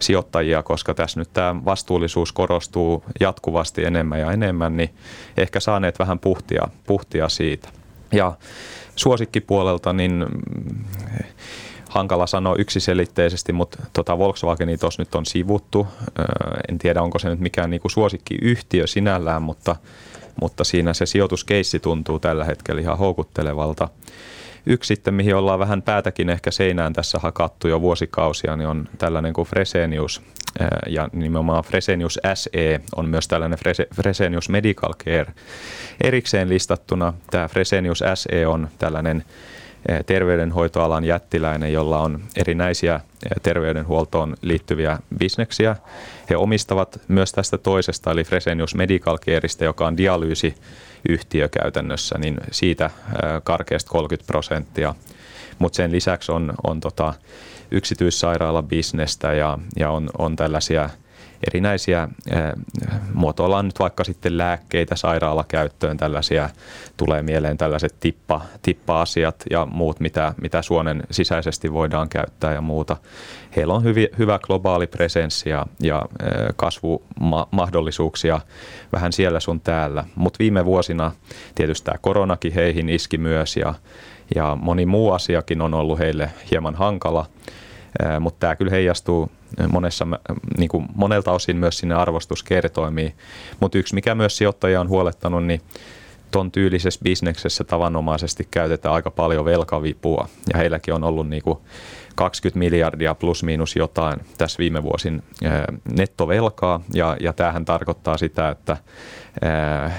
sijoittajia, 0.00 0.62
koska 0.62 0.94
tässä 0.94 1.20
nyt 1.20 1.28
tämä 1.32 1.64
vastuullisuus 1.64 2.32
korostuu 2.32 3.04
jatkuvasti 3.20 3.84
enemmän 3.84 4.20
ja 4.20 4.32
enemmän, 4.32 4.76
niin 4.76 4.90
ehkä 5.36 5.60
saaneet 5.60 5.98
vähän 5.98 6.18
puhtia, 6.18 6.68
puhtia 6.86 7.28
siitä. 7.28 7.68
Ja 8.12 8.32
suosikkipuolelta, 8.96 9.92
niin 9.92 10.12
mm, 10.12 10.84
hankala 11.88 12.26
sanoa 12.26 12.56
yksiselitteisesti, 12.58 13.52
mutta 13.52 13.82
tota 13.92 14.18
Volkswageni 14.18 14.78
tuossa 14.78 15.02
nyt 15.02 15.14
on 15.14 15.26
sivuttu. 15.26 15.86
En 16.68 16.78
tiedä, 16.78 17.02
onko 17.02 17.18
se 17.18 17.28
nyt 17.28 17.40
mikään 17.40 17.70
niinku 17.70 17.88
suosikkiyhtiö 17.88 18.86
sinällään, 18.86 19.42
mutta– 19.42 19.76
mutta 20.40 20.64
siinä 20.64 20.94
se 20.94 21.06
sijoituskeissi 21.06 21.80
tuntuu 21.80 22.18
tällä 22.18 22.44
hetkellä 22.44 22.80
ihan 22.80 22.98
houkuttelevalta. 22.98 23.88
Yksi 24.66 24.88
sitten, 24.88 25.14
mihin 25.14 25.36
ollaan 25.36 25.58
vähän 25.58 25.82
päätäkin 25.82 26.30
ehkä 26.30 26.50
seinään 26.50 26.92
tässä 26.92 27.18
hakattu 27.18 27.68
jo 27.68 27.80
vuosikausia, 27.80 28.56
niin 28.56 28.68
on 28.68 28.88
tällainen 28.98 29.32
kuin 29.32 29.48
Fresenius. 29.48 30.22
Ja 30.86 31.08
nimenomaan 31.12 31.64
Fresenius 31.64 32.18
SE 32.34 32.80
on 32.96 33.08
myös 33.08 33.28
tällainen 33.28 33.58
Fresenius 33.94 34.48
Medical 34.48 34.94
Care 35.04 35.32
erikseen 36.00 36.48
listattuna. 36.48 37.12
Tämä 37.30 37.48
Fresenius 37.48 38.02
SE 38.14 38.46
on 38.46 38.68
tällainen 38.78 39.24
terveydenhoitoalan 40.06 41.04
jättiläinen, 41.04 41.72
jolla 41.72 41.98
on 41.98 42.22
erinäisiä 42.36 43.00
terveydenhuoltoon 43.42 44.36
liittyviä 44.42 44.98
bisneksiä. 45.18 45.76
He 46.30 46.36
omistavat 46.36 47.00
myös 47.08 47.32
tästä 47.32 47.58
toisesta, 47.58 48.10
eli 48.10 48.24
Fresenius 48.24 48.74
Medical 48.74 49.18
Careista, 49.18 49.64
joka 49.64 49.86
on 49.86 49.96
dialyysiyhtiö 49.96 51.48
käytännössä, 51.48 52.18
niin 52.18 52.36
siitä 52.50 52.90
karkeasti 53.44 53.90
30 53.90 54.26
prosenttia. 54.26 54.94
Mutta 55.58 55.76
sen 55.76 55.92
lisäksi 55.92 56.32
on, 56.32 56.52
on 56.64 56.80
tota 56.80 57.14
yksityissairaalabisnestä 57.70 59.32
ja, 59.32 59.58
ja 59.76 59.90
on, 59.90 60.10
on 60.18 60.36
tällaisia– 60.36 60.90
erinäisiä, 61.46 62.08
muotoillaan 63.14 63.64
nyt 63.64 63.78
vaikka 63.78 64.04
sitten 64.04 64.38
lääkkeitä 64.38 64.96
sairaalakäyttöön, 64.96 65.96
tällaisia 65.96 66.50
tulee 66.96 67.22
mieleen 67.22 67.58
tällaiset 67.58 67.94
tippa, 68.00 68.40
tippa-asiat 68.62 69.44
ja 69.50 69.66
muut, 69.66 70.00
mitä, 70.00 70.34
mitä 70.42 70.62
suonen 70.62 71.02
sisäisesti 71.10 71.72
voidaan 71.72 72.08
käyttää 72.08 72.52
ja 72.52 72.60
muuta. 72.60 72.96
Heillä 73.56 73.74
on 73.74 73.84
hyvi, 73.84 74.08
hyvä 74.18 74.38
globaali 74.38 74.86
presenssi 74.86 75.48
ja, 75.48 75.66
ja 75.80 76.02
kasvumahdollisuuksia 76.56 78.40
vähän 78.92 79.12
siellä 79.12 79.40
sun 79.40 79.60
täällä, 79.60 80.04
mutta 80.14 80.38
viime 80.38 80.64
vuosina 80.64 81.12
tietysti 81.54 81.84
tämä 81.84 81.98
koronakin 82.00 82.52
heihin 82.52 82.88
iski 82.88 83.18
myös 83.18 83.56
ja, 83.56 83.74
ja 84.34 84.56
moni 84.60 84.86
muu 84.86 85.12
asiakin 85.12 85.62
on 85.62 85.74
ollut 85.74 85.98
heille 85.98 86.30
hieman 86.50 86.74
hankala, 86.74 87.26
mutta 88.20 88.38
tämä 88.40 88.56
kyllä 88.56 88.70
heijastuu 88.70 89.30
monessa, 89.72 90.06
niin 90.58 90.68
kuin 90.68 90.86
monelta 90.94 91.32
osin 91.32 91.56
myös 91.56 91.78
sinne 91.78 91.94
arvostuskertoimiin. 91.94 93.14
Mutta 93.60 93.78
yksi, 93.78 93.94
mikä 93.94 94.14
myös 94.14 94.36
sijoittajia 94.36 94.80
on 94.80 94.88
huolettanut, 94.88 95.44
niin 95.44 95.60
ton 96.30 96.52
tyylisessä 96.52 97.00
bisneksessä 97.02 97.64
tavanomaisesti 97.64 98.48
käytetään 98.50 98.94
aika 98.94 99.10
paljon 99.10 99.44
velkavipua 99.44 100.28
ja 100.52 100.58
heilläkin 100.58 100.94
on 100.94 101.04
ollut 101.04 101.28
niin 101.28 101.42
kuin 101.42 101.58
20 102.14 102.58
miljardia 102.58 103.14
plus 103.14 103.42
miinus 103.42 103.76
jotain 103.76 104.20
tässä 104.38 104.58
viime 104.58 104.82
vuosin 104.82 105.22
nettovelkaa 105.96 106.80
ja, 106.94 107.16
ja 107.20 107.32
tämähän 107.32 107.64
tarkoittaa 107.64 108.16
sitä, 108.18 108.48
että 108.48 108.76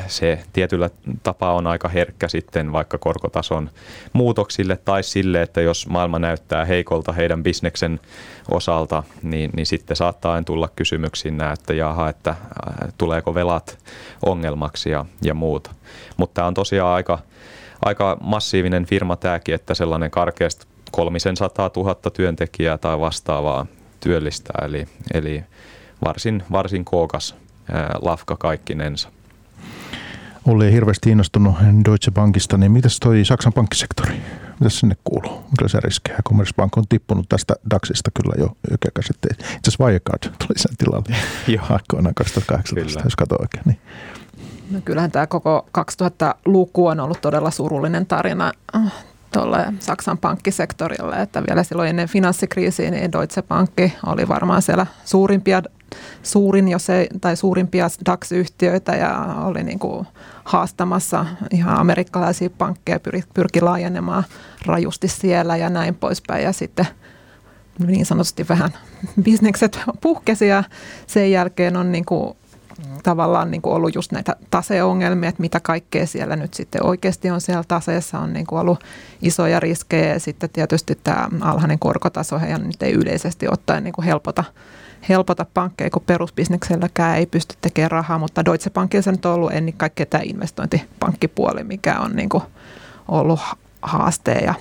se 0.07 0.43
tietyllä 0.53 0.89
tapaa 1.23 1.53
on 1.53 1.67
aika 1.67 1.87
herkkä 1.87 2.27
sitten 2.27 2.71
vaikka 2.71 2.97
korkotason 2.97 3.69
muutoksille 4.13 4.77
tai 4.77 5.03
sille, 5.03 5.41
että 5.41 5.61
jos 5.61 5.87
maailma 5.87 6.19
näyttää 6.19 6.65
heikolta 6.65 7.11
heidän 7.11 7.43
bisneksen 7.43 7.99
osalta, 8.51 9.03
niin, 9.23 9.51
niin 9.55 9.65
sitten 9.65 9.97
saattaa 9.97 10.43
tulla 10.43 10.69
kysymyksiin 10.75 11.41
että 11.53 11.73
jaha, 11.73 12.09
että 12.09 12.35
tuleeko 12.97 13.33
velat 13.33 13.77
ongelmaksi 14.25 14.89
ja, 14.89 15.05
ja 15.21 15.33
muuta. 15.33 15.71
Mutta 16.17 16.33
tämä 16.33 16.47
on 16.47 16.53
tosiaan 16.53 16.95
aika, 16.95 17.19
aika 17.85 18.17
massiivinen 18.21 18.85
firma 18.85 19.15
tämäkin, 19.15 19.55
että 19.55 19.73
sellainen 19.73 20.11
karkeasti 20.11 20.65
kolmisen 20.95 21.37
sataa 21.37 21.69
tuhatta 21.69 22.09
työntekijää 22.09 22.77
tai 22.77 22.99
vastaavaa 22.99 23.65
työllistää, 23.99 24.65
eli, 24.65 24.87
eli 25.13 25.43
varsin, 26.05 26.43
varsin 26.51 26.85
kookas 26.85 27.35
ää, 27.71 27.95
lafka 28.01 28.35
kaikkinensa. 28.37 29.09
Olli 30.45 30.65
ei 30.65 30.71
hirveästi 30.71 31.09
innostunut 31.09 31.55
Deutsche 31.85 32.11
Bankista, 32.11 32.57
niin 32.57 32.71
mitäs 32.71 32.99
toi 32.99 33.25
Saksan 33.25 33.53
pankkisektori? 33.53 34.13
Mitäs 34.59 34.79
sinne 34.79 34.95
kuuluu? 35.03 35.43
se 35.67 35.79
riskejä? 35.79 36.17
Commerzbank 36.29 36.77
on 36.77 36.83
tippunut 36.89 37.29
tästä 37.29 37.55
DAXista 37.71 38.11
kyllä 38.13 38.35
jo 38.37 38.49
ykäkä 38.71 39.01
sitten. 39.01 39.31
Itse 39.31 39.45
asiassa 39.45 39.83
Wirecard 39.83 40.23
tuli 40.23 40.59
sen 40.59 40.77
tilalle 40.77 41.15
aikoinaan 41.73 42.15
2018, 42.15 42.93
kyllä. 42.93 43.05
jos 43.05 43.15
katsoo 43.15 43.37
oikein. 43.41 43.63
Niin. 43.65 43.79
No 44.71 44.79
kyllähän 44.85 45.11
tämä 45.11 45.27
koko 45.27 45.67
2000-luku 45.77 46.87
on 46.87 46.99
ollut 46.99 47.21
todella 47.21 47.51
surullinen 47.51 48.05
tarina 48.05 48.51
äh, 48.75 48.93
tuolle 49.33 49.73
Saksan 49.79 50.17
pankkisektorille, 50.17 51.15
että 51.15 51.43
vielä 51.47 51.63
silloin 51.63 51.89
ennen 51.89 52.09
finanssikriisiä 52.09 52.91
niin 52.91 53.11
Deutsche 53.11 53.41
Bank 53.41 53.71
oli 54.05 54.27
varmaan 54.27 54.61
siellä 54.61 54.87
suurimpia 55.05 55.61
suurin, 56.23 56.67
jos 56.67 56.89
ei, 56.89 57.07
tai 57.21 57.35
suurimpia 57.35 57.87
DAX-yhtiöitä 58.05 58.95
ja 58.95 59.35
oli 59.45 59.63
niin 59.63 59.79
kuin 59.79 60.07
haastamassa 60.43 61.25
ihan 61.51 61.79
amerikkalaisia 61.79 62.49
pankkeja, 62.49 62.99
pyr, 62.99 63.21
pyrki 63.33 63.61
laajenemaan 63.61 64.23
rajusti 64.65 65.07
siellä 65.07 65.57
ja 65.57 65.69
näin 65.69 65.95
poispäin. 65.95 66.43
Ja 66.43 66.53
sitten 66.53 66.87
niin 67.87 68.05
sanotusti 68.05 68.47
vähän 68.49 68.73
bisnekset 69.23 69.79
puhkesi 70.01 70.47
ja 70.47 70.63
sen 71.07 71.31
jälkeen 71.31 71.77
on 71.77 71.91
niin 71.91 72.05
kuin 72.05 72.37
tavallaan 73.03 73.51
niin 73.51 73.61
kuin 73.61 73.75
ollut 73.75 73.95
just 73.95 74.11
näitä 74.11 74.35
taseongelmia, 74.49 75.29
että 75.29 75.41
mitä 75.41 75.59
kaikkea 75.59 76.07
siellä 76.07 76.35
nyt 76.35 76.53
sitten 76.53 76.85
oikeasti 76.85 77.29
on 77.29 77.41
siellä 77.41 77.63
taseessa, 77.67 78.19
on 78.19 78.33
niin 78.33 78.47
kuin 78.47 78.59
ollut 78.59 78.83
isoja 79.21 79.59
riskejä 79.59 80.13
ja 80.13 80.19
sitten 80.19 80.49
tietysti 80.49 80.99
tämä 81.03 81.27
alhainen 81.41 81.79
korkotaso 81.79 82.35
ja 82.35 82.57
nyt 82.57 82.83
ei 82.83 82.93
yleisesti 82.93 83.47
ottaen 83.51 83.83
niin 83.83 83.93
kuin 83.93 84.05
helpota 84.05 84.43
helpota 85.09 85.45
pankkeja, 85.53 85.89
kun 85.89 86.01
perusbisnekselläkään 86.05 87.17
ei 87.17 87.25
pysty 87.25 87.55
tekemään 87.61 87.91
rahaa, 87.91 88.17
mutta 88.17 88.45
Deutsche 88.45 88.69
Bankissa 88.69 89.11
nyt 89.11 89.25
on 89.25 89.33
ollut 89.33 89.51
ennen 89.51 89.73
kaikkea 89.73 90.05
tämä 90.05 90.23
investointipankkipuoli, 90.25 91.63
mikä 91.63 91.99
on 91.99 92.15
niin 92.15 92.29
kuin 92.29 92.43
ollut 93.07 93.39
haaste. 93.81 94.31
Ja 94.31 94.53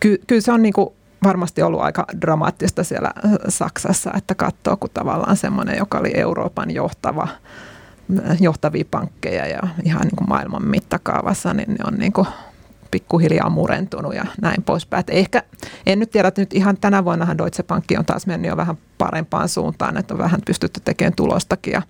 ky- 0.00 0.22
kyllä 0.26 0.40
se 0.40 0.52
on 0.52 0.62
niin 0.62 0.72
kuin 0.72 0.88
varmasti 1.22 1.62
ollut 1.62 1.80
aika 1.80 2.04
dramaattista 2.20 2.84
siellä 2.84 3.10
Saksassa, 3.48 4.10
että 4.16 4.34
katsoo, 4.34 4.76
kun 4.76 4.90
tavallaan 4.94 5.36
semmoinen, 5.36 5.78
joka 5.78 5.98
oli 5.98 6.10
Euroopan 6.14 6.70
johtava, 6.70 7.28
johtavia 8.40 8.84
pankkeja 8.90 9.46
ja 9.46 9.60
ihan 9.84 10.02
niin 10.02 10.16
kuin 10.16 10.28
maailman 10.28 10.64
mittakaavassa, 10.64 11.54
niin 11.54 11.70
ne 11.70 11.78
on 11.86 11.94
niin 11.94 12.12
kuin 12.12 12.26
pikkuhiljaa 12.90 13.50
murentunut 13.50 14.14
ja 14.14 14.24
näin 14.42 14.62
poispäin. 14.62 15.00
Et 15.00 15.10
ehkä, 15.10 15.42
en 15.86 15.98
nyt 15.98 16.10
tiedä, 16.10 16.28
että 16.28 16.42
nyt 16.42 16.54
ihan 16.54 16.76
tänä 16.76 17.04
vuonnahan 17.04 17.38
Deutsche 17.38 17.62
Bank 17.62 17.84
on 17.98 18.04
taas 18.04 18.26
mennyt 18.26 18.48
jo 18.48 18.56
vähän 18.56 18.78
parempaan 18.98 19.48
suuntaan, 19.48 19.96
että 19.96 20.14
on 20.14 20.18
vähän 20.18 20.40
pystytty 20.46 20.80
tekemään 20.84 21.14
tulostakin 21.16 21.72
ja 21.72 21.82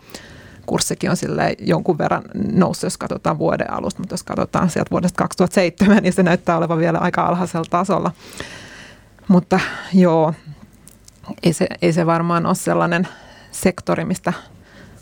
kurssikin 0.66 1.10
on 1.10 1.16
sille 1.16 1.54
jonkun 1.58 1.98
verran 1.98 2.22
noussut, 2.52 2.82
jos 2.82 2.98
katsotaan 2.98 3.38
vuoden 3.38 3.72
alusta, 3.72 4.00
mutta 4.00 4.12
jos 4.12 4.22
katsotaan 4.22 4.70
sieltä 4.70 4.90
vuodesta 4.90 5.18
2007, 5.22 6.02
niin 6.02 6.12
se 6.12 6.22
näyttää 6.22 6.56
olevan 6.56 6.78
vielä 6.78 6.98
aika 6.98 7.22
alhaisella 7.22 7.66
tasolla. 7.70 8.12
Mutta 9.30 9.60
joo, 9.94 10.34
ei 11.42 11.52
se, 11.52 11.66
ei 11.82 11.92
se 11.92 12.06
varmaan 12.06 12.46
ole 12.46 12.54
sellainen 12.54 13.08
sektori, 13.52 14.04
mistä 14.04 14.32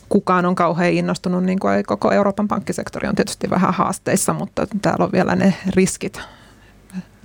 kukaan 0.08 0.46
on 0.46 0.54
kauhean 0.54 0.92
innostunut, 0.92 1.44
niin 1.44 1.58
kuin 1.58 1.84
koko 1.86 2.12
Euroopan 2.12 2.48
pankkisektori 2.48 3.08
on 3.08 3.14
tietysti 3.14 3.50
vähän 3.50 3.74
haasteissa, 3.74 4.32
mutta 4.32 4.66
täällä 4.82 5.04
on 5.04 5.12
vielä 5.12 5.36
ne 5.36 5.54
riskit, 5.76 6.20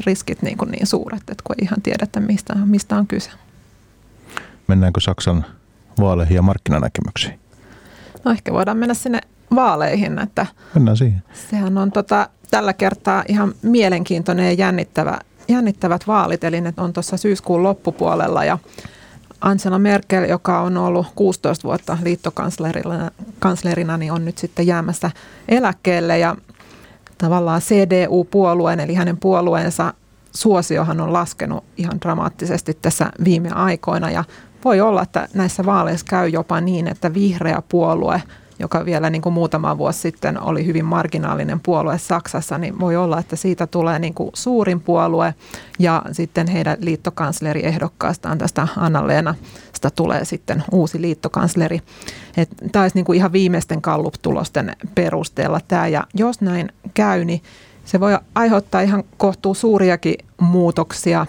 riskit 0.06 0.42
niin, 0.42 0.58
kuin 0.58 0.72
niin 0.72 0.88
suuret, 0.88 1.22
että 1.22 1.44
kun 1.44 1.56
ei 1.60 1.66
ihan 1.66 1.82
tiedetä, 1.82 2.20
mistä, 2.20 2.56
mistä 2.56 2.96
on 2.96 3.08
kyse. 3.08 3.30
Mennäänkö 4.68 5.02
Saksan 5.02 5.46
vaaleihin 6.00 6.36
ja 6.36 6.42
markkinanäkemyksiin? 6.42 7.40
No 8.26 8.32
ehkä 8.32 8.54
voidaan 8.54 8.78
mennä 8.78 8.94
sinne 8.94 9.22
vaaleihin. 9.56 10.20
Että 10.20 10.46
Mennään 10.76 10.98
siihen. 10.98 11.24
Sehän 11.50 11.78
on 11.78 11.92
tota, 11.92 12.30
tällä 12.52 12.74
kertaa 12.74 13.24
ihan 13.28 13.54
mielenkiintoinen 13.62 14.46
ja 14.46 14.54
jännittävä, 14.54 15.20
jännittävät 15.48 16.08
vaalit, 16.08 16.44
eli 16.44 16.62
ne 16.62 16.74
on 16.78 16.94
tuossa 16.94 17.18
syyskuun 17.18 17.64
loppupuolella 17.64 18.46
ja 18.46 18.58
Angela 19.42 19.80
Merkel, 19.80 20.24
joka 20.24 20.60
on 20.60 20.78
ollut 20.78 21.08
16 21.16 21.64
vuotta 21.64 21.98
liittokanslerina, 22.04 23.98
niin 23.98 24.12
on 24.12 24.26
nyt 24.26 24.38
sitten 24.38 24.68
jäämässä 24.68 25.12
eläkkeelle 25.50 26.20
ja 26.20 26.36
tavallaan 27.18 27.62
CDU-puolueen, 27.62 28.80
eli 28.80 28.94
hänen 28.94 29.18
puolueensa 29.18 29.94
suosiohan 30.36 31.02
on 31.02 31.14
laskenut 31.14 31.64
ihan 31.78 32.02
dramaattisesti 32.02 32.78
tässä 32.82 33.12
viime 33.24 33.50
aikoina. 33.52 34.12
Ja 34.12 34.24
voi 34.66 34.82
olla, 34.82 35.02
että 35.02 35.28
näissä 35.34 35.66
vaaleissa 35.66 36.06
käy 36.10 36.28
jopa 36.28 36.62
niin, 36.62 36.88
että 36.88 37.14
vihreä 37.14 37.62
puolue– 37.70 38.22
joka 38.60 38.86
vielä 38.86 39.10
niin 39.10 39.22
kuin 39.22 39.34
muutama 39.34 39.78
vuosi 39.78 40.00
sitten 40.00 40.42
oli 40.42 40.66
hyvin 40.66 40.86
marginaalinen 40.86 41.60
puolue 41.60 41.98
Saksassa, 41.98 42.58
niin 42.58 42.80
voi 42.80 42.96
olla, 42.96 43.20
että 43.20 43.36
siitä 43.36 43.68
tulee 43.68 44.00
niin 44.00 44.14
kuin 44.14 44.30
suurin 44.34 44.82
puolue 44.82 45.36
ja 45.80 46.02
sitten 46.12 46.48
heidän 46.48 46.78
liittokansleriehdokkaastaan 46.80 48.38
tästä 48.38 48.68
Anna-Leena 48.78 49.36
sitä 49.74 49.96
tulee 49.96 50.26
sitten 50.26 50.64
uusi 50.72 51.02
liittokansleri. 51.02 51.82
Tämä 52.72 52.84
olisi 52.84 52.98
niin 52.98 53.06
kuin 53.06 53.18
ihan 53.18 53.32
viimeisten 53.32 53.80
Gallup-tulosten 53.82 54.76
perusteella 54.96 55.60
tämä 55.68 55.88
ja 55.88 56.04
jos 56.14 56.42
näin 56.42 56.70
käy, 56.94 57.26
niin 57.26 57.42
se 57.86 58.00
voi 58.00 58.18
aiheuttaa 58.36 58.82
ihan 58.82 59.04
kohtuu 59.18 59.54
suuriakin 59.54 60.16
muutoksia 60.42 61.26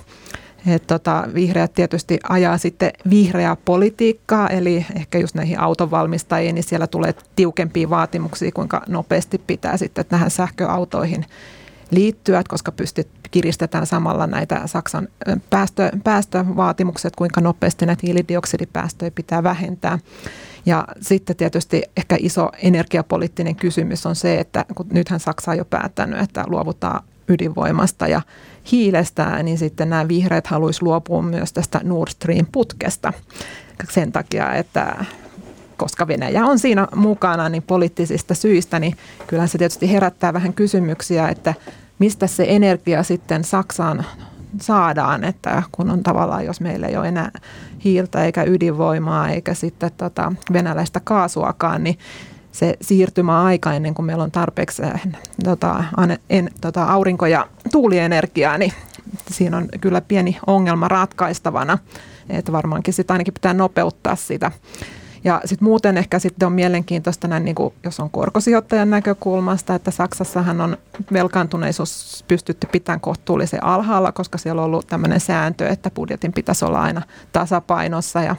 et 0.67 0.87
tota, 0.87 1.25
vihreät 1.35 1.75
tietysti 1.75 2.19
ajaa 2.29 2.59
sitten 2.59 2.93
vihreää 3.11 3.57
politiikkaa, 3.65 4.49
eli 4.49 4.87
ehkä 4.97 5.19
just 5.19 5.35
näihin 5.35 5.61
autonvalmistajiin, 5.61 6.55
niin 6.55 6.63
siellä 6.63 6.87
tulee 6.87 7.15
tiukempia 7.37 7.91
vaatimuksia, 7.91 8.53
kuinka 8.53 8.83
nopeasti 8.89 9.39
pitää 9.39 9.77
sitten 9.77 10.05
tähän 10.09 10.31
sähköautoihin 10.31 11.27
liittyä, 11.91 12.43
koska 12.49 12.73
pystyt, 12.73 13.09
kiristetään 13.31 13.87
samalla 13.87 14.27
näitä 14.27 14.63
Saksan 14.67 15.09
päästö, 15.51 15.91
päästövaatimukset, 16.05 17.17
kuinka 17.17 17.41
nopeasti 17.41 17.87
näitä 17.87 18.01
hiilidioksidipäästöjä 18.03 19.11
pitää 19.11 19.43
vähentää. 19.43 19.99
Ja 20.67 20.89
sitten 21.01 21.37
tietysti 21.37 21.83
ehkä 21.97 22.17
iso 22.19 22.51
energiapoliittinen 22.63 23.57
kysymys 23.57 24.07
on 24.07 24.17
se, 24.17 24.41
että 24.41 24.65
kun 24.75 24.87
nythän 24.93 25.21
Saksa 25.21 25.51
on 25.51 25.59
jo 25.59 25.65
päättänyt, 25.65 26.21
että 26.21 26.45
luovutaan 26.47 27.05
ydinvoimasta 27.29 28.09
ja 28.09 28.23
hiilestä, 28.73 29.43
niin 29.43 29.59
sitten 29.59 29.91
nämä 29.91 30.09
vihreät 30.09 30.47
haluaisi 30.47 30.83
luopua 30.83 31.23
myös 31.23 31.53
tästä 31.53 31.81
Nord 31.85 32.11
Stream-putkesta 32.11 33.13
sen 33.91 34.13
takia, 34.13 34.55
että 34.55 35.05
koska 35.77 36.09
Venäjä 36.09 36.47
on 36.47 36.59
siinä 36.59 36.89
mukana 36.95 37.49
niin 37.49 37.63
poliittisista 37.63 38.35
syistä, 38.35 38.79
niin 38.79 38.97
kyllä 39.27 39.47
se 39.47 39.59
tietysti 39.59 39.93
herättää 39.93 40.33
vähän 40.33 40.53
kysymyksiä, 40.53 41.29
että 41.29 41.55
mistä 41.99 42.27
se 42.27 42.47
energia 42.49 43.03
sitten 43.03 43.45
Saksaan 43.45 44.05
saadaan, 44.61 45.25
että 45.25 45.63
kun 45.73 45.91
on 45.91 46.03
tavallaan, 46.03 46.45
jos 46.45 46.61
meillä 46.61 46.87
ei 46.87 46.97
ole 46.97 47.09
enää 47.09 47.31
hiiltä 47.85 48.25
eikä 48.25 48.45
ydinvoimaa 48.47 49.29
eikä 49.29 49.55
sitten 49.55 49.91
tota 49.97 50.33
venäläistä 50.53 51.01
kaasuakaan, 51.05 51.85
niin 51.85 51.99
se 52.55 52.77
siirtymäaika 52.81 53.73
ennen 53.73 53.95
kuin 53.95 54.07
meillä 54.07 54.25
on 54.25 54.31
tarpeeksi 54.31 54.83
äh, 54.83 55.03
tota, 55.45 55.85
en, 56.31 56.51
tota, 56.61 56.85
aurinko- 56.85 57.27
ja 57.27 57.49
tuulienergiaa, 57.73 58.59
niin 58.59 58.73
siinä 59.31 59.57
on 59.57 59.69
kyllä 59.81 60.01
pieni 60.01 60.39
ongelma 60.47 60.89
ratkaistavana. 60.89 61.79
Että 62.29 62.53
varmaankin 62.53 62.95
sitä 62.95 63.15
ainakin 63.15 63.35
pitää 63.35 63.55
nopeuttaa 63.55 64.17
sitä. 64.17 64.53
Ja 65.25 65.41
sitten 65.45 65.69
muuten 65.69 65.97
ehkä 65.97 66.19
sitten 66.19 66.47
on 66.47 66.53
mielenkiintoista 66.53 67.29
näin, 67.29 67.45
niin 67.45 67.55
kuin, 67.55 67.75
jos 67.85 68.01
on 68.01 68.11
korkosijoittajan 68.11 68.91
näkökulmasta, 68.91 69.75
että 69.75 69.91
Saksassahan 69.91 70.61
on 70.61 70.77
velkaantuneisuus 71.13 72.25
pystytty 72.29 72.67
pitämään 72.73 73.01
kohtuullisen 73.01 73.65
alhaalla, 73.65 74.13
koska 74.13 74.39
siellä 74.39 74.63
on 74.63 74.67
ollut 74.67 74.87
tämmöinen 74.87 75.21
sääntö, 75.21 75.69
että 75.69 75.91
budjetin 75.91 76.33
pitäisi 76.33 76.65
olla 76.65 76.83
aina 76.83 77.03
tasapainossa 77.33 78.23
ja 78.23 78.37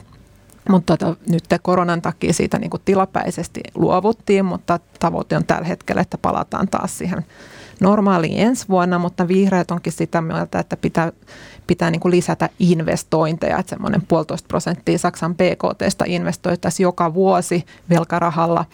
mutta 0.68 0.96
tota, 0.96 1.20
nyt 1.30 1.44
koronan 1.62 2.02
takia 2.02 2.32
siitä 2.32 2.58
niin 2.58 2.70
kuin 2.70 2.82
tilapäisesti 2.84 3.60
luovuttiin, 3.74 4.44
mutta 4.44 4.80
tavoite 4.98 5.36
on 5.36 5.44
tällä 5.44 5.68
hetkellä, 5.68 6.02
että 6.02 6.18
palataan 6.18 6.68
taas 6.68 6.98
siihen 6.98 7.24
normaaliin 7.80 8.38
ensi 8.38 8.68
vuonna, 8.68 8.98
mutta 8.98 9.28
vihreät 9.28 9.70
onkin 9.70 9.92
sitä 9.92 10.20
mieltä, 10.20 10.58
että 10.58 10.76
pitää, 10.76 11.12
pitää 11.66 11.90
niin 11.90 12.00
kuin 12.00 12.12
lisätä 12.12 12.48
investointeja, 12.58 13.58
että 13.58 13.70
semmoinen 13.70 14.02
puolitoista 14.08 14.48
prosenttia 14.48 14.98
Saksan 14.98 15.34
BKTstä 15.34 16.04
investoitaisiin 16.08 16.84
joka 16.84 17.14
vuosi 17.14 17.64
velkarahalla 17.90 18.64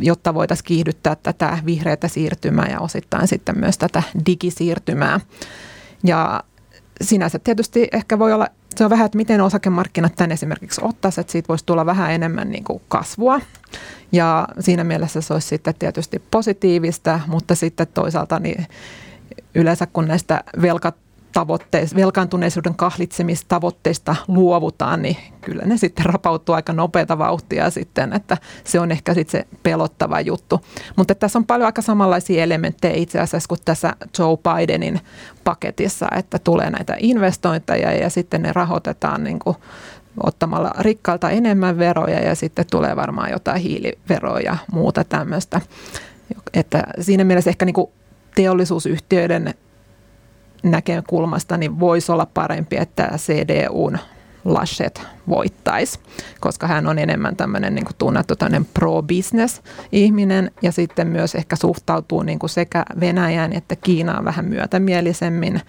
jotta 0.00 0.34
voitaisiin 0.34 0.66
kiihdyttää 0.66 1.16
tätä 1.22 1.58
vihreätä 1.66 2.08
siirtymää 2.08 2.68
ja 2.70 2.80
osittain 2.80 3.28
sitten 3.28 3.58
myös 3.58 3.78
tätä 3.78 4.02
digisiirtymää. 4.26 5.20
Ja 6.02 6.42
sinänsä 7.02 7.38
tietysti 7.38 7.88
ehkä 7.92 8.18
voi 8.18 8.32
olla, 8.32 8.48
se 8.76 8.84
on 8.84 8.90
vähän, 8.90 9.06
että 9.06 9.16
miten 9.16 9.40
osakemarkkinat 9.40 10.14
tämän 10.16 10.32
esimerkiksi 10.32 10.80
ottaisi, 10.84 11.20
että 11.20 11.30
siitä 11.30 11.48
voisi 11.48 11.66
tulla 11.66 11.86
vähän 11.86 12.12
enemmän 12.12 12.50
niin 12.50 12.64
kuin 12.64 12.82
kasvua. 12.88 13.40
Ja 14.12 14.48
siinä 14.60 14.84
mielessä 14.84 15.20
se 15.20 15.32
olisi 15.32 15.48
sitten 15.48 15.74
tietysti 15.78 16.22
positiivista, 16.30 17.20
mutta 17.26 17.54
sitten 17.54 17.86
toisaalta 17.94 18.38
niin 18.38 18.66
yleensä 19.54 19.86
kun 19.86 20.08
näistä 20.08 20.44
velkat 20.62 20.96
tavoitteista, 21.34 21.96
velkaantuneisuuden 21.96 22.74
kahlitsemistavoitteista 22.74 24.16
luovutaan, 24.28 25.02
niin 25.02 25.16
kyllä 25.40 25.62
ne 25.64 25.76
sitten 25.76 26.06
rapautuu 26.06 26.54
aika 26.54 26.72
nopeata 26.72 27.18
vauhtia 27.18 27.70
sitten, 27.70 28.12
että 28.12 28.36
se 28.64 28.80
on 28.80 28.90
ehkä 28.90 29.14
sitten 29.14 29.40
se 29.40 29.46
pelottava 29.62 30.20
juttu. 30.20 30.60
Mutta 30.96 31.14
tässä 31.14 31.38
on 31.38 31.46
paljon 31.46 31.66
aika 31.66 31.82
samanlaisia 31.82 32.42
elementtejä 32.42 32.94
itse 32.94 33.20
asiassa 33.20 33.48
kuin 33.48 33.60
tässä 33.64 33.92
Joe 34.18 34.36
Bidenin 34.36 35.00
paketissa, 35.44 36.06
että 36.16 36.38
tulee 36.38 36.70
näitä 36.70 36.96
investointeja 36.98 37.92
ja 37.92 38.10
sitten 38.10 38.42
ne 38.42 38.52
rahoitetaan 38.52 39.24
niin 39.24 39.38
kuin 39.38 39.56
ottamalla 40.22 40.70
rikkailta 40.78 41.30
enemmän 41.30 41.78
veroja 41.78 42.20
ja 42.20 42.34
sitten 42.34 42.64
tulee 42.70 42.96
varmaan 42.96 43.30
jotain 43.30 43.62
hiiliveroja 43.62 44.44
ja 44.44 44.56
muuta 44.72 45.04
tämmöistä. 45.04 45.60
Että 46.54 46.82
siinä 47.00 47.24
mielessä 47.24 47.50
ehkä 47.50 47.64
niin 47.64 47.74
kuin 47.74 47.90
teollisuusyhtiöiden 48.34 49.54
näkökulmasta 50.64 51.56
niin 51.56 51.80
voisi 51.80 52.12
olla 52.12 52.26
parempi, 52.26 52.76
että 52.76 53.10
CDUn 53.16 53.98
Laschet 54.44 55.02
voittaisi, 55.28 55.98
koska 56.40 56.66
hän 56.66 56.86
on 56.86 56.98
enemmän 56.98 57.36
tämmöinen 57.36 57.74
niin 57.74 57.84
kuin 57.84 57.96
tunnettu 57.98 58.34
pro-business-ihminen 58.74 60.50
ja 60.62 60.72
sitten 60.72 61.06
myös 61.06 61.34
ehkä 61.34 61.56
suhtautuu 61.56 62.22
niin 62.22 62.38
kuin 62.38 62.50
sekä 62.50 62.84
Venäjään 63.00 63.52
että 63.52 63.76
Kiinaan 63.76 64.24
vähän 64.24 64.44
myötämielisemmin, 64.44 65.60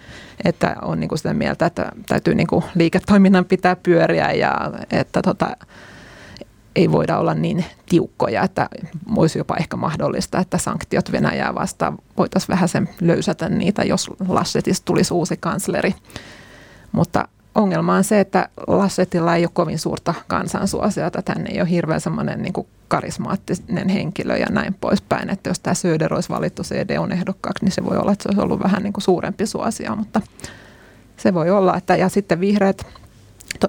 että 0.44 0.76
on 0.82 1.00
niin 1.00 1.08
kuin 1.08 1.18
sitä 1.18 1.34
mieltä, 1.34 1.66
että 1.66 1.92
täytyy 2.06 2.34
niin 2.34 2.46
kuin 2.46 2.64
liiketoiminnan 2.74 3.44
pitää 3.44 3.76
pyöriä 3.76 4.32
ja 4.32 4.72
että 4.90 5.22
tota, 5.22 5.56
ei 6.76 6.92
voida 6.92 7.18
olla 7.18 7.34
niin 7.34 7.64
tiukkoja, 7.88 8.42
että 8.42 8.68
voisi 9.14 9.38
jopa 9.38 9.56
ehkä 9.56 9.76
mahdollista, 9.76 10.38
että 10.38 10.58
sanktiot 10.58 11.12
Venäjää 11.12 11.54
vastaan 11.54 11.98
voitaisiin 12.16 12.48
vähän 12.48 12.68
sen 12.68 12.88
löysätä 13.00 13.48
niitä, 13.48 13.82
jos 13.82 14.10
Lassetista 14.28 14.84
tulisi 14.84 15.14
uusi 15.14 15.36
kansleri. 15.36 15.94
Mutta 16.92 17.28
ongelma 17.54 17.94
on 17.94 18.04
se, 18.04 18.20
että 18.20 18.48
Lassetilla 18.66 19.36
ei 19.36 19.44
ole 19.44 19.50
kovin 19.52 19.78
suurta 19.78 20.14
kansansuosiota. 20.26 21.22
Hän 21.28 21.46
ei 21.46 21.60
ole 21.60 21.70
hirveän 21.70 22.00
semmoinen 22.00 22.42
niin 22.42 22.66
karismaattinen 22.88 23.88
henkilö 23.88 24.36
ja 24.36 24.46
näin 24.50 24.74
poispäin. 24.74 25.30
Että 25.30 25.50
jos 25.50 25.60
tämä 25.60 25.74
Söder 25.74 26.14
olisi 26.14 26.28
valittu 26.28 26.62
CDUn 26.62 27.12
ehdokkaaksi, 27.12 27.64
niin 27.64 27.72
se 27.72 27.84
voi 27.84 27.96
olla, 27.96 28.12
että 28.12 28.22
se 28.22 28.28
olisi 28.28 28.40
ollut 28.40 28.62
vähän 28.62 28.82
niin 28.82 28.92
kuin 28.92 29.04
suurempi 29.04 29.46
suosia, 29.46 29.96
mutta 29.96 30.20
se 31.16 31.34
voi 31.34 31.50
olla. 31.50 31.76
Että, 31.76 31.96
ja 31.96 32.08
sitten 32.08 32.40
vihreät 32.40 32.86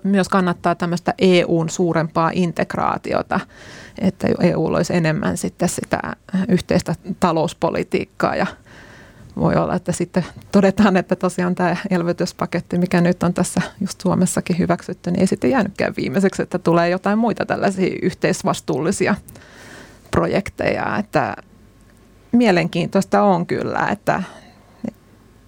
myös 0.03 0.29
kannattaa 0.29 0.75
tämmöistä 0.75 1.13
EUn 1.17 1.69
suurempaa 1.69 2.31
integraatiota, 2.33 3.39
että 4.01 4.27
EU 4.41 4.65
olisi 4.65 4.95
enemmän 4.95 5.37
sitten 5.37 5.69
sitä 5.69 5.99
yhteistä 6.49 6.95
talouspolitiikkaa 7.19 8.35
ja 8.35 8.47
voi 9.39 9.55
olla, 9.55 9.75
että 9.75 9.91
sitten 9.91 10.25
todetaan, 10.51 10.97
että 10.97 11.15
tosiaan 11.15 11.55
tämä 11.55 11.75
elvytyspaketti, 11.89 12.77
mikä 12.77 13.01
nyt 13.01 13.23
on 13.23 13.33
tässä 13.33 13.61
just 13.81 14.01
Suomessakin 14.01 14.57
hyväksytty, 14.57 15.11
niin 15.11 15.19
ei 15.19 15.27
sitten 15.27 15.49
jäänytkään 15.51 15.93
viimeiseksi, 15.97 16.41
että 16.41 16.59
tulee 16.59 16.89
jotain 16.89 17.19
muita 17.19 17.45
tällaisia 17.45 17.95
yhteisvastuullisia 18.01 19.15
projekteja, 20.11 20.97
että 20.97 21.35
mielenkiintoista 22.31 23.21
on 23.21 23.45
kyllä, 23.45 23.87
että 23.91 24.23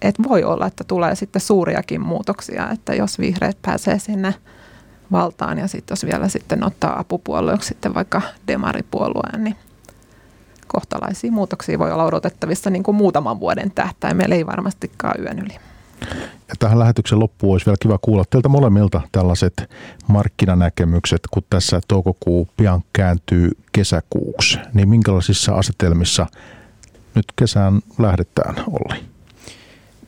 että 0.02 0.22
voi 0.28 0.44
olla, 0.44 0.66
että 0.66 0.84
tulee 0.84 1.14
sitten 1.14 1.42
suuriakin 1.42 2.00
muutoksia, 2.00 2.70
että 2.70 2.94
jos 2.94 3.18
vihreät 3.18 3.58
pääsee 3.62 3.98
sinne 3.98 4.34
valtaan 5.12 5.58
ja 5.58 5.68
sitten 5.68 5.92
jos 5.92 6.04
vielä 6.04 6.28
sitten 6.28 6.64
ottaa 6.64 6.98
apupuolueeksi 7.00 7.68
sitten 7.68 7.94
vaikka 7.94 8.22
demaripuolueen, 8.46 9.44
niin 9.44 9.56
kohtalaisia 10.66 11.32
muutoksia 11.32 11.78
voi 11.78 11.92
olla 11.92 12.04
odotettavissa 12.04 12.70
niin 12.70 12.82
kuin 12.82 12.96
muutaman 12.96 13.40
vuoden 13.40 13.70
tähtäimellä, 13.70 14.34
ei 14.34 14.46
varmastikaan 14.46 15.20
yön 15.22 15.38
yli. 15.38 15.56
Ja 16.48 16.54
tähän 16.58 16.78
lähetyksen 16.78 17.20
loppuun 17.20 17.54
olisi 17.54 17.66
vielä 17.66 17.76
kiva 17.80 17.98
kuulla 17.98 18.24
teiltä 18.30 18.48
molemmilta 18.48 19.00
tällaiset 19.12 19.70
markkinanäkemykset, 20.08 21.20
kun 21.30 21.42
tässä 21.50 21.80
toukokuu 21.88 22.48
pian 22.56 22.82
kääntyy 22.92 23.50
kesäkuuksi. 23.72 24.58
Niin 24.74 24.88
minkälaisissa 24.88 25.54
asetelmissa 25.54 26.26
nyt 27.14 27.24
kesään 27.36 27.80
lähdetään, 27.98 28.54
Olli? 28.66 29.04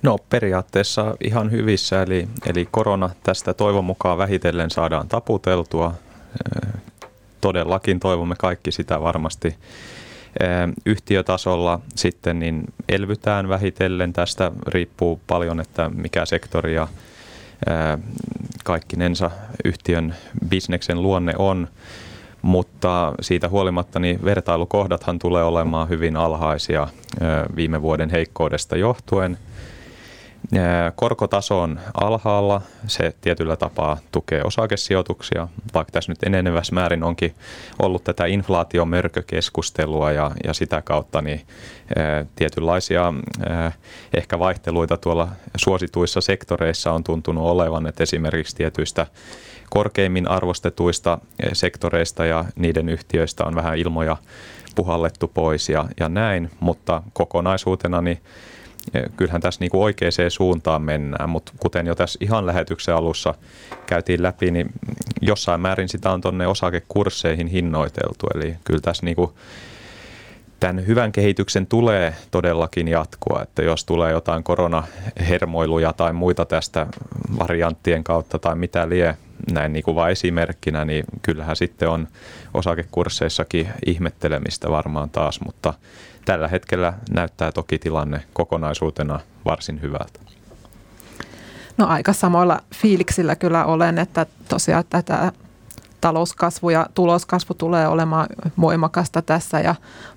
No 0.03 0.19
periaatteessa 0.31 1.15
ihan 1.25 1.51
hyvissä, 1.51 2.03
eli, 2.03 2.29
eli 2.47 2.69
korona 2.71 3.11
tästä 3.23 3.55
toivon 3.55 3.85
mukaan 3.85 4.19
vähitellen 4.19 4.71
saadaan 4.71 5.09
taputeltua. 5.09 5.95
Todellakin 7.41 8.01
toivomme 8.01 8.35
kaikki 8.39 8.73
sitä 8.73 9.01
varmasti. 9.01 9.57
Yhtiötasolla 10.87 11.81
sitten 11.95 12.39
niin 12.39 12.65
elvytään 12.89 13.49
vähitellen. 13.49 14.13
Tästä 14.13 14.53
riippuu 14.67 15.21
paljon, 15.27 15.61
että 15.61 15.91
mikä 15.95 16.27
sektori 16.27 16.75
ja 16.75 16.89
kaikkinensa 18.65 19.31
yhtiön 19.65 20.15
bisneksen 20.49 21.03
luonne 21.03 21.33
on 21.39 21.69
mutta 22.43 23.13
siitä 23.21 23.49
huolimatta 23.49 23.99
niin 23.99 24.25
vertailukohdathan 24.25 25.19
tulee 25.19 25.45
olemaan 25.45 25.89
hyvin 25.89 26.17
alhaisia 26.17 26.89
viime 27.57 27.83
vuoden 27.83 28.11
heikkoudesta 28.11 28.77
johtuen– 28.77 29.39
Korkotaso 30.97 31.61
on 31.61 31.81
alhaalla, 32.01 32.61
se 32.87 33.15
tietyllä 33.21 33.57
tapaa 33.57 33.99
tukee 34.13 34.43
osakesijoituksia, 34.43 35.49
vaikka 35.75 35.93
tässä 35.93 36.13
nyt 36.13 36.23
enenevässä 36.23 36.75
määrin 36.75 37.03
onkin 37.03 37.35
ollut 37.83 38.05
tätä 38.05 38.27
inflaatiomörkökeskustelua 38.27 40.13
ja, 40.13 40.31
ja 40.45 40.55
sitä 40.55 40.83
kautta 40.83 41.23
niin, 41.23 41.41
tietynlaisia 42.37 43.15
ehkä 44.15 44.39
vaihteluita 44.39 44.97
tuolla 44.97 45.29
suosituissa 45.57 46.21
sektoreissa 46.21 46.93
on 46.93 47.05
tuntunut 47.05 47.45
olevan, 47.45 47.87
että 47.87 48.03
esimerkiksi 48.03 48.57
tietyistä 48.57 49.07
korkeimmin 49.71 50.29
arvostetuista 50.29 51.19
sektoreista 51.53 52.25
ja 52.27 52.45
niiden 52.57 52.89
yhtiöistä 52.89 53.45
on 53.45 53.55
vähän 53.55 53.79
ilmoja 53.79 54.17
puhallettu 54.75 55.29
pois 55.29 55.69
ja, 55.69 55.85
ja 56.01 56.09
näin, 56.09 56.51
mutta 56.61 57.03
kokonaisuutena 57.13 58.01
niin 58.03 58.21
kyllähän 59.17 59.41
tässä 59.41 59.61
niin 59.61 59.71
kuin 59.71 59.83
oikeaan 59.83 60.13
suuntaan 60.29 60.83
mennään, 60.83 61.31
mutta 61.31 61.53
kuten 61.61 61.87
jo 61.87 61.95
tässä 61.95 62.19
ihan 62.23 62.47
lähetyksen 62.47 62.95
alussa 62.95 63.35
käytiin 63.87 64.23
läpi, 64.23 64.51
niin 64.51 64.73
jossain 65.21 65.61
määrin 65.61 65.89
sitä 65.89 66.11
on 66.11 66.21
tuonne 66.21 66.47
osakekursseihin 66.47 67.47
hinnoiteltu. 67.47 68.27
Eli 68.35 68.57
kyllä 68.65 68.81
tässä 68.81 69.07
niin 69.07 69.17
kuin 69.17 69.31
tämän 70.61 70.87
hyvän 70.87 71.13
kehityksen 71.13 71.67
tulee 71.67 72.15
todellakin 72.31 72.89
jatkua, 72.89 73.43
että 73.43 73.63
jos 73.63 73.85
tulee 73.85 74.13
jotain 74.13 74.45
koronahermoiluja 74.45 75.93
tai 75.93 76.13
muita 76.13 76.45
tästä 76.45 76.87
varianttien 77.39 78.05
kautta 78.05 78.39
tai 78.39 78.57
mitä 78.57 78.89
lie, 78.89 79.17
näin 79.53 79.73
niin 79.73 79.83
kuin 79.83 79.95
vain 79.95 80.13
esimerkkinä, 80.13 80.85
niin 80.85 81.05
kyllähän 81.23 81.57
sitten 81.57 81.89
on 81.89 82.09
osakekursseissakin 82.55 83.69
ihmettelemistä 83.87 84.71
varmaan 84.71 85.11
taas, 85.11 85.41
mutta 85.41 85.75
tällä 86.25 86.49
hetkellä 86.49 86.93
näyttää 87.15 87.53
toki 87.53 87.79
tilanne 87.79 88.23
kokonaisuutena 88.33 89.21
varsin 89.45 89.83
hyvältä. 89.83 90.21
No 91.79 91.87
aika 91.87 92.13
samoilla 92.13 92.61
fiiliksillä 92.75 93.37
kyllä 93.37 93.65
olen, 93.65 93.99
että 93.99 94.27
tosiaan 94.49 94.85
tätä 94.91 95.33
talouskasvu 96.03 96.71
ja 96.71 96.87
tuloskasvu 96.95 97.55
tulee 97.55 97.89
olemaan 97.89 98.27
voimakasta 98.61 99.23
tässä 99.23 99.61
ja 99.61 99.75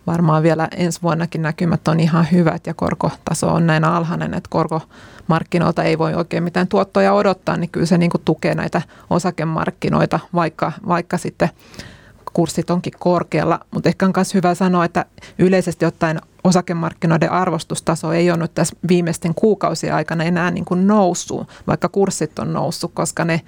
varmaan 0.07 0.43
vielä 0.43 0.67
ensi 0.77 1.01
vuonnakin 1.01 1.41
näkymät 1.41 1.87
on 1.87 1.99
ihan 1.99 2.27
hyvät 2.31 2.67
ja 2.67 2.73
korkotaso 2.73 3.53
on 3.53 3.67
näin 3.67 3.83
alhainen, 3.83 4.33
että 4.33 4.49
korkomarkkinoilta 4.49 5.83
ei 5.83 5.97
voi 5.97 6.13
oikein 6.13 6.43
mitään 6.43 6.67
tuottoja 6.67 7.13
odottaa, 7.13 7.57
niin 7.57 7.69
kyllä 7.69 7.85
se 7.85 7.97
niin 7.97 8.11
tukee 8.25 8.55
näitä 8.55 8.81
osakemarkkinoita, 9.09 10.19
vaikka, 10.33 10.71
vaikka 10.87 11.17
sitten 11.17 11.49
kurssit 12.35 12.69
onkin 12.69 12.93
korkealla, 12.99 13.59
mutta 13.71 13.89
ehkä 13.89 14.05
on 14.05 14.13
myös 14.15 14.33
hyvä 14.33 14.55
sanoa, 14.55 14.85
että 14.85 15.05
yleisesti 15.39 15.85
ottaen 15.85 16.21
osakemarkkinoiden 16.43 17.31
arvostustaso 17.31 18.13
ei 18.13 18.31
ole 18.31 18.37
nyt 18.37 18.53
tässä 18.53 18.75
viimeisten 18.87 19.35
kuukausien 19.35 19.95
aikana 19.95 20.23
enää 20.23 20.51
niin 20.51 20.65
kuin 20.65 20.87
noussut, 20.87 21.47
vaikka 21.67 21.89
kurssit 21.89 22.39
on 22.39 22.53
noussut, 22.53 22.91
koska 22.93 23.25
ne 23.25 23.41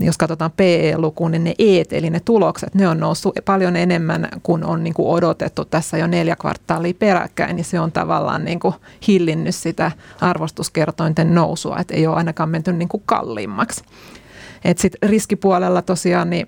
jos 0.00 0.18
katsotaan 0.18 0.52
PE-lukuun, 0.56 1.30
niin 1.30 1.44
ne 1.44 1.54
eet, 1.58 1.92
eli 1.92 2.10
ne 2.10 2.20
tulokset, 2.20 2.74
ne 2.74 2.88
on 2.88 3.00
noussut 3.00 3.34
paljon 3.44 3.76
enemmän 3.76 4.28
kuin 4.42 4.64
on 4.64 4.84
niin 4.84 4.94
kuin 4.94 5.08
odotettu 5.08 5.64
tässä 5.64 5.98
jo 5.98 6.06
neljä 6.06 6.36
kvartaalia 6.36 6.94
peräkkäin, 6.98 7.56
niin 7.56 7.64
se 7.64 7.80
on 7.80 7.92
tavallaan 7.92 8.44
niin 8.44 8.60
kuin 8.60 8.74
hillinnyt 9.08 9.54
sitä 9.54 9.92
arvostuskertointen 10.20 11.34
nousua, 11.34 11.78
että 11.78 11.94
ei 11.94 12.06
ole 12.06 12.16
ainakaan 12.16 12.48
menty 12.48 12.72
niin 12.72 12.88
kuin 12.88 13.02
kalliimmaksi. 13.06 13.84
Et 14.64 14.78
sit 14.78 14.92
riskipuolella 15.02 15.82
tosiaan, 15.82 16.30
niin 16.30 16.46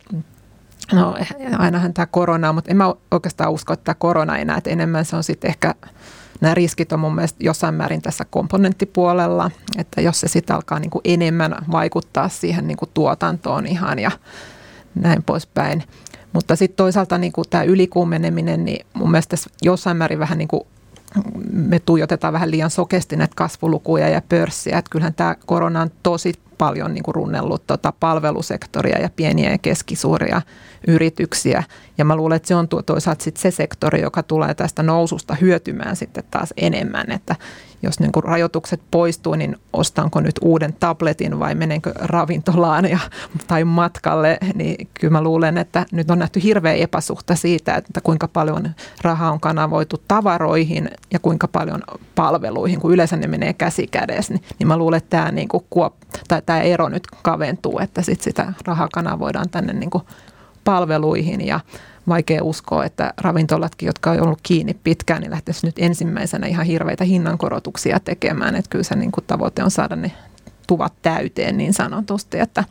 no 0.93 1.15
ainahan 1.59 1.95
tämä 1.95 2.07
korona, 2.07 2.53
mutta 2.53 2.71
en 2.71 2.77
mä 2.77 2.95
oikeastaan 3.11 3.51
usko, 3.53 3.73
että 3.73 3.85
tämä 3.85 3.95
korona 3.95 4.39
enää, 4.39 4.57
että 4.57 4.71
enemmän 4.71 5.05
se 5.05 5.17
on 5.17 5.25
sitten 5.25 5.49
ehkä 5.49 5.75
nämä 6.41 6.55
riskit 6.55 6.93
on 6.93 7.01
mun 7.01 7.15
mielestä 7.15 7.45
jossain 7.45 7.75
määrin 7.75 8.03
tässä 8.03 8.25
komponenttipuolella, 8.31 9.51
että 9.79 10.01
jos 10.01 10.21
se 10.21 10.29
sitten 10.29 10.57
alkaa 10.57 10.79
niin 10.79 10.91
kuin 10.91 11.03
enemmän 11.05 11.55
vaikuttaa 11.73 12.29
siihen 12.29 12.69
niin 12.69 12.77
kuin 12.77 12.91
tuotantoon 12.95 13.67
ihan 13.67 13.99
ja 13.99 14.11
näin 14.95 15.23
poispäin. 15.23 15.83
Mutta 16.33 16.57
sitten 16.57 16.77
toisaalta 16.77 17.19
niin 17.19 17.33
kuin 17.33 17.49
tämä 17.51 17.63
ylikuumeneminen, 17.63 18.65
niin 18.65 18.87
mun 18.95 19.11
mielestä 19.11 19.37
jossain 19.63 19.97
määrin 19.97 20.19
vähän 20.19 20.39
niin 20.39 20.49
kuin 20.49 20.63
me 21.53 21.79
tuijotetaan 21.79 22.33
vähän 22.33 22.51
liian 22.51 22.71
sokesti 22.71 23.17
näitä 23.17 23.35
kasvulukuja 23.37 24.09
ja 24.09 24.23
pörssiä. 24.29 24.79
Että 24.79 24.91
kyllähän 24.91 25.15
tämä 25.15 25.37
korona 25.47 25.81
on 25.81 25.91
tosi 26.03 26.35
paljon 26.61 26.95
niin 26.95 27.03
kuin 27.03 27.15
runnellut 27.15 27.67
tota 27.67 27.93
palvelusektoria 28.01 28.99
ja 28.99 29.11
pieniä 29.17 29.51
ja 29.51 29.59
keskisuuria 29.59 30.43
yrityksiä. 30.87 31.63
Ja 31.99 32.05
mä 32.05 32.17
luulen, 32.17 32.37
että 32.37 32.49
se 32.49 32.55
on 32.55 32.69
toisaalta 32.87 33.25
sit 33.25 33.37
se 33.37 33.51
sektori, 33.51 34.01
joka 34.01 34.23
tulee 34.23 34.55
tästä 34.55 34.83
noususta 34.83 35.35
hyötymään 35.35 35.97
sitten 35.97 36.25
taas 36.31 36.55
enemmän. 36.57 37.11
Että 37.11 37.37
jos 37.83 38.01
niin 38.01 38.13
kuin 38.13 38.25
rajoitukset 38.25 38.81
poistuu, 38.91 39.35
niin 39.35 39.57
ostanko 39.73 40.21
nyt 40.21 40.35
uuden 40.41 40.75
tabletin 40.81 41.39
vai 41.39 41.55
menenkö 41.55 41.93
ravintolaan 41.97 42.91
ja, 42.91 42.99
tai 43.47 43.65
matkalle, 43.65 44.39
niin 44.55 44.89
kyllä 45.01 45.13
mä 45.13 45.23
luulen, 45.23 45.59
että 45.59 45.87
nyt 45.93 46.11
on 46.11 46.19
nähty 46.19 46.43
hirveä 46.43 46.73
epäsuhta 46.73 47.35
siitä, 47.35 47.75
että 47.75 48.01
kuinka 48.01 48.29
paljon 48.29 48.71
rahaa 49.03 49.33
on 49.33 49.41
kanavoitu 49.41 49.97
tavaroihin 50.09 50.91
ja 51.13 51.19
kuinka 51.19 51.49
paljon 51.49 51.83
palveluihin, 52.15 52.81
kun 52.81 52.93
yleensä 52.93 53.17
ne 53.17 53.27
menee 53.27 53.53
käsi 53.53 53.87
kädessä, 53.87 54.35
niin, 54.35 54.45
niin 54.59 54.69
mä 54.69 54.77
luulen, 54.77 54.99
että 54.99 55.17
tämä, 55.17 55.31
niin 55.31 55.49
kuin 55.49 55.65
kuop, 55.71 55.95
tai 56.29 56.43
tämä 56.47 56.61
ero 56.61 56.89
nyt 56.89 57.03
kaventuu, 57.23 57.79
että 57.79 58.03
sit 58.03 58.21
sitä 58.21 58.53
rahaa 58.67 58.89
kanavoidaan 58.93 59.51
tänne 59.51 59.73
niin 59.73 59.91
kuin 59.91 60.05
palveluihin 60.65 61.47
ja 61.47 61.61
vaikea 62.09 62.45
uskoa, 62.45 62.85
että 62.85 63.15
ravintolatkin, 63.19 63.87
jotka 63.87 64.11
on 64.11 64.23
ollut 64.23 64.41
kiinni 64.43 64.75
pitkään, 64.75 65.21
niin 65.21 65.31
lähtisi 65.31 65.67
nyt 65.67 65.75
ensimmäisenä 65.79 66.47
ihan 66.47 66.67
hirveitä 66.67 67.05
hinnankorotuksia 67.05 68.01
tekemään. 68.01 68.55
Että 68.55 68.71
kyllä 68.71 68.85
se 68.85 68.97
niin 68.97 69.13
kuin 69.13 69.25
tavoite 69.27 69.65
on 69.65 69.71
saada 69.71 69.97
ne 69.97 70.13
tuvat 70.67 70.93
täyteen 71.03 71.57
niin 71.57 71.75
sanotusti, 71.75 72.39
että 72.39 72.65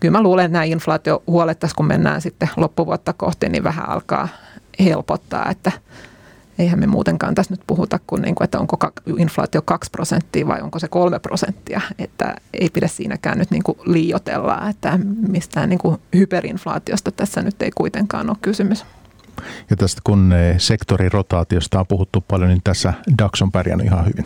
kyllä 0.00 0.12
mä 0.12 0.22
luulen, 0.22 0.44
että 0.44 0.52
nämä 0.52 0.64
inflaatiohuolet 0.64 1.58
tässä, 1.60 1.76
kun 1.76 1.86
mennään 1.86 2.20
sitten 2.20 2.50
loppuvuotta 2.56 3.12
kohti, 3.12 3.48
niin 3.48 3.64
vähän 3.64 3.88
alkaa 3.88 4.28
helpottaa, 4.80 5.50
että– 5.50 5.72
eihän 6.58 6.78
me 6.78 6.86
muutenkaan 6.86 7.34
tässä 7.34 7.52
nyt 7.52 7.60
puhuta 7.66 8.00
kuin, 8.06 8.22
niin 8.22 8.34
kuin 8.34 8.44
että 8.44 8.58
onko 8.58 8.76
inflaatio 9.18 9.62
2 9.62 9.90
prosenttia 9.90 10.46
vai 10.46 10.60
onko 10.60 10.78
se 10.78 10.88
3 10.88 11.18
prosenttia. 11.18 11.80
Että 11.98 12.34
ei 12.52 12.68
pidä 12.72 12.88
siinäkään 12.88 13.38
nyt 13.38 13.50
niin 13.50 13.62
kuin 13.62 13.78
liiotella, 13.84 14.68
että 14.68 14.98
mistään 15.28 15.68
niin 15.68 15.78
kuin 15.78 15.98
hyperinflaatiosta 16.16 17.12
tässä 17.12 17.42
nyt 17.42 17.62
ei 17.62 17.70
kuitenkaan 17.70 18.30
ole 18.30 18.36
kysymys. 18.42 18.84
Ja 19.70 19.76
tästä 19.76 20.00
kun 20.04 20.34
sektorirotaatiosta 20.58 21.80
on 21.80 21.86
puhuttu 21.86 22.24
paljon, 22.28 22.48
niin 22.48 22.60
tässä 22.64 22.92
DAX 23.18 23.42
on 23.42 23.52
pärjännyt 23.52 23.86
ihan 23.86 24.06
hyvin. 24.06 24.24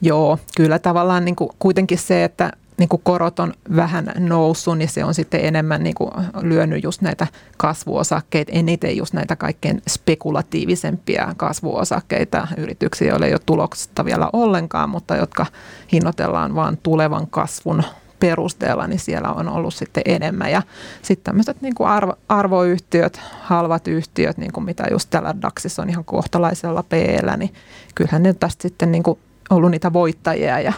Joo, 0.00 0.38
kyllä 0.56 0.78
tavallaan 0.78 1.24
niin 1.24 1.36
kuin 1.36 1.50
kuitenkin 1.58 1.98
se, 1.98 2.24
että 2.24 2.52
niin 2.80 2.88
kuin 2.88 3.02
korot 3.04 3.38
on 3.38 3.54
vähän 3.76 4.12
noussut, 4.18 4.78
niin 4.78 4.88
se 4.88 5.04
on 5.04 5.14
sitten 5.14 5.44
enemmän 5.44 5.82
niin 5.82 5.94
kuin 5.94 6.10
lyönyt 6.42 6.82
just 6.82 7.02
näitä 7.02 7.26
kasvuosakkeita, 7.56 8.52
eniten 8.52 8.96
just 8.96 9.14
näitä 9.14 9.36
kaikkein 9.36 9.82
spekulatiivisempia 9.88 11.34
kasvuosakkeita, 11.36 12.48
yrityksiä, 12.56 13.08
joille 13.08 13.26
ei 13.26 13.32
ole 13.32 13.40
tuloksesta 13.46 14.04
vielä 14.04 14.30
ollenkaan, 14.32 14.90
mutta 14.90 15.16
jotka 15.16 15.46
hinnoitellaan 15.92 16.54
vaan 16.54 16.78
tulevan 16.82 17.26
kasvun 17.26 17.82
perusteella, 18.20 18.86
niin 18.86 18.98
siellä 18.98 19.32
on 19.32 19.48
ollut 19.48 19.74
sitten 19.74 20.02
enemmän. 20.06 20.50
Ja 20.50 20.62
sitten 21.02 21.24
tämmöiset 21.24 21.62
niin 21.62 21.74
kuin 21.74 21.88
arvo, 21.88 22.14
arvoyhtiöt, 22.28 23.20
halvat 23.40 23.88
yhtiöt, 23.88 24.38
niin 24.38 24.52
kuin 24.52 24.64
mitä 24.64 24.84
just 24.90 25.10
tällä 25.10 25.34
DAXissa 25.42 25.82
on 25.82 25.90
ihan 25.90 26.04
kohtalaisella 26.04 26.82
p 26.82 26.92
niin 27.36 27.54
kyllähän 27.94 28.22
ne 28.22 28.34
tästä 28.34 28.62
sitten 28.62 28.92
niin 28.92 29.02
kuin 29.02 29.18
ollut 29.50 29.70
niitä 29.70 29.92
voittajia 29.92 30.60
ja 30.60 30.72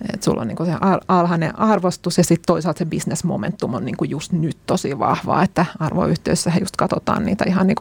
että 0.00 0.24
sulla 0.24 0.40
on 0.40 0.48
niin 0.48 0.66
se 0.66 0.72
alhainen 1.08 1.58
arvostus 1.58 2.18
ja 2.18 2.24
sitten 2.24 2.46
toisaalta 2.46 2.78
se 2.78 2.84
business-momentum 2.84 3.74
on 3.74 3.84
niin 3.84 3.96
just 4.08 4.32
nyt 4.32 4.56
tosi 4.66 4.98
vahva, 4.98 5.42
että 5.42 5.66
arvoyhtiöissä 5.78 6.50
he 6.50 6.60
just 6.60 6.76
katsotaan 6.76 7.24
niitä 7.24 7.44
ihan 7.46 7.66
niin 7.66 7.76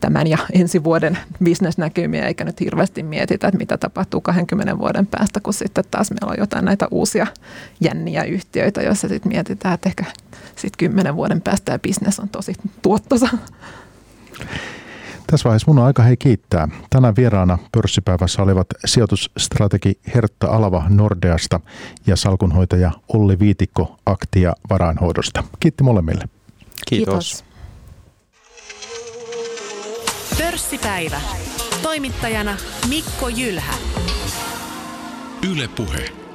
tämän 0.00 0.26
ja 0.26 0.38
ensi 0.60 0.84
vuoden 0.84 1.18
bisnesnäkymiä, 1.44 2.26
eikä 2.26 2.44
nyt 2.44 2.60
hirveästi 2.60 3.02
mietitä, 3.02 3.48
että 3.48 3.58
mitä 3.58 3.76
tapahtuu 3.76 4.20
20 4.20 4.78
vuoden 4.78 5.06
päästä, 5.06 5.40
kun 5.40 5.54
sitten 5.54 5.84
taas 5.90 6.10
meillä 6.10 6.30
on 6.30 6.38
jotain 6.38 6.64
näitä 6.64 6.88
uusia 6.90 7.26
jänniä 7.80 8.24
yhtiöitä, 8.24 8.82
joissa 8.82 9.08
sitten 9.08 9.32
mietitään, 9.32 9.74
että 9.74 9.88
ehkä 9.88 10.04
sitten 10.56 10.78
10 10.78 11.16
vuoden 11.16 11.40
päästä 11.40 11.64
tämä 11.64 11.78
bisnes 11.78 12.20
on 12.20 12.28
tosi 12.28 12.54
tuottosa. 12.82 13.28
Tässä 15.26 15.44
vaiheessa 15.44 15.70
mun 15.70 15.78
on 15.78 15.84
aika 15.84 16.02
hei 16.02 16.16
kiittää. 16.16 16.68
Tänään 16.90 17.16
vieraana 17.16 17.58
pörssipäivässä 17.72 18.42
olivat 18.42 18.66
sijoitusstrategi 18.84 19.92
Hertta 20.14 20.46
Alava 20.46 20.84
Nordeasta 20.88 21.60
ja 22.06 22.16
salkunhoitaja 22.16 22.92
Olli 23.12 23.38
Viitikko 23.38 23.96
Aktia 24.06 24.52
varainhoidosta. 24.70 25.44
Kiitti 25.60 25.82
molemmille. 25.84 26.24
Kiitos. 26.88 27.14
Kiitos. 27.14 27.44
Pörssipäivä. 30.38 31.20
Toimittajana 31.82 32.56
Mikko 32.88 33.28
Jylhä. 33.28 33.74
Yle 35.52 35.68
Puhe. 35.68 36.25